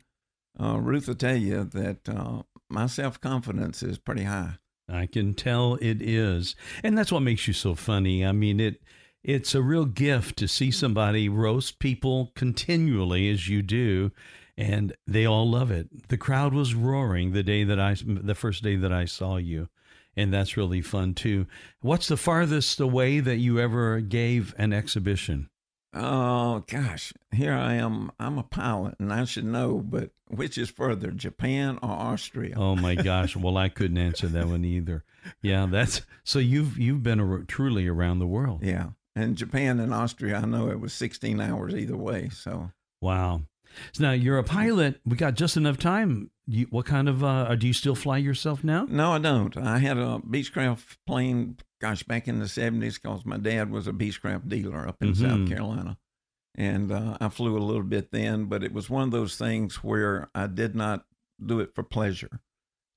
uh, 0.60 0.80
Ruth 0.80 1.07
will 1.07 1.16
tell 1.16 1.38
you 1.38 1.64
that 1.64 2.07
uh, 2.07 2.43
my 2.70 2.88
self 2.88 3.20
confidence 3.20 3.82
is 3.82 3.97
pretty 3.97 4.24
high. 4.24 4.57
I 4.88 5.05
can 5.05 5.34
tell 5.34 5.76
it 5.76 6.01
is. 6.01 6.55
And 6.84 6.97
that's 6.97 7.12
what 7.12 7.22
makes 7.22 7.47
you 7.47 7.53
so 7.53 7.76
funny. 7.76 8.26
I 8.26 8.32
mean, 8.32 8.60
it 8.60 8.82
it's 9.24 9.53
a 9.53 9.62
real 9.62 9.86
gift 9.86 10.38
to 10.38 10.47
see 10.47 10.72
somebody 10.72 11.28
roast 11.28 11.80
people 11.80 12.32
continually 12.36 13.30
as 13.30 13.49
you 13.49 13.62
do 13.62 14.12
and 14.60 14.93
they 15.07 15.26
all 15.26 15.49
love 15.49 15.72
it. 15.72 16.10
The 16.10 16.18
crowd 16.18 16.53
was 16.53 16.76
roaring 16.76 17.32
the 17.32 17.43
day 17.43 17.64
that 17.64 17.80
I 17.80 17.95
the 18.05 18.36
first 18.36 18.62
day 18.62 18.76
that 18.76 18.91
I 18.91 19.05
saw 19.05 19.38
you. 19.38 19.70
and 20.18 20.34
that's 20.34 20.57
really 20.57 20.82
fun 20.82 21.14
too. 21.14 21.47
What's 21.82 22.07
the 22.10 22.18
farthest 22.18 22.80
away 22.82 23.22
that 23.22 23.38
you 23.38 23.60
ever 23.60 24.01
gave 24.01 24.53
an 24.57 24.74
exhibition? 24.74 25.49
Oh 25.93 26.64
gosh, 26.68 27.14
here 27.32 27.53
I 27.53 27.74
am. 27.76 28.12
I'm 28.20 28.38
a 28.38 28.43
pilot, 28.43 28.95
and 28.99 29.12
I 29.12 29.24
should 29.26 29.45
know, 29.45 29.78
but 29.80 30.12
which 30.28 30.57
is 30.57 30.70
further, 30.70 31.10
Japan 31.12 31.80
or 31.82 31.89
Austria? 31.89 32.53
Oh 32.57 32.76
my 32.76 32.95
gosh! 33.12 33.36
Well, 33.36 33.57
I 33.57 33.70
couldn't 33.70 33.97
answer 33.97 34.28
that 34.28 34.47
one 34.47 34.66
either. 34.66 35.03
Yeah, 35.41 35.66
that's 35.66 36.01
so 36.24 36.38
you've 36.38 36.78
you've 36.78 37.01
been 37.01 37.20
a, 37.20 37.45
truly 37.45 37.88
around 37.88 38.20
the 38.20 38.28
world. 38.28 38.60
Yeah, 38.64 38.89
and 39.16 39.36
Japan 39.36 39.80
and 39.80 39.93
Austria, 39.93 40.38
I 40.38 40.45
know 40.45 40.70
it 40.70 40.80
was 40.80 40.93
16 40.93 41.39
hours 41.41 41.74
either 41.74 41.97
way. 41.97 42.30
So 42.30 42.72
wow. 43.01 43.41
So 43.93 44.03
now 44.03 44.11
you're 44.11 44.38
a 44.38 44.43
pilot. 44.43 44.99
We 45.05 45.15
got 45.15 45.36
just 45.36 45.57
enough 45.57 45.78
time. 45.78 46.32
You, 46.47 46.65
what 46.70 46.86
kind 46.86 47.07
of 47.07 47.24
uh, 47.24 47.55
do 47.55 47.67
you 47.67 47.74
still 47.74 47.95
fly 47.95 48.17
yourself 48.17 48.63
now? 48.63 48.88
No, 48.89 49.11
I 49.11 49.20
don't. 49.20 49.55
I 49.55 49.78
had 49.78 49.97
a 49.97 50.20
Beechcraft 50.28 50.97
plane 51.05 51.57
gosh, 51.80 52.03
back 52.03 52.28
in 52.28 52.39
the 52.39 52.45
70s, 52.45 53.01
because 53.01 53.26
my 53.26 53.38
dad 53.38 53.72
was 53.72 53.88
a 53.88 53.93
Beechcraft 53.93 54.47
dealer 54.47 54.88
up 54.88 54.97
in 55.01 55.13
mm-hmm. 55.13 55.26
South 55.26 55.49
Carolina. 55.49 55.97
And 56.55 56.91
uh, 56.91 57.17
I 57.22 57.30
flew 57.30 57.57
a 57.57 57.63
little 57.63 57.84
bit 57.84 58.11
then, 58.11 58.45
but 58.45 58.63
it 58.63 58.74
was 58.74 58.89
one 58.89 59.03
of 59.03 59.11
those 59.11 59.38
things 59.38 59.78
where 59.78 60.30
I 60.36 60.47
did 60.47 60.76
not 60.76 61.05
do 61.43 61.59
it 61.59 61.74
for 61.74 61.84
pleasure. 61.84 62.41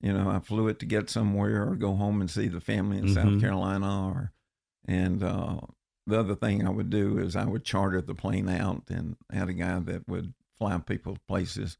You 0.01 0.13
know, 0.13 0.29
I 0.29 0.41
flew 0.41 0.67
it 0.67 0.81
to 0.81 0.87
get 0.87 1.11
somewhere 1.11 1.69
or 1.69 1.77
go 1.77 1.95
home 1.95 2.21
and 2.21 2.31
see 2.31 2.49
the 2.49 2.61
family 2.61 2.99
in 2.99 3.05
mm-hmm. 3.05 3.15
South 3.15 3.41
Carolina. 3.41 4.09
Or, 4.09 4.33
and 4.89 5.23
uh, 5.23 5.61
the 6.09 6.19
other 6.19 6.35
thing 6.35 6.67
I 6.67 6.71
would 6.71 6.91
do 6.91 7.19
is 7.19 7.37
I 7.37 7.45
would 7.45 7.65
charter 7.65 8.01
the 8.01 8.17
plane 8.17 8.49
out 8.49 8.83
and 8.89 9.17
had 9.31 9.49
a 9.49 9.53
guy 9.53 9.79
that 9.79 10.09
would 10.09 10.35
fly 10.63 10.79
people 10.79 11.17
places. 11.29 11.77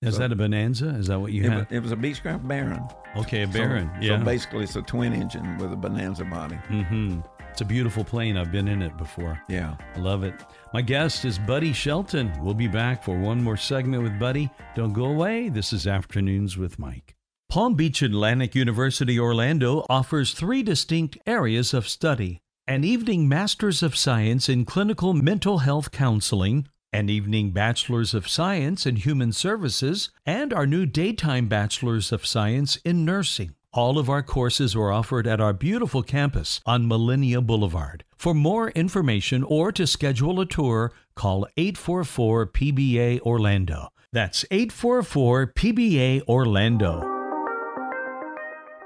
Is 0.00 0.14
so, 0.14 0.20
that 0.20 0.32
a 0.32 0.36
Bonanza? 0.36 0.90
Is 0.90 1.08
that 1.08 1.18
what 1.18 1.32
you 1.32 1.44
it 1.44 1.50
had? 1.50 1.58
Was, 1.58 1.66
it 1.70 1.80
was 1.80 1.92
a 1.92 1.96
Beechcraft 1.96 2.46
Baron. 2.46 2.82
Okay, 3.16 3.42
a 3.42 3.48
Baron. 3.48 3.90
So, 3.96 4.06
yeah. 4.06 4.18
So 4.18 4.24
basically, 4.24 4.64
it's 4.64 4.76
a 4.76 4.82
twin 4.82 5.12
engine 5.12 5.58
with 5.58 5.72
a 5.72 5.76
Bonanza 5.76 6.24
body. 6.24 6.56
Mm-hmm. 6.68 7.20
It's 7.50 7.62
a 7.62 7.64
beautiful 7.64 8.04
plane. 8.04 8.36
I've 8.36 8.52
been 8.52 8.68
in 8.68 8.80
it 8.80 8.96
before. 8.96 9.42
Yeah. 9.48 9.76
I 9.96 9.98
love 9.98 10.22
it. 10.22 10.34
My 10.72 10.82
guest 10.82 11.24
is 11.24 11.40
Buddy 11.40 11.72
Shelton. 11.72 12.32
We'll 12.40 12.54
be 12.54 12.68
back 12.68 13.02
for 13.02 13.18
one 13.18 13.42
more 13.42 13.56
segment 13.56 14.04
with 14.04 14.16
Buddy. 14.20 14.48
Don't 14.76 14.92
go 14.92 15.06
away. 15.06 15.48
This 15.48 15.72
is 15.72 15.88
Afternoons 15.88 16.56
with 16.56 16.78
Mike. 16.78 17.16
Palm 17.48 17.74
Beach 17.74 18.02
Atlantic 18.02 18.54
University 18.54 19.18
Orlando 19.18 19.84
offers 19.88 20.32
three 20.32 20.62
distinct 20.62 21.18
areas 21.26 21.74
of 21.74 21.88
study 21.88 22.40
an 22.68 22.84
evening 22.84 23.26
Master's 23.26 23.82
of 23.82 23.96
Science 23.96 24.46
in 24.46 24.66
Clinical 24.66 25.14
Mental 25.14 25.58
Health 25.58 25.90
Counseling 25.90 26.68
an 26.92 27.08
evening 27.08 27.50
Bachelor's 27.50 28.14
of 28.14 28.28
Science 28.28 28.86
in 28.86 28.96
Human 28.96 29.32
Services, 29.32 30.10
and 30.24 30.52
our 30.52 30.66
new 30.66 30.86
daytime 30.86 31.46
Bachelor's 31.46 32.12
of 32.12 32.24
Science 32.24 32.76
in 32.76 33.04
Nursing. 33.04 33.54
All 33.74 33.98
of 33.98 34.08
our 34.08 34.22
courses 34.22 34.74
are 34.74 34.90
offered 34.90 35.26
at 35.26 35.40
our 35.40 35.52
beautiful 35.52 36.02
campus 36.02 36.60
on 36.64 36.88
Millenia 36.88 37.42
Boulevard. 37.42 38.04
For 38.16 38.32
more 38.32 38.70
information 38.70 39.44
or 39.44 39.70
to 39.72 39.86
schedule 39.86 40.40
a 40.40 40.46
tour, 40.46 40.92
call 41.14 41.46
844 41.58 42.46
PBA 42.46 43.20
Orlando. 43.20 43.88
That's 44.10 44.46
844 44.50 45.48
PBA 45.48 46.22
Orlando. 46.26 47.14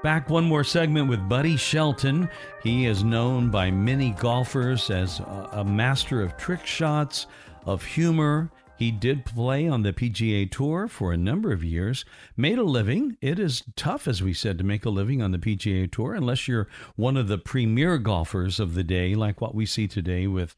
Back 0.03 0.29
one 0.29 0.43
more 0.43 0.65
segment 0.65 1.07
with 1.07 1.29
Buddy 1.29 1.55
Shelton. 1.55 2.29
He 2.61 2.85
is 2.85 3.05
known 3.05 3.49
by 3.49 3.71
many 3.71 4.09
golfers 4.09 4.89
as 4.89 5.21
a 5.53 5.63
master 5.63 6.21
of 6.21 6.35
trick 6.35 6.65
shots, 6.65 7.27
of 7.65 7.83
humor. 7.83 8.51
He 8.77 8.91
did 8.91 9.25
play 9.25 9.67
on 9.67 9.83
the 9.83 9.93
PGA 9.93 10.49
Tour 10.49 10.87
for 10.87 11.13
a 11.13 11.17
number 11.17 11.51
of 11.51 11.63
years, 11.63 12.03
made 12.35 12.57
a 12.57 12.63
living. 12.63 13.17
It 13.21 13.39
is 13.39 13.63
tough, 13.75 14.07
as 14.07 14.21
we 14.21 14.33
said, 14.33 14.57
to 14.57 14.63
make 14.63 14.83
a 14.83 14.89
living 14.89 15.21
on 15.21 15.31
the 15.31 15.37
PGA 15.37 15.91
Tour 15.91 16.15
unless 16.15 16.47
you're 16.47 16.67
one 16.95 17.15
of 17.15 17.27
the 17.27 17.37
premier 17.37 17.97
golfers 17.97 18.59
of 18.59 18.73
the 18.73 18.83
day, 18.83 19.15
like 19.15 19.39
what 19.39 19.55
we 19.55 19.65
see 19.65 19.87
today 19.87 20.27
with. 20.27 20.55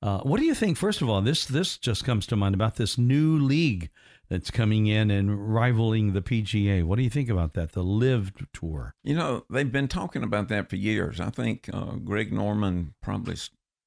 Uh, 0.00 0.20
what 0.20 0.38
do 0.38 0.46
you 0.46 0.54
think? 0.54 0.76
First 0.76 1.02
of 1.02 1.08
all, 1.08 1.20
this 1.20 1.44
this 1.44 1.76
just 1.76 2.04
comes 2.04 2.26
to 2.28 2.36
mind 2.36 2.54
about 2.54 2.76
this 2.76 2.96
new 2.96 3.36
league 3.36 3.90
that's 4.28 4.50
coming 4.50 4.86
in 4.86 5.10
and 5.10 5.52
rivaling 5.52 6.12
the 6.12 6.20
PGA. 6.20 6.84
What 6.84 6.96
do 6.96 7.02
you 7.02 7.10
think 7.10 7.28
about 7.28 7.54
that? 7.54 7.72
The 7.72 7.82
LIV 7.82 8.32
Tour. 8.52 8.94
You 9.02 9.14
know, 9.14 9.44
they've 9.50 9.70
been 9.70 9.88
talking 9.88 10.22
about 10.22 10.48
that 10.48 10.68
for 10.68 10.76
years. 10.76 11.20
I 11.20 11.30
think 11.30 11.68
uh, 11.72 11.96
Greg 11.96 12.32
Norman 12.32 12.94
probably 13.02 13.36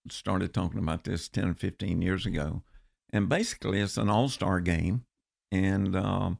started 0.10 0.54
talking 0.54 0.80
about 0.80 1.04
this 1.04 1.28
10 1.28 1.50
or 1.50 1.54
15 1.54 2.02
years 2.02 2.26
ago. 2.26 2.64
And 3.12 3.30
basically, 3.30 3.80
it's 3.80 3.98
an 3.98 4.10
all 4.10 4.30
star 4.30 4.60
game. 4.60 5.06
And 5.52 5.96
um, 5.96 6.40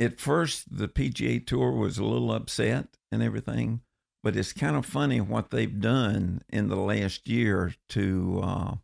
at 0.00 0.18
first, 0.18 0.76
the 0.76 0.88
PGA 0.88 1.44
Tour 1.44 1.72
was 1.72 1.98
a 1.98 2.04
little 2.04 2.32
upset 2.32 2.96
and 3.12 3.22
everything. 3.22 3.80
But 4.22 4.36
it's 4.36 4.52
kind 4.52 4.74
of 4.74 4.86
funny 4.86 5.20
what 5.20 5.50
they've 5.50 5.80
done 5.80 6.42
in 6.48 6.68
the 6.68 6.76
last 6.76 7.28
year 7.28 7.74
to 7.90 8.40
uh, 8.42 8.74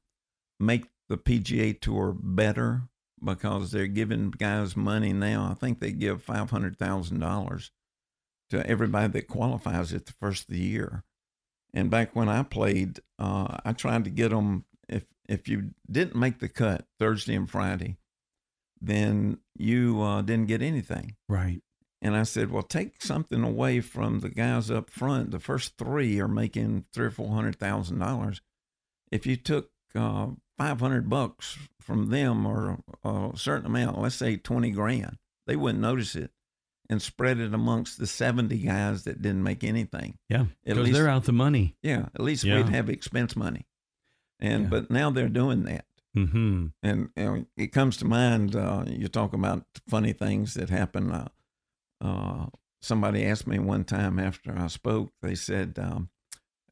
make 0.58 0.84
the 1.08 1.16
PGA 1.16 1.80
Tour 1.80 2.14
better 2.14 2.82
because 3.22 3.70
they're 3.70 3.86
giving 3.86 4.30
guys 4.30 4.76
money 4.76 5.12
now. 5.12 5.48
I 5.50 5.54
think 5.54 5.80
they 5.80 5.92
give 5.92 6.24
$500,000 6.24 7.70
to 8.50 8.66
everybody 8.66 9.08
that 9.12 9.28
qualifies 9.28 9.92
at 9.92 10.06
the 10.06 10.12
first 10.12 10.42
of 10.42 10.54
the 10.54 10.60
year. 10.60 11.04
And 11.72 11.90
back 11.90 12.16
when 12.16 12.28
I 12.28 12.42
played, 12.42 13.00
uh, 13.18 13.58
I 13.64 13.72
tried 13.72 14.04
to 14.04 14.10
get 14.10 14.30
them. 14.30 14.64
If 14.88 15.04
if 15.28 15.48
you 15.48 15.70
didn't 15.90 16.16
make 16.16 16.40
the 16.40 16.48
cut 16.48 16.86
Thursday 16.98 17.34
and 17.34 17.48
Friday, 17.48 17.96
then 18.80 19.38
you 19.56 20.02
uh, 20.02 20.22
didn't 20.22 20.48
get 20.48 20.62
anything. 20.62 21.16
Right. 21.28 21.62
And 22.02 22.16
I 22.16 22.22
said, 22.22 22.50
well, 22.50 22.62
take 22.62 23.02
something 23.02 23.44
away 23.44 23.80
from 23.80 24.20
the 24.20 24.30
guys 24.30 24.70
up 24.70 24.88
front. 24.88 25.30
The 25.30 25.38
first 25.38 25.76
three 25.76 26.18
are 26.18 26.28
making 26.28 26.86
three 26.92 27.06
or 27.06 27.10
four 27.10 27.34
hundred 27.34 27.56
thousand 27.56 27.98
dollars. 27.98 28.40
If 29.12 29.26
you 29.26 29.36
took 29.36 29.70
uh, 29.94 30.28
five 30.56 30.80
hundred 30.80 31.08
bucks 31.08 31.58
from 31.80 32.10
them 32.10 32.46
or 32.46 32.78
a 33.04 33.32
certain 33.36 33.66
amount, 33.66 34.00
let's 34.00 34.16
say 34.16 34.36
twenty 34.36 34.70
grand, 34.70 35.18
they 35.46 35.56
wouldn't 35.56 35.82
notice 35.82 36.16
it 36.16 36.32
and 36.90 37.00
spread 37.00 37.38
it 37.38 37.54
amongst 37.54 37.98
the 37.98 38.06
70 38.06 38.58
guys 38.58 39.04
that 39.04 39.22
didn't 39.22 39.44
make 39.44 39.62
anything. 39.62 40.18
Yeah, 40.28 40.46
because 40.64 40.90
they're 40.90 41.08
out 41.08 41.24
the 41.24 41.32
money. 41.32 41.76
Yeah, 41.82 42.06
at 42.14 42.20
least 42.20 42.42
yeah. 42.42 42.56
we'd 42.56 42.68
have 42.68 42.90
expense 42.90 43.36
money. 43.36 43.68
And 44.40 44.64
yeah. 44.64 44.68
but 44.68 44.90
now 44.90 45.10
they're 45.10 45.28
doing 45.28 45.62
that. 45.64 45.84
Mm-hmm. 46.16 46.66
And 46.82 47.08
know, 47.16 47.44
it 47.56 47.68
comes 47.68 47.96
to 47.98 48.04
mind. 48.04 48.56
Uh, 48.56 48.84
you 48.88 49.06
talk 49.06 49.32
about 49.32 49.64
funny 49.88 50.12
things 50.12 50.54
that 50.54 50.68
happen. 50.68 51.12
Uh, 51.12 51.28
uh, 52.00 52.46
somebody 52.80 53.24
asked 53.24 53.46
me 53.46 53.60
one 53.60 53.84
time 53.84 54.18
after 54.18 54.52
I 54.58 54.66
spoke. 54.66 55.12
They 55.22 55.36
said, 55.36 55.78
um, 55.80 56.08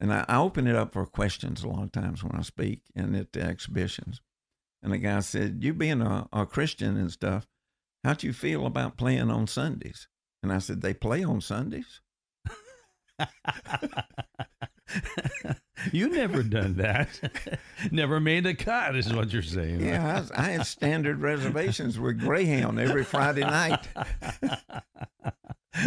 and 0.00 0.12
I, 0.12 0.24
I, 0.28 0.38
open 0.38 0.66
it 0.66 0.74
up 0.74 0.92
for 0.92 1.06
questions 1.06 1.62
a 1.62 1.68
lot 1.68 1.84
of 1.84 1.92
times 1.92 2.24
when 2.24 2.34
I 2.34 2.42
speak 2.42 2.82
and 2.96 3.14
at 3.14 3.32
the 3.32 3.42
exhibitions. 3.42 4.20
And 4.82 4.92
the 4.92 4.98
guy 4.98 5.20
said, 5.20 5.58
"You 5.62 5.74
being 5.74 6.02
a, 6.02 6.28
a 6.32 6.44
Christian 6.44 6.96
and 6.96 7.12
stuff, 7.12 7.46
how'd 8.04 8.22
you 8.22 8.32
feel 8.32 8.66
about 8.66 8.96
playing 8.96 9.30
on 9.30 9.46
Sundays? 9.46 10.08
And 10.42 10.52
I 10.52 10.58
said, 10.58 10.82
they 10.82 10.94
play 10.94 11.24
on 11.24 11.40
Sundays. 11.40 12.00
you 15.92 16.08
never 16.08 16.42
done 16.42 16.74
that. 16.74 17.08
never 17.90 18.20
made 18.20 18.46
a 18.46 18.54
cut, 18.54 18.96
is 18.96 19.12
what 19.12 19.32
you're 19.32 19.42
saying. 19.42 19.80
Yeah, 19.80 20.24
I, 20.34 20.42
I 20.42 20.50
had 20.50 20.66
standard 20.66 21.20
reservations 21.20 21.98
with 21.98 22.20
Greyhound 22.20 22.78
every 22.78 23.04
Friday 23.04 23.42
night. 23.42 23.88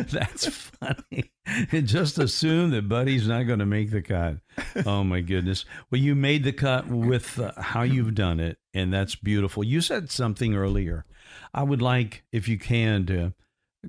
That's 0.09 0.47
funny. 0.47 1.31
Just 1.71 2.17
assume 2.17 2.71
that 2.71 2.87
Buddy's 2.87 3.27
not 3.27 3.43
going 3.43 3.59
to 3.59 3.65
make 3.65 3.91
the 3.91 4.01
cut. 4.01 4.37
Oh 4.85 5.03
my 5.03 5.21
goodness. 5.21 5.65
Well, 5.89 5.99
you 5.99 6.15
made 6.15 6.43
the 6.43 6.53
cut 6.53 6.87
with 6.87 7.39
uh, 7.39 7.51
how 7.57 7.81
you've 7.81 8.15
done 8.15 8.39
it, 8.39 8.57
and 8.73 8.93
that's 8.93 9.15
beautiful. 9.15 9.63
You 9.63 9.81
said 9.81 10.09
something 10.09 10.55
earlier. 10.55 11.05
I 11.53 11.63
would 11.63 11.81
like, 11.81 12.23
if 12.31 12.47
you 12.47 12.57
can, 12.57 13.05
to 13.07 13.33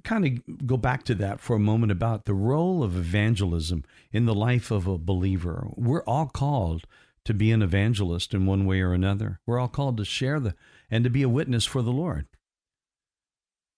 kind 0.05 0.27
of 0.27 0.67
go 0.67 0.77
back 0.77 1.05
to 1.05 1.15
that 1.17 1.41
for 1.41 1.57
a 1.57 1.61
moment 1.61 1.93
about 1.93 2.25
the 2.25 2.35
role 2.35 2.83
of 2.83 2.97
evangelism 2.97 3.85
in 4.11 4.27
the 4.27 4.35
life 4.35 4.71
of 4.71 4.87
a 4.87 4.99
believer. 4.99 5.69
We're 5.77 6.05
all 6.05 6.27
called 6.27 6.87
to 7.25 7.35
be 7.35 7.53
an 7.53 7.63
evangelist 7.63 8.35
in 8.35 8.47
one 8.47 8.67
way 8.67 8.81
or 8.81 8.93
another. 8.93 9.41
We're 9.47 9.61
all 9.61 9.69
called 9.69 9.99
to 9.99 10.05
share 10.05 10.41
the 10.41 10.55
and 10.91 11.05
to 11.05 11.11
be 11.11 11.23
a 11.23 11.29
witness 11.29 11.65
for 11.65 11.83
the 11.83 11.93
Lord 11.93 12.27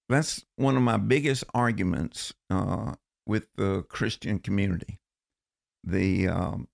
that's 0.08 0.44
one 0.56 0.76
of 0.76 0.82
my 0.82 0.96
biggest 0.96 1.44
arguments 1.54 2.34
uh, 2.50 2.94
with 3.26 3.46
the 3.56 3.82
Christian 3.88 4.38
community. 4.38 4.98
The 5.82 6.28
um, 6.28 6.68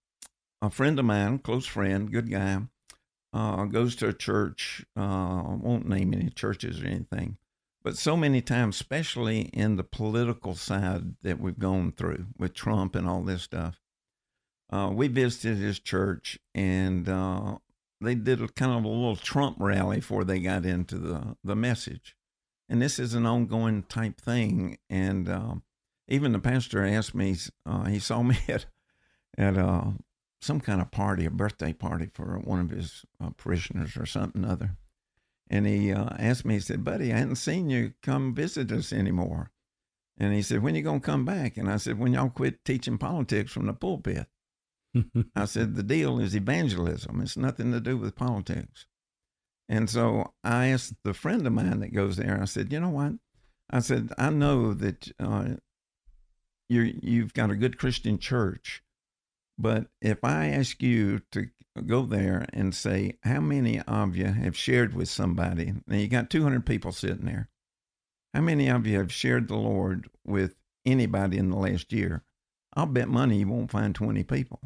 a 0.62 0.70
friend 0.70 0.98
of 0.98 1.04
mine, 1.04 1.38
close 1.38 1.66
friend, 1.66 2.10
good 2.10 2.30
guy, 2.30 2.60
uh, 3.32 3.64
goes 3.64 3.96
to 3.96 4.08
a 4.08 4.12
church. 4.12 4.84
Uh, 4.96 5.42
won't 5.60 5.88
name 5.88 6.12
any 6.14 6.30
churches 6.30 6.82
or 6.82 6.86
anything, 6.86 7.36
but 7.82 7.96
so 7.96 8.16
many 8.16 8.40
times, 8.40 8.76
especially 8.76 9.42
in 9.52 9.76
the 9.76 9.84
political 9.84 10.54
side 10.54 11.14
that 11.22 11.40
we've 11.40 11.58
gone 11.58 11.92
through 11.92 12.26
with 12.36 12.54
Trump 12.54 12.94
and 12.94 13.08
all 13.08 13.22
this 13.22 13.42
stuff, 13.42 13.80
uh, 14.70 14.90
we 14.92 15.08
visited 15.08 15.58
his 15.58 15.78
church 15.78 16.38
and 16.54 17.08
uh, 17.08 17.58
they 18.00 18.14
did 18.14 18.42
a 18.42 18.48
kind 18.48 18.72
of 18.72 18.84
a 18.84 18.88
little 18.88 19.16
Trump 19.16 19.56
rally 19.58 19.96
before 19.96 20.24
they 20.24 20.40
got 20.40 20.64
into 20.64 20.96
the 20.98 21.36
the 21.42 21.56
message 21.56 22.16
and 22.70 22.80
this 22.80 23.00
is 23.00 23.14
an 23.14 23.26
ongoing 23.26 23.82
type 23.82 24.20
thing. 24.20 24.78
And 24.88 25.28
um, 25.28 25.64
even 26.08 26.32
the 26.32 26.38
pastor 26.38 26.86
asked 26.86 27.14
me. 27.14 27.36
Uh, 27.66 27.84
he 27.86 27.98
saw 27.98 28.22
me 28.22 28.38
at 28.48 28.66
at 29.36 29.58
uh, 29.58 29.90
some 30.40 30.60
kind 30.60 30.80
of 30.80 30.90
party, 30.90 31.26
a 31.26 31.30
birthday 31.30 31.72
party 31.72 32.08
for 32.12 32.38
one 32.38 32.60
of 32.60 32.70
his 32.70 33.04
uh, 33.22 33.30
parishioners 33.36 33.96
or 33.96 34.06
something 34.06 34.44
other, 34.44 34.76
and 35.48 35.66
he 35.66 35.92
uh, 35.92 36.08
asked 36.18 36.44
me. 36.44 36.54
He 36.54 36.60
said, 36.60 36.84
"Buddy, 36.84 37.12
I 37.12 37.18
hadn't 37.18 37.36
seen 37.36 37.70
you 37.70 37.94
come 38.02 38.34
visit 38.34 38.72
us 38.72 38.92
anymore." 38.92 39.50
And 40.18 40.34
he 40.34 40.42
said, 40.42 40.62
"When 40.62 40.74
you 40.74 40.82
gonna 40.82 41.00
come 41.00 41.24
back?" 41.24 41.56
And 41.56 41.70
I 41.70 41.76
said, 41.76 41.98
"When 41.98 42.12
y'all 42.12 42.30
quit 42.30 42.64
teaching 42.64 42.98
politics 42.98 43.52
from 43.52 43.66
the 43.66 43.72
pulpit." 43.72 44.26
I 45.36 45.44
said, 45.44 45.74
"The 45.74 45.82
deal 45.82 46.18
is 46.18 46.34
evangelism. 46.34 47.20
It's 47.20 47.36
nothing 47.36 47.72
to 47.72 47.80
do 47.80 47.96
with 47.96 48.16
politics." 48.16 48.86
And 49.68 49.88
so 49.88 50.32
I 50.42 50.66
asked 50.66 50.94
the 51.04 51.14
friend 51.14 51.46
of 51.46 51.52
mine 51.52 51.80
that 51.80 51.94
goes 51.94 52.16
there. 52.16 52.40
I 52.40 52.46
said, 52.46 52.72
"You 52.72 52.80
know 52.80 52.90
what?" 52.90 53.12
I 53.70 53.80
said, 53.80 54.12
"I 54.18 54.30
know 54.30 54.74
that 54.74 55.10
uh, 55.18 55.56
you 56.68 56.98
you've 57.02 57.34
got 57.34 57.50
a 57.50 57.56
good 57.56 57.78
Christian 57.78 58.18
church, 58.18 58.82
but 59.60 59.88
if 60.00 60.24
I 60.24 60.48
ask 60.48 60.82
you 60.82 61.20
to 61.32 61.50
go 61.86 62.04
there 62.04 62.46
and 62.52 62.74
say 62.74 63.18
how 63.22 63.40
many 63.40 63.80
of 63.80 64.16
you 64.16 64.26
have 64.26 64.56
shared 64.56 64.94
with 64.94 65.08
somebody, 65.08 65.74
now 65.86 65.96
you 65.96 66.08
got 66.08 66.30
200 66.30 66.66
people 66.66 66.92
sitting 66.92 67.26
there." 67.26 67.48
How 68.34 68.40
many 68.40 68.68
of 68.68 68.86
you 68.86 68.98
have 68.98 69.12
shared 69.12 69.48
the 69.48 69.56
Lord 69.56 70.08
with 70.24 70.54
anybody 70.86 71.36
in 71.36 71.50
the 71.50 71.56
last 71.56 71.92
year? 71.92 72.22
I'll 72.74 72.86
bet 72.86 73.08
money 73.08 73.38
you 73.38 73.48
won't 73.48 73.72
find 73.72 73.94
20 73.94 74.22
people. 74.22 74.60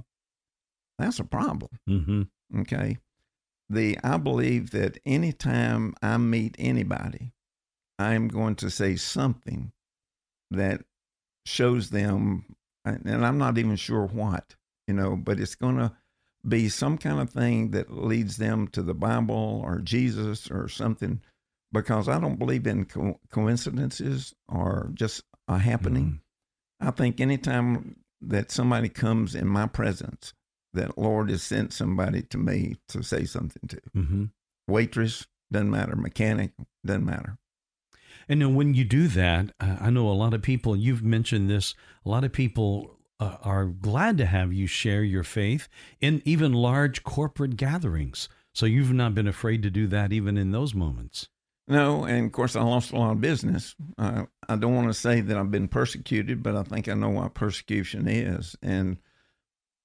That's 0.98 1.18
a 1.18 1.24
problem. 1.24 1.70
Mm-hmm. 1.88 2.60
Okay. 2.60 2.98
The 3.70 3.98
I 4.04 4.18
believe 4.18 4.70
that 4.72 4.98
anytime 5.06 5.94
I 6.02 6.18
meet 6.18 6.54
anybody, 6.58 7.32
I'm 7.98 8.28
going 8.28 8.56
to 8.56 8.70
say 8.70 8.96
something 8.96 9.72
that 10.50 10.82
shows 11.46 11.88
them, 11.90 12.44
and 12.84 13.24
I'm 13.24 13.38
not 13.38 13.56
even 13.56 13.76
sure 13.76 14.06
what, 14.06 14.56
you 14.86 14.94
know, 14.94 15.16
but 15.16 15.40
it's 15.40 15.54
going 15.54 15.76
to 15.76 15.92
be 16.46 16.68
some 16.68 16.98
kind 16.98 17.20
of 17.20 17.30
thing 17.30 17.70
that 17.70 17.90
leads 17.90 18.36
them 18.36 18.68
to 18.68 18.82
the 18.82 18.94
Bible 18.94 19.62
or 19.64 19.80
Jesus 19.80 20.50
or 20.50 20.68
something 20.68 21.20
because 21.72 22.08
I 22.08 22.20
don't 22.20 22.38
believe 22.38 22.66
in 22.66 22.84
co- 22.84 23.18
coincidences 23.30 24.34
or 24.48 24.90
just 24.94 25.22
a 25.48 25.58
happening. 25.58 26.20
Mm. 26.82 26.88
I 26.88 26.90
think 26.90 27.20
anytime 27.20 27.96
that 28.20 28.50
somebody 28.50 28.88
comes 28.88 29.34
in 29.34 29.46
my 29.46 29.66
presence, 29.66 30.34
that 30.74 30.98
Lord 30.98 31.30
has 31.30 31.42
sent 31.42 31.72
somebody 31.72 32.22
to 32.22 32.38
me 32.38 32.76
to 32.88 33.02
say 33.02 33.24
something 33.24 33.68
to. 33.68 33.80
Mm-hmm. 33.96 34.24
Waitress 34.68 35.26
doesn't 35.52 35.70
matter, 35.70 35.96
mechanic 35.96 36.52
doesn't 36.84 37.04
matter. 37.04 37.38
And 38.28 38.40
then 38.40 38.54
when 38.54 38.74
you 38.74 38.84
do 38.84 39.08
that, 39.08 39.52
I 39.60 39.90
know 39.90 40.08
a 40.08 40.12
lot 40.12 40.34
of 40.34 40.42
people. 40.42 40.74
You've 40.74 41.02
mentioned 41.02 41.50
this. 41.50 41.74
A 42.06 42.08
lot 42.08 42.24
of 42.24 42.32
people 42.32 42.96
uh, 43.24 43.38
are 43.42 43.64
glad 43.66 44.18
to 44.18 44.26
have 44.26 44.52
you 44.52 44.66
share 44.66 45.02
your 45.02 45.24
faith 45.24 45.68
in 46.00 46.22
even 46.24 46.52
large 46.52 47.02
corporate 47.02 47.56
gatherings. 47.56 48.28
So 48.52 48.66
you've 48.66 48.92
not 48.92 49.14
been 49.14 49.26
afraid 49.26 49.62
to 49.62 49.70
do 49.70 49.86
that 49.88 50.12
even 50.12 50.36
in 50.36 50.52
those 50.52 50.74
moments. 50.74 51.28
No, 51.66 52.04
and 52.04 52.26
of 52.26 52.32
course 52.32 52.56
I 52.56 52.62
lost 52.62 52.92
a 52.92 52.98
lot 52.98 53.12
of 53.12 53.20
business. 53.20 53.74
I 53.98 54.26
don't 54.48 54.74
want 54.74 54.88
to 54.88 54.94
say 54.94 55.22
that 55.22 55.36
I've 55.36 55.50
been 55.50 55.68
persecuted, 55.68 56.42
but 56.42 56.54
I 56.54 56.62
think 56.62 56.88
I 56.88 56.94
know 56.94 57.08
what 57.08 57.34
persecution 57.34 58.06
is. 58.06 58.54
And 58.62 58.98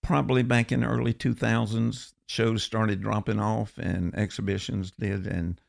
probably 0.04 0.44
back 0.44 0.72
in 0.72 0.82
the 0.82 0.88
early 0.88 1.14
2000s, 1.14 2.14
shows 2.28 2.64
started 2.64 3.02
dropping 3.02 3.40
off 3.40 3.78
and 3.78 4.14
exhibitions 4.16 4.92
did. 4.92 5.26
And 5.26 5.60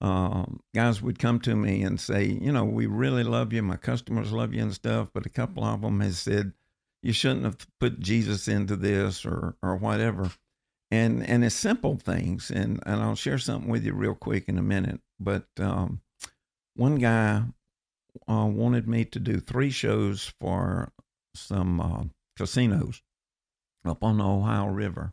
um, 0.00 0.60
guys 0.74 1.00
would 1.00 1.18
come 1.18 1.38
to 1.40 1.54
me 1.54 1.82
and 1.82 1.98
say, 1.98 2.24
you 2.24 2.50
know, 2.52 2.64
we 2.64 2.86
really 2.86 3.22
love 3.22 3.52
you. 3.52 3.62
My 3.62 3.76
customers 3.76 4.32
love 4.32 4.52
you 4.52 4.62
and 4.62 4.74
stuff. 4.74 5.10
But 5.14 5.26
a 5.26 5.30
couple 5.30 5.64
of 5.64 5.80
them 5.80 6.00
has 6.00 6.18
said, 6.18 6.52
you 7.02 7.12
shouldn't 7.12 7.44
have 7.44 7.66
put 7.80 8.00
Jesus 8.00 8.48
into 8.48 8.76
this 8.76 9.24
or, 9.24 9.56
or 9.62 9.76
whatever. 9.76 10.30
And, 10.90 11.26
and 11.26 11.44
it's 11.44 11.54
simple 11.54 11.96
things. 11.96 12.50
And, 12.50 12.80
and 12.84 13.02
I'll 13.02 13.16
share 13.16 13.38
something 13.38 13.70
with 13.70 13.84
you 13.84 13.94
real 13.94 14.14
quick 14.14 14.48
in 14.48 14.58
a 14.58 14.62
minute 14.62 15.00
but 15.22 15.46
um, 15.58 16.00
one 16.74 16.96
guy 16.96 17.42
uh, 18.28 18.46
wanted 18.46 18.88
me 18.88 19.04
to 19.06 19.18
do 19.18 19.38
three 19.38 19.70
shows 19.70 20.32
for 20.40 20.92
some 21.34 21.80
uh, 21.80 22.04
casinos 22.36 23.02
up 23.84 24.02
on 24.02 24.18
the 24.18 24.24
Ohio 24.24 24.66
River, 24.66 25.12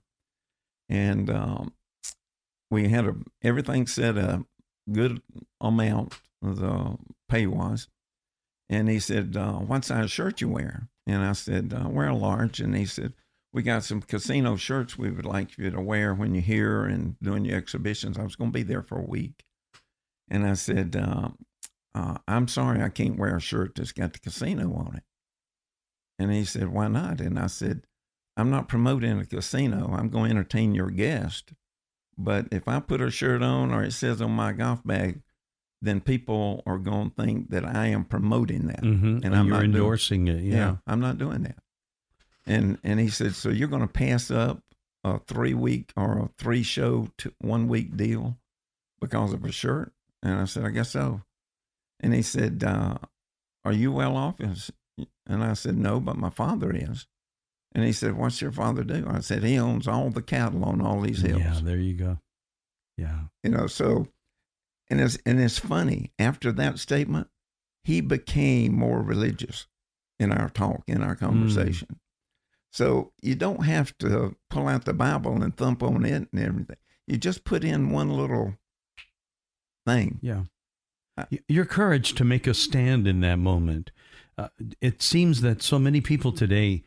and 0.89 1.29
um, 1.29 1.73
we 2.69 2.89
had 2.89 3.05
a, 3.05 3.15
everything 3.41 3.87
set 3.87 4.17
up, 4.17 4.41
good 4.91 5.21
amount 5.61 6.19
the 6.41 6.97
pay 7.27 7.47
was, 7.47 7.87
and 8.69 8.89
he 8.89 8.99
said, 8.99 9.35
uh, 9.37 9.53
"What 9.53 9.85
size 9.85 10.11
shirt 10.11 10.41
you 10.41 10.49
wear?" 10.49 10.89
And 11.09 11.23
I 11.23 11.33
said, 11.33 11.73
uh, 11.73 11.89
"Wear 11.89 12.09
a 12.09 12.15
large," 12.15 12.59
and 12.59 12.75
he 12.75 12.85
said. 12.85 13.13
We 13.51 13.63
got 13.63 13.83
some 13.83 14.03
casino 14.03 14.57
shirts 14.57 14.95
we 14.95 15.09
would 15.09 15.25
like 15.25 15.57
you 15.57 15.71
to 15.71 15.81
wear 15.81 16.13
when 16.13 16.35
you're 16.35 16.43
here 16.43 16.85
and 16.85 17.19
doing 17.19 17.45
your 17.45 17.57
exhibitions. 17.57 18.15
I 18.15 18.23
was 18.23 18.35
going 18.35 18.51
to 18.51 18.53
be 18.53 18.61
there 18.61 18.83
for 18.83 18.99
a 18.99 19.03
week. 19.03 19.43
And 20.29 20.45
I 20.45 20.53
said, 20.53 20.95
uh, 20.95 21.29
uh, 21.95 22.17
I'm 22.27 22.47
sorry, 22.47 22.83
I 22.83 22.89
can't 22.89 23.17
wear 23.17 23.35
a 23.35 23.41
shirt 23.41 23.73
that's 23.75 23.91
got 23.91 24.13
the 24.13 24.19
casino 24.19 24.73
on 24.75 24.97
it. 24.97 25.03
And 26.19 26.31
he 26.31 26.43
said, 26.45 26.69
Why 26.69 26.87
not? 26.87 27.21
And 27.21 27.39
I 27.39 27.47
said, 27.47 27.83
I'm 28.37 28.51
not 28.51 28.67
promoting 28.67 29.19
a 29.19 29.25
casino. 29.25 29.93
I'm 29.97 30.09
going 30.09 30.31
to 30.31 30.37
entertain 30.37 30.75
your 30.75 30.91
guest. 30.91 31.53
But 32.17 32.47
if 32.51 32.67
I 32.67 32.79
put 32.81 33.01
a 33.01 33.09
shirt 33.09 33.41
on 33.41 33.73
or 33.73 33.83
it 33.83 33.93
says 33.93 34.21
on 34.21 34.31
my 34.31 34.51
golf 34.51 34.83
bag, 34.83 35.21
then 35.81 36.01
people 36.01 36.63
are 36.65 36.77
going 36.77 37.09
to 37.09 37.23
think 37.23 37.51
that 37.51 37.65
I 37.65 37.87
am 37.87 38.03
promoting 38.03 38.67
that. 38.67 38.81
Mm-hmm. 38.81 39.19
And 39.23 39.35
I'm 39.35 39.47
you're 39.47 39.63
endorsing 39.63 40.25
doing, 40.25 40.39
it. 40.39 40.43
Yeah. 40.43 40.55
yeah. 40.55 40.75
I'm 40.87 40.99
not 40.99 41.17
doing 41.17 41.43
that. 41.43 41.57
And 42.45 42.79
and 42.83 42.99
he 42.99 43.09
said, 43.09 43.35
so 43.35 43.49
you're 43.49 43.67
going 43.67 43.81
to 43.81 43.87
pass 43.87 44.31
up 44.31 44.61
a 45.03 45.19
three 45.19 45.53
week 45.53 45.91
or 45.95 46.19
a 46.19 46.29
three 46.37 46.63
show 46.63 47.09
to 47.19 47.33
one 47.39 47.67
week 47.67 47.95
deal 47.95 48.37
because 48.99 49.33
of 49.33 49.45
a 49.45 49.51
shirt? 49.51 49.93
And 50.21 50.39
I 50.39 50.45
said, 50.45 50.65
I 50.65 50.69
guess 50.69 50.91
so. 50.91 51.21
And 51.99 52.13
he 52.13 52.21
said, 52.21 52.63
uh, 52.65 52.97
Are 53.63 53.73
you 53.73 53.91
well 53.91 54.17
off? 54.17 54.35
And 54.39 55.43
I 55.43 55.53
said, 55.53 55.77
No, 55.77 55.99
but 55.99 56.17
my 56.17 56.29
father 56.29 56.71
is. 56.73 57.07
And 57.73 57.83
he 57.83 57.93
said, 57.93 58.17
What's 58.17 58.41
your 58.41 58.51
father 58.51 58.83
do? 58.83 59.05
I 59.07 59.19
said, 59.19 59.43
He 59.43 59.57
owns 59.57 59.87
all 59.87 60.09
the 60.09 60.21
cattle 60.21 60.65
on 60.65 60.81
all 60.81 61.01
these 61.01 61.21
hills. 61.21 61.41
Yeah, 61.41 61.59
there 61.63 61.77
you 61.77 61.93
go. 61.93 62.17
Yeah. 62.97 63.19
You 63.43 63.51
know, 63.51 63.67
so, 63.67 64.07
and 64.89 65.01
it's, 65.01 65.17
and 65.25 65.39
it's 65.39 65.59
funny. 65.59 66.11
After 66.19 66.51
that 66.53 66.79
statement, 66.79 67.27
he 67.83 68.01
became 68.01 68.75
more 68.75 69.01
religious 69.01 69.67
in 70.19 70.31
our 70.31 70.49
talk, 70.49 70.83
in 70.87 71.01
our 71.01 71.15
conversation. 71.15 71.87
Mm. 71.91 71.97
So 72.71 73.13
you 73.21 73.35
don't 73.35 73.65
have 73.65 73.97
to 73.99 74.35
pull 74.49 74.67
out 74.67 74.85
the 74.85 74.93
Bible 74.93 75.41
and 75.41 75.55
thump 75.55 75.81
on 75.81 76.05
it 76.05 76.27
and 76.31 76.41
everything. 76.41 76.77
You 77.07 77.17
just 77.17 77.43
put 77.43 77.63
in 77.63 77.91
one 77.91 78.09
little 78.09 78.55
thing. 79.87 80.19
Yeah. 80.21 80.43
Your 81.47 81.65
courage 81.65 82.13
to 82.15 82.23
make 82.23 82.47
a 82.47 82.53
stand 82.53 83.07
in 83.07 83.21
that 83.21 83.37
moment. 83.37 83.91
Uh, 84.37 84.49
it 84.79 85.01
seems 85.01 85.41
that 85.41 85.61
so 85.61 85.79
many 85.79 85.99
people 85.99 86.31
today 86.31 86.83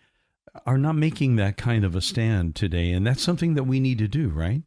are 0.65 0.79
not 0.79 0.95
making 0.95 1.37
that 1.37 1.57
kind 1.57 1.85
of 1.85 1.95
a 1.95 2.01
stand 2.01 2.55
today, 2.55 2.93
and 2.93 3.07
that's 3.07 3.23
something 3.23 3.55
that 3.55 3.65
we 3.65 3.81
need 3.81 3.99
to 3.99 4.09
do, 4.09 4.29
right? 4.29 4.63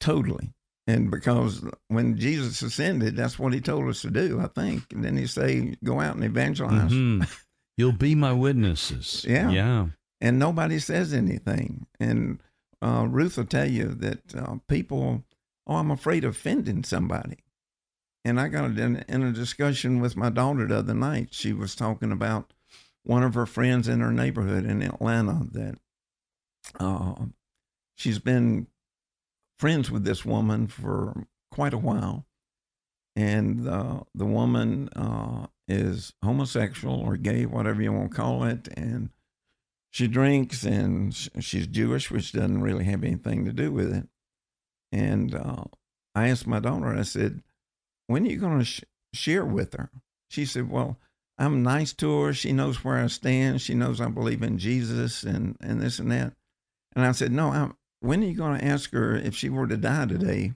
Totally. 0.00 0.54
And 0.92 1.10
because 1.10 1.64
when 1.88 2.18
Jesus 2.18 2.60
ascended, 2.60 3.16
that's 3.16 3.38
what 3.38 3.54
he 3.54 3.60
told 3.60 3.88
us 3.88 4.02
to 4.02 4.10
do, 4.10 4.40
I 4.40 4.48
think. 4.48 4.92
And 4.92 5.02
then 5.02 5.16
he 5.16 5.26
say, 5.26 5.74
go 5.82 6.00
out 6.00 6.16
and 6.16 6.24
evangelize. 6.24 6.92
Mm-hmm. 6.92 7.22
You'll 7.78 7.92
be 7.92 8.14
my 8.14 8.34
witnesses. 8.34 9.24
yeah. 9.28 9.50
Yeah. 9.50 9.86
And 10.20 10.38
nobody 10.38 10.78
says 10.78 11.14
anything. 11.14 11.86
And 11.98 12.40
uh, 12.82 13.06
Ruth 13.08 13.38
will 13.38 13.46
tell 13.46 13.68
you 13.68 13.86
that 13.94 14.34
uh, 14.36 14.56
people 14.68 15.24
oh, 15.66 15.76
I'm 15.76 15.90
afraid 15.90 16.24
of 16.24 16.32
offending 16.32 16.84
somebody. 16.84 17.38
And 18.24 18.38
I 18.38 18.48
got 18.48 18.78
in, 18.78 19.04
in 19.08 19.22
a 19.22 19.32
discussion 19.32 20.00
with 20.00 20.16
my 20.16 20.28
daughter 20.30 20.66
the 20.66 20.78
other 20.78 20.94
night. 20.94 21.28
She 21.32 21.52
was 21.52 21.74
talking 21.74 22.12
about 22.12 22.52
one 23.04 23.22
of 23.22 23.34
her 23.34 23.46
friends 23.46 23.88
in 23.88 24.00
her 24.00 24.12
neighborhood 24.12 24.64
in 24.64 24.82
Atlanta 24.82 25.46
that 25.52 25.78
uh, 26.78 27.14
she's 27.96 28.18
been 28.18 28.68
friends 29.62 29.92
with 29.92 30.02
this 30.02 30.24
woman 30.24 30.66
for 30.66 31.24
quite 31.52 31.72
a 31.72 31.78
while. 31.78 32.26
And 33.14 33.68
uh, 33.68 34.00
the 34.12 34.26
woman 34.26 34.88
uh, 34.96 35.46
is 35.68 36.12
homosexual 36.20 36.98
or 36.98 37.16
gay, 37.16 37.46
whatever 37.46 37.80
you 37.80 37.92
want 37.92 38.10
to 38.10 38.16
call 38.16 38.42
it. 38.42 38.66
And 38.76 39.10
she 39.92 40.08
drinks 40.08 40.64
and 40.64 41.14
she's 41.38 41.68
Jewish, 41.68 42.10
which 42.10 42.32
doesn't 42.32 42.60
really 42.60 42.86
have 42.86 43.04
anything 43.04 43.44
to 43.44 43.52
do 43.52 43.70
with 43.70 43.94
it. 43.94 44.08
And 44.90 45.32
uh, 45.32 45.66
I 46.12 46.28
asked 46.28 46.48
my 46.48 46.58
daughter, 46.58 46.88
I 46.88 47.02
said, 47.02 47.44
when 48.08 48.26
are 48.26 48.30
you 48.30 48.38
going 48.38 48.58
to 48.58 48.64
sh- 48.64 48.82
share 49.14 49.44
with 49.44 49.74
her? 49.74 49.90
She 50.28 50.44
said, 50.44 50.72
well, 50.72 50.98
I'm 51.38 51.62
nice 51.62 51.92
to 51.94 52.22
her. 52.22 52.34
She 52.34 52.52
knows 52.52 52.82
where 52.82 52.98
I 52.98 53.06
stand. 53.06 53.62
She 53.62 53.74
knows 53.74 54.00
I 54.00 54.08
believe 54.08 54.42
in 54.42 54.58
Jesus 54.58 55.22
and, 55.22 55.56
and 55.60 55.80
this 55.80 56.00
and 56.00 56.10
that. 56.10 56.32
And 56.96 57.06
I 57.06 57.12
said, 57.12 57.30
no, 57.30 57.52
I'm, 57.52 57.76
when 58.02 58.22
are 58.22 58.26
you 58.26 58.34
going 58.34 58.58
to 58.58 58.64
ask 58.64 58.92
her 58.92 59.14
if 59.14 59.34
she 59.34 59.48
were 59.48 59.66
to 59.66 59.76
die 59.76 60.06
today, 60.06 60.52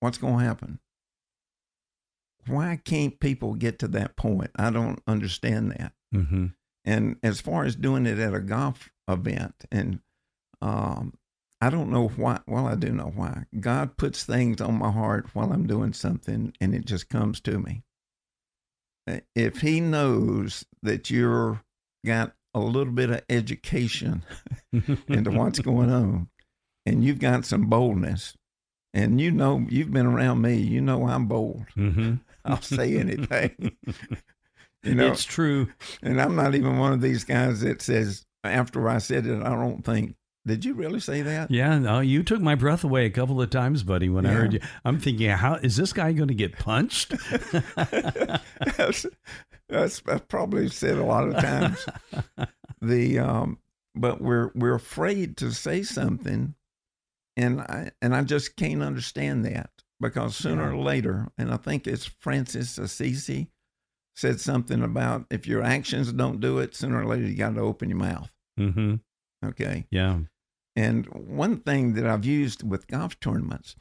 what's 0.00 0.18
going 0.18 0.38
to 0.38 0.44
happen? 0.44 0.78
Why 2.46 2.78
can't 2.84 3.18
people 3.18 3.54
get 3.54 3.78
to 3.78 3.88
that 3.88 4.16
point? 4.16 4.50
I 4.56 4.70
don't 4.70 5.00
understand 5.06 5.72
that. 5.72 5.92
Mm-hmm. 6.14 6.46
And 6.84 7.16
as 7.22 7.40
far 7.40 7.64
as 7.64 7.74
doing 7.74 8.04
it 8.04 8.18
at 8.18 8.34
a 8.34 8.40
golf 8.40 8.90
event, 9.08 9.54
and 9.72 10.00
um, 10.60 11.14
I 11.62 11.70
don't 11.70 11.90
know 11.90 12.08
why. 12.08 12.40
Well, 12.46 12.66
I 12.66 12.74
do 12.74 12.90
know 12.90 13.12
why. 13.14 13.44
God 13.58 13.96
puts 13.96 14.24
things 14.24 14.60
on 14.60 14.78
my 14.78 14.90
heart 14.90 15.28
while 15.32 15.50
I'm 15.52 15.66
doing 15.66 15.94
something, 15.94 16.52
and 16.60 16.74
it 16.74 16.84
just 16.84 17.08
comes 17.08 17.40
to 17.42 17.58
me. 17.58 17.82
If 19.34 19.62
He 19.62 19.80
knows 19.80 20.66
that 20.82 21.10
you're 21.10 21.62
got 22.04 22.34
a 22.52 22.60
little 22.60 22.92
bit 22.92 23.08
of 23.08 23.22
education 23.30 24.22
into 25.08 25.30
what's 25.30 25.60
going 25.60 25.90
on, 25.90 26.28
and 26.86 27.04
you've 27.04 27.18
got 27.18 27.44
some 27.44 27.66
boldness, 27.66 28.36
and 28.92 29.20
you 29.20 29.30
know 29.30 29.66
you've 29.68 29.92
been 29.92 30.06
around 30.06 30.40
me, 30.42 30.56
you 30.56 30.80
know 30.80 31.08
I'm 31.08 31.26
bold. 31.26 31.64
Mm-hmm. 31.76 32.14
I'll 32.44 32.62
say 32.62 32.98
anything. 32.98 33.76
you 34.82 34.94
know, 34.94 35.06
it's 35.06 35.24
true. 35.24 35.72
and 36.02 36.20
I'm 36.20 36.36
not 36.36 36.54
even 36.54 36.78
one 36.78 36.92
of 36.92 37.00
these 37.00 37.24
guys 37.24 37.60
that 37.62 37.80
says 37.80 38.26
after 38.44 38.88
I 38.88 38.98
said 38.98 39.26
it, 39.26 39.42
I 39.42 39.50
don't 39.50 39.84
think. 39.84 40.16
Did 40.46 40.62
you 40.66 40.74
really 40.74 41.00
say 41.00 41.22
that? 41.22 41.50
Yeah, 41.50 41.78
no, 41.78 42.00
you 42.00 42.22
took 42.22 42.42
my 42.42 42.54
breath 42.54 42.84
away 42.84 43.06
a 43.06 43.10
couple 43.10 43.40
of 43.40 43.48
times, 43.48 43.82
buddy. 43.82 44.10
When 44.10 44.26
I 44.26 44.32
heard 44.32 44.52
you, 44.52 44.60
I'm 44.84 45.00
thinking, 45.00 45.30
how 45.30 45.54
is 45.54 45.76
this 45.76 45.94
guy 45.94 46.12
going 46.12 46.28
to 46.28 46.34
get 46.34 46.58
punched? 46.58 47.14
that's, 48.76 49.06
that's 49.70 50.02
I've 50.06 50.28
probably 50.28 50.68
said 50.68 50.98
a 50.98 51.04
lot 51.04 51.28
of 51.28 51.36
times. 51.36 51.86
the 52.82 53.20
um, 53.20 53.58
but 53.94 54.20
we're 54.20 54.50
we're 54.54 54.74
afraid 54.74 55.38
to 55.38 55.50
say 55.50 55.82
something, 55.82 56.54
and 57.36 57.60
I 57.60 57.90
and 58.00 58.14
I 58.14 58.22
just 58.22 58.56
can't 58.56 58.82
understand 58.82 59.44
that 59.44 59.70
because 60.00 60.36
sooner 60.36 60.72
or 60.72 60.76
later, 60.76 61.28
and 61.38 61.52
I 61.52 61.56
think 61.56 61.86
it's 61.86 62.04
Francis 62.04 62.78
Assisi 62.78 63.48
said 64.14 64.40
something 64.40 64.82
about 64.82 65.26
if 65.30 65.46
your 65.46 65.62
actions 65.62 66.12
don't 66.12 66.40
do 66.40 66.58
it, 66.58 66.74
sooner 66.74 67.00
or 67.00 67.06
later 67.06 67.26
you 67.26 67.36
got 67.36 67.54
to 67.54 67.60
open 67.60 67.88
your 67.88 67.98
mouth. 67.98 68.30
mm-hmm. 68.58 68.96
Okay. 69.44 69.86
Yeah. 69.90 70.20
And 70.76 71.06
one 71.06 71.58
thing 71.60 71.94
that 71.94 72.06
I've 72.06 72.24
used 72.24 72.68
with 72.68 72.86
golf 72.86 73.18
tournaments, 73.20 73.76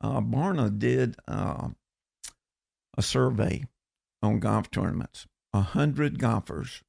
uh, 0.00 0.20
Barna 0.20 0.76
did 0.78 1.16
uh, 1.26 1.68
a 2.96 3.02
survey 3.02 3.64
on 4.22 4.40
golf 4.40 4.70
tournaments, 4.70 5.26
a 5.52 5.60
hundred 5.60 6.18
golfers, 6.18 6.82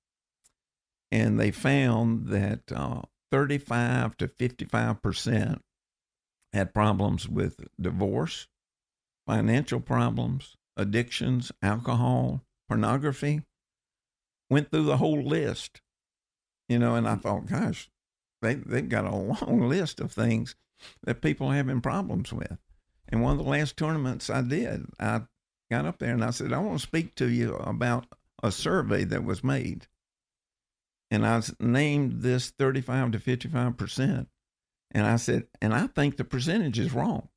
and 1.11 1.39
they 1.39 1.51
found 1.51 2.27
that 2.27 2.71
uh, 2.73 3.01
35 3.31 4.17
to 4.17 4.27
55 4.27 5.01
percent 5.01 5.61
had 6.53 6.73
problems 6.73 7.27
with 7.27 7.67
divorce, 7.79 8.47
financial 9.27 9.79
problems, 9.79 10.55
addictions, 10.75 11.51
alcohol, 11.61 12.43
pornography. 12.67 13.41
Went 14.49 14.71
through 14.71 14.85
the 14.85 14.97
whole 14.97 15.21
list, 15.21 15.81
you 16.67 16.79
know, 16.79 16.95
and 16.95 17.07
I 17.07 17.15
mm. 17.15 17.21
thought, 17.21 17.45
gosh, 17.45 17.89
they 18.41 18.55
they've 18.55 18.89
got 18.89 19.05
a 19.05 19.15
long 19.15 19.69
list 19.69 19.99
of 19.99 20.11
things 20.11 20.55
that 21.03 21.21
people 21.21 21.47
are 21.47 21.55
having 21.55 21.81
problems 21.81 22.33
with. 22.33 22.57
And 23.07 23.21
one 23.21 23.37
of 23.37 23.43
the 23.43 23.49
last 23.49 23.77
tournaments 23.77 24.29
I 24.29 24.41
did, 24.41 24.85
I 24.99 25.21
got 25.69 25.85
up 25.85 25.99
there 25.99 26.13
and 26.13 26.23
I 26.23 26.31
said, 26.31 26.53
I 26.53 26.59
want 26.59 26.79
to 26.79 26.87
speak 26.87 27.15
to 27.15 27.29
you 27.29 27.55
about 27.55 28.05
a 28.41 28.51
survey 28.51 29.03
that 29.03 29.23
was 29.23 29.43
made. 29.43 29.87
And 31.11 31.25
I 31.25 31.41
named 31.59 32.21
this 32.21 32.51
35 32.51 33.11
to 33.11 33.19
55 33.19 33.77
percent. 33.77 34.29
And 34.91 35.05
I 35.05 35.17
said, 35.17 35.47
and 35.61 35.73
I 35.73 35.87
think 35.87 36.17
the 36.17 36.23
percentage 36.23 36.79
is 36.79 36.93
wrong. 36.93 37.29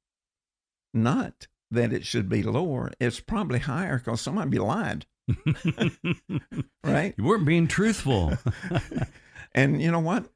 Not 0.94 1.46
that 1.70 1.92
it 1.92 2.05
should 2.07 2.28
be 2.28 2.42
lower. 2.42 2.90
It's 3.00 3.20
probably 3.20 3.59
higher 3.61 3.98
because 3.98 4.20
somebody 4.20 4.59
lied, 4.59 5.07
right? 6.84 7.14
you 7.16 7.24
weren't 7.24 7.46
being 7.46 7.66
truthful. 7.68 8.32
And 9.55 9.82
you 9.82 9.90
know 9.90 9.98
what? 10.00 10.30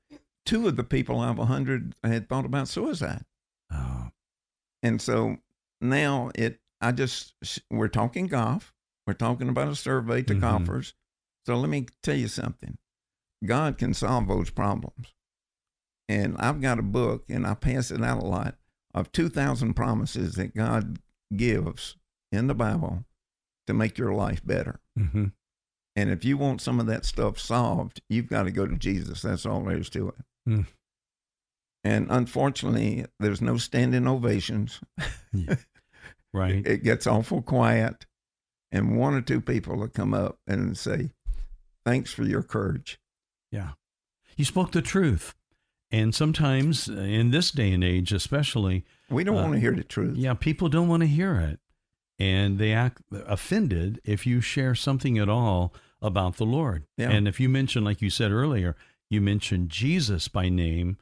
Two 0.45 0.69
of 0.69 0.77
the 0.77 0.85
people 0.85 1.23
out 1.23 1.31
of 1.31 1.39
100 1.39 1.95
had 2.05 2.29
thought 2.29 2.45
about 2.45 2.69
suicide. 2.69 3.25
oh, 3.73 4.11
And 4.83 5.01
so 5.01 5.39
now 5.81 6.31
it, 6.35 6.61
I 6.83 6.93
just, 6.93 7.33
we're 7.71 7.89
talking 7.89 8.27
golf. 8.27 8.75
We're 9.07 9.15
talking 9.15 9.49
about 9.49 9.69
a 9.69 9.75
survey 9.75 10.21
to 10.25 10.35
Mhm. 10.35 10.41
golfers. 10.41 10.93
So 11.47 11.57
let 11.57 11.71
me 11.71 11.87
tell 12.03 12.17
you 12.17 12.29
something 12.29 12.77
God 13.43 13.79
can 13.79 13.95
solve 13.95 14.29
those 14.29 14.51
problems. 14.51 15.15
And 16.09 16.37
I've 16.39 16.61
got 16.61 16.79
a 16.79 16.83
book, 16.83 17.25
and 17.29 17.47
I 17.47 17.55
pass 17.55 17.91
it 17.91 18.03
out 18.03 18.23
a 18.23 18.27
lot, 18.27 18.57
of 18.95 19.13
2,000 19.13 19.75
promises 19.75 20.35
that 20.37 20.55
God 20.55 20.99
gives 21.35 21.97
in 22.31 22.47
the 22.47 22.55
Bible 22.55 23.05
to 23.67 23.75
make 23.75 23.99
your 23.99 24.13
life 24.13 24.45
better. 24.45 24.81
hmm 24.97 25.27
And 25.97 26.11
if 26.11 26.25
you 26.25 26.37
want 26.37 26.61
some 26.61 26.79
of 26.79 26.87
that 26.87 27.05
stuff 27.05 27.39
solved, 27.39 28.01
you've 28.09 28.29
got 28.29 28.45
to 28.45 28.51
go 28.51 28.67
to 28.67 28.77
Jesus. 28.77 29.23
That's 29.23 29.45
all 29.45 29.63
there 29.65 29.79
is 29.79 29.91
to 29.91 30.09
it. 30.09 30.15
Mm. 30.49 30.67
And 31.85 32.07
unfortunately, 32.11 33.07
there's 33.21 33.41
no 33.41 33.57
standing 33.59 34.09
ovations. 34.09 34.81
right. 36.33 36.67
It 36.67 36.83
gets 36.83 37.07
awful 37.07 37.43
quiet. 37.43 38.07
And 38.73 38.99
one 38.99 39.15
or 39.15 39.21
two 39.21 39.41
people 39.41 39.77
will 39.77 39.89
come 39.89 40.13
up 40.13 40.39
and 40.47 40.77
say, 40.77 41.11
Thanks 41.85 42.13
for 42.13 42.25
your 42.25 42.43
courage. 42.43 42.99
Yeah. 43.53 43.71
You 44.37 44.45
spoke 44.45 44.73
the 44.73 44.83
truth. 44.83 45.35
And 45.91 46.15
sometimes 46.15 46.89
in 46.89 47.31
this 47.31 47.51
day 47.51 47.73
and 47.73 47.85
age, 47.85 48.13
especially, 48.13 48.85
We 49.09 49.23
don't 49.25 49.37
Uh, 49.39 49.43
want 49.43 49.55
to 49.55 49.61
hear 49.61 49.73
the 49.73 49.85
truth. 49.85 50.17
yeah, 50.17 50.35
people 50.35 50.69
don't 50.69 50.89
want 50.89 51.03
to 51.03 51.07
hear 51.07 51.37
it. 51.37 51.61
And 52.19 52.59
they 52.59 52.73
act 52.73 53.03
offended 53.13 54.01
if 54.05 54.27
you 54.27 54.41
share 54.41 54.75
something 54.75 55.19
at 55.19 55.29
all 55.29 55.73
about 56.03 56.37
the 56.39 56.47
Lord. 56.47 56.85
Yeah. 56.97 57.11
And 57.11 57.29
if 57.29 57.39
you 57.39 57.49
mention, 57.49 57.85
like 57.85 58.01
you 58.03 58.11
said 58.11 58.33
earlier, 58.33 58.75
you 59.11 59.21
mentioned 59.21 59.69
Jesus 59.71 60.27
by 60.29 60.49
name, 60.49 60.97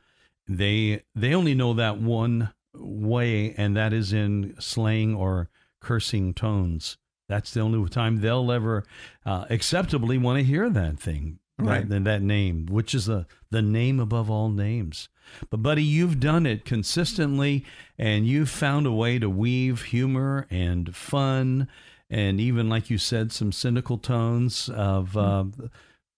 they 0.47 1.03
they 1.15 1.33
only 1.35 1.55
know 1.55 1.73
that 1.75 1.99
one 1.99 2.51
way, 2.75 3.55
and 3.57 3.77
that 3.77 3.93
is 3.93 4.13
in 4.13 4.55
slang 4.61 5.15
or 5.15 5.49
cursing 5.81 6.35
tones. 6.35 6.99
That's 7.29 7.55
the 7.55 7.61
only 7.61 7.89
time 7.89 8.21
they'll 8.21 8.51
ever 8.53 8.85
uh, 9.25 9.47
acceptably 9.49 10.19
want 10.19 10.39
to 10.41 10.45
hear 10.45 10.69
that 10.69 10.99
thing, 10.99 11.39
Right. 11.57 11.89
that, 11.89 12.05
that 12.05 12.23
name, 12.23 12.67
which 12.67 12.95
is 12.95 13.07
the, 13.07 13.27
the 13.51 13.63
name 13.63 14.01
above 14.01 14.29
all 14.31 14.49
names. 14.49 15.09
But, 15.51 15.63
buddy, 15.63 15.85
you've 15.85 16.21
done 16.21 16.47
it 16.47 16.65
consistently, 16.65 17.65
and 17.97 18.27
you've 18.27 18.51
found 18.51 18.87
a 18.87 18.93
way 18.93 19.19
to 19.19 19.31
weave 19.31 19.85
humor 19.85 20.47
and 20.51 20.95
fun, 20.95 21.69
and 22.11 22.41
even, 22.41 22.69
like 22.69 22.91
you 22.91 22.99
said, 22.99 23.33
some 23.33 23.53
cynical 23.53 23.99
tones 23.99 24.69
of 24.69 25.17
uh, 25.17 25.45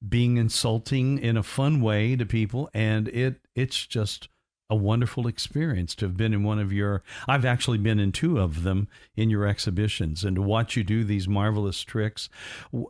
being 0.07 0.37
insulting 0.37 1.19
in 1.19 1.37
a 1.37 1.43
fun 1.43 1.81
way 1.81 2.17
to 2.17 2.27
people. 2.27 2.71
And 2.75 3.09
it 3.09 3.41
it's 3.55 3.87
just 3.87 4.29
a 4.69 4.77
wonderful 4.77 5.27
experience 5.27 5.95
to 5.95 6.07
have 6.07 6.17
been 6.17 6.35
in 6.35 6.43
one 6.43 6.59
of 6.59 6.73
your 6.73 7.03
I've 7.29 7.45
actually 7.45 7.79
been 7.79 7.99
in 7.99 8.13
two 8.13 8.39
of 8.39 8.63
them 8.63 8.89
in 9.17 9.31
your 9.31 9.47
exhibitions 9.47 10.25
and 10.25 10.37
to 10.37 10.43
watch 10.43 10.77
you 10.77 10.85
do 10.85 11.05
these 11.05 11.29
marvelous 11.29 11.83
tricks. 11.83 12.29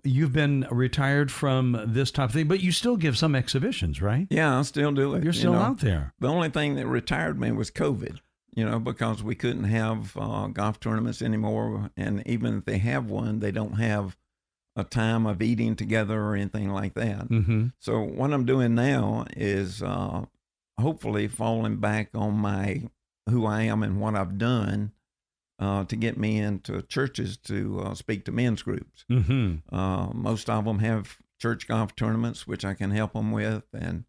You've 0.02 0.32
been 0.32 0.66
retired 0.70 1.30
from 1.30 1.82
this 1.86 2.10
type 2.10 2.30
of 2.30 2.34
thing, 2.34 2.48
but 2.48 2.60
you 2.60 2.72
still 2.72 2.96
give 2.96 3.18
some 3.18 3.34
exhibitions, 3.34 4.00
right? 4.00 4.26
Yeah, 4.30 4.58
I 4.58 4.62
still 4.62 4.92
do 4.92 5.14
it. 5.14 5.22
You're 5.22 5.32
you 5.32 5.38
still 5.38 5.52
know. 5.52 5.60
out 5.60 5.80
there. 5.80 6.14
The 6.18 6.28
only 6.28 6.48
thing 6.48 6.76
that 6.76 6.86
retired 6.86 7.38
me 7.38 7.52
was 7.52 7.70
COVID, 7.70 8.20
you 8.54 8.64
know, 8.64 8.78
because 8.78 9.22
we 9.22 9.34
couldn't 9.34 9.64
have 9.64 10.16
uh, 10.16 10.46
golf 10.46 10.80
tournaments 10.80 11.20
anymore. 11.20 11.90
And 11.96 12.22
even 12.26 12.58
if 12.58 12.64
they 12.64 12.78
have 12.78 13.10
one, 13.10 13.40
they 13.40 13.50
don't 13.50 13.74
have 13.74 14.16
a 14.76 14.84
time 14.84 15.26
of 15.26 15.40
eating 15.40 15.74
together 15.74 16.20
or 16.20 16.36
anything 16.36 16.70
like 16.70 16.94
that. 16.94 17.28
Mm-hmm. 17.28 17.68
So 17.78 18.00
what 18.00 18.32
I'm 18.32 18.44
doing 18.44 18.74
now 18.74 19.24
is 19.34 19.82
uh, 19.82 20.26
hopefully 20.80 21.28
falling 21.28 21.76
back 21.76 22.10
on 22.14 22.34
my 22.34 22.82
who 23.28 23.44
I 23.46 23.62
am 23.62 23.82
and 23.82 24.00
what 24.00 24.14
I've 24.14 24.38
done 24.38 24.92
uh, 25.58 25.84
to 25.84 25.96
get 25.96 26.16
me 26.16 26.38
into 26.38 26.82
churches 26.82 27.36
to 27.38 27.80
uh, 27.80 27.94
speak 27.94 28.24
to 28.26 28.32
men's 28.32 28.62
groups. 28.62 29.04
Mm-hmm. 29.10 29.74
Uh, 29.74 30.08
most 30.12 30.48
of 30.50 30.64
them 30.64 30.80
have 30.80 31.18
church 31.40 31.66
golf 31.66 31.96
tournaments, 31.96 32.46
which 32.46 32.64
I 32.64 32.74
can 32.74 32.90
help 32.90 33.14
them 33.14 33.32
with, 33.32 33.64
and 33.72 34.04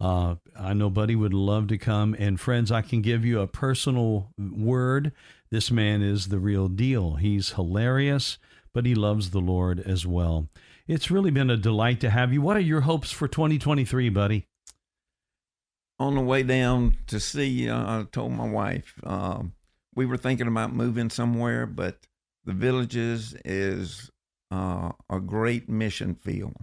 Uh, 0.00 0.36
I 0.58 0.74
know 0.74 0.90
Buddy 0.90 1.14
would 1.14 1.32
love 1.32 1.68
to 1.68 1.78
come. 1.78 2.14
And 2.18 2.38
friends, 2.38 2.70
I 2.70 2.82
can 2.82 3.00
give 3.00 3.24
you 3.24 3.40
a 3.40 3.46
personal 3.46 4.32
word. 4.36 5.12
This 5.50 5.70
man 5.70 6.02
is 6.02 6.28
the 6.28 6.38
real 6.38 6.68
deal. 6.68 7.14
He's 7.14 7.52
hilarious, 7.52 8.38
but 8.74 8.84
he 8.84 8.94
loves 8.94 9.30
the 9.30 9.40
Lord 9.40 9.80
as 9.80 10.06
well. 10.06 10.48
It's 10.86 11.10
really 11.10 11.30
been 11.30 11.50
a 11.50 11.56
delight 11.56 12.00
to 12.00 12.10
have 12.10 12.32
you. 12.32 12.42
What 12.42 12.56
are 12.56 12.60
your 12.60 12.80
hopes 12.82 13.10
for 13.12 13.28
2023, 13.28 14.08
buddy? 14.08 14.46
On 15.98 16.14
the 16.16 16.20
way 16.20 16.42
down 16.42 16.96
to 17.06 17.20
see, 17.20 17.68
uh, 17.68 18.00
I 18.00 18.04
told 18.10 18.32
my 18.32 18.48
wife 18.48 18.94
uh, 19.04 19.42
we 19.94 20.04
were 20.04 20.16
thinking 20.16 20.48
about 20.48 20.74
moving 20.74 21.10
somewhere, 21.10 21.64
but 21.66 21.98
the 22.44 22.52
villages 22.52 23.34
is 23.44 24.10
uh, 24.50 24.92
a 25.10 25.20
great 25.20 25.68
mission 25.68 26.14
field. 26.14 26.56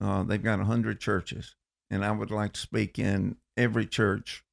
Uh, 0.00 0.22
they've 0.22 0.42
got 0.42 0.58
100 0.58 1.00
churches 1.00 1.56
and 1.90 2.04
I 2.04 2.10
would 2.10 2.30
like 2.30 2.52
to 2.54 2.60
speak 2.60 2.98
in 2.98 3.36
every 3.56 3.86
church 3.86 4.44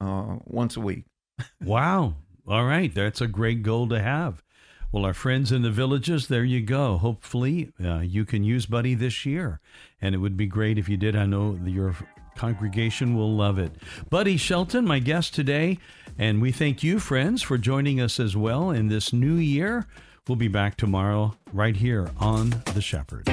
uh, 0.00 0.38
once 0.44 0.76
a 0.76 0.80
week. 0.80 1.04
wow. 1.64 2.14
All 2.46 2.64
right. 2.64 2.92
That's 2.92 3.20
a 3.20 3.26
great 3.26 3.62
goal 3.62 3.88
to 3.88 4.02
have. 4.02 4.42
Well, 4.90 5.06
our 5.06 5.14
friends 5.14 5.52
in 5.52 5.62
the 5.62 5.70
villages, 5.70 6.28
there 6.28 6.44
you 6.44 6.60
go. 6.60 6.98
Hopefully, 6.98 7.72
uh, 7.82 8.00
you 8.00 8.24
can 8.26 8.44
use 8.44 8.66
Buddy 8.66 8.94
this 8.94 9.24
year. 9.24 9.60
And 10.00 10.14
it 10.14 10.18
would 10.18 10.36
be 10.36 10.46
great 10.46 10.78
if 10.78 10.88
you 10.88 10.96
did. 10.96 11.16
I 11.16 11.24
know 11.24 11.58
your 11.64 11.96
congregation 12.36 13.16
will 13.16 13.34
love 13.34 13.58
it. 13.58 13.72
Buddy 14.10 14.36
Shelton, 14.36 14.84
my 14.84 14.98
guest 14.98 15.34
today. 15.34 15.78
And 16.18 16.40
we 16.40 16.52
thank 16.52 16.82
you, 16.82 16.98
friends, 16.98 17.42
for 17.42 17.58
joining 17.58 18.00
us 18.00 18.20
as 18.20 18.36
well 18.36 18.70
in 18.70 18.88
this 18.88 19.12
new 19.12 19.34
year. 19.34 19.86
We'll 20.28 20.36
be 20.36 20.48
back 20.48 20.76
tomorrow 20.76 21.36
right 21.52 21.76
here 21.76 22.10
on 22.18 22.50
The 22.74 22.80
Shepherd. 22.80 23.28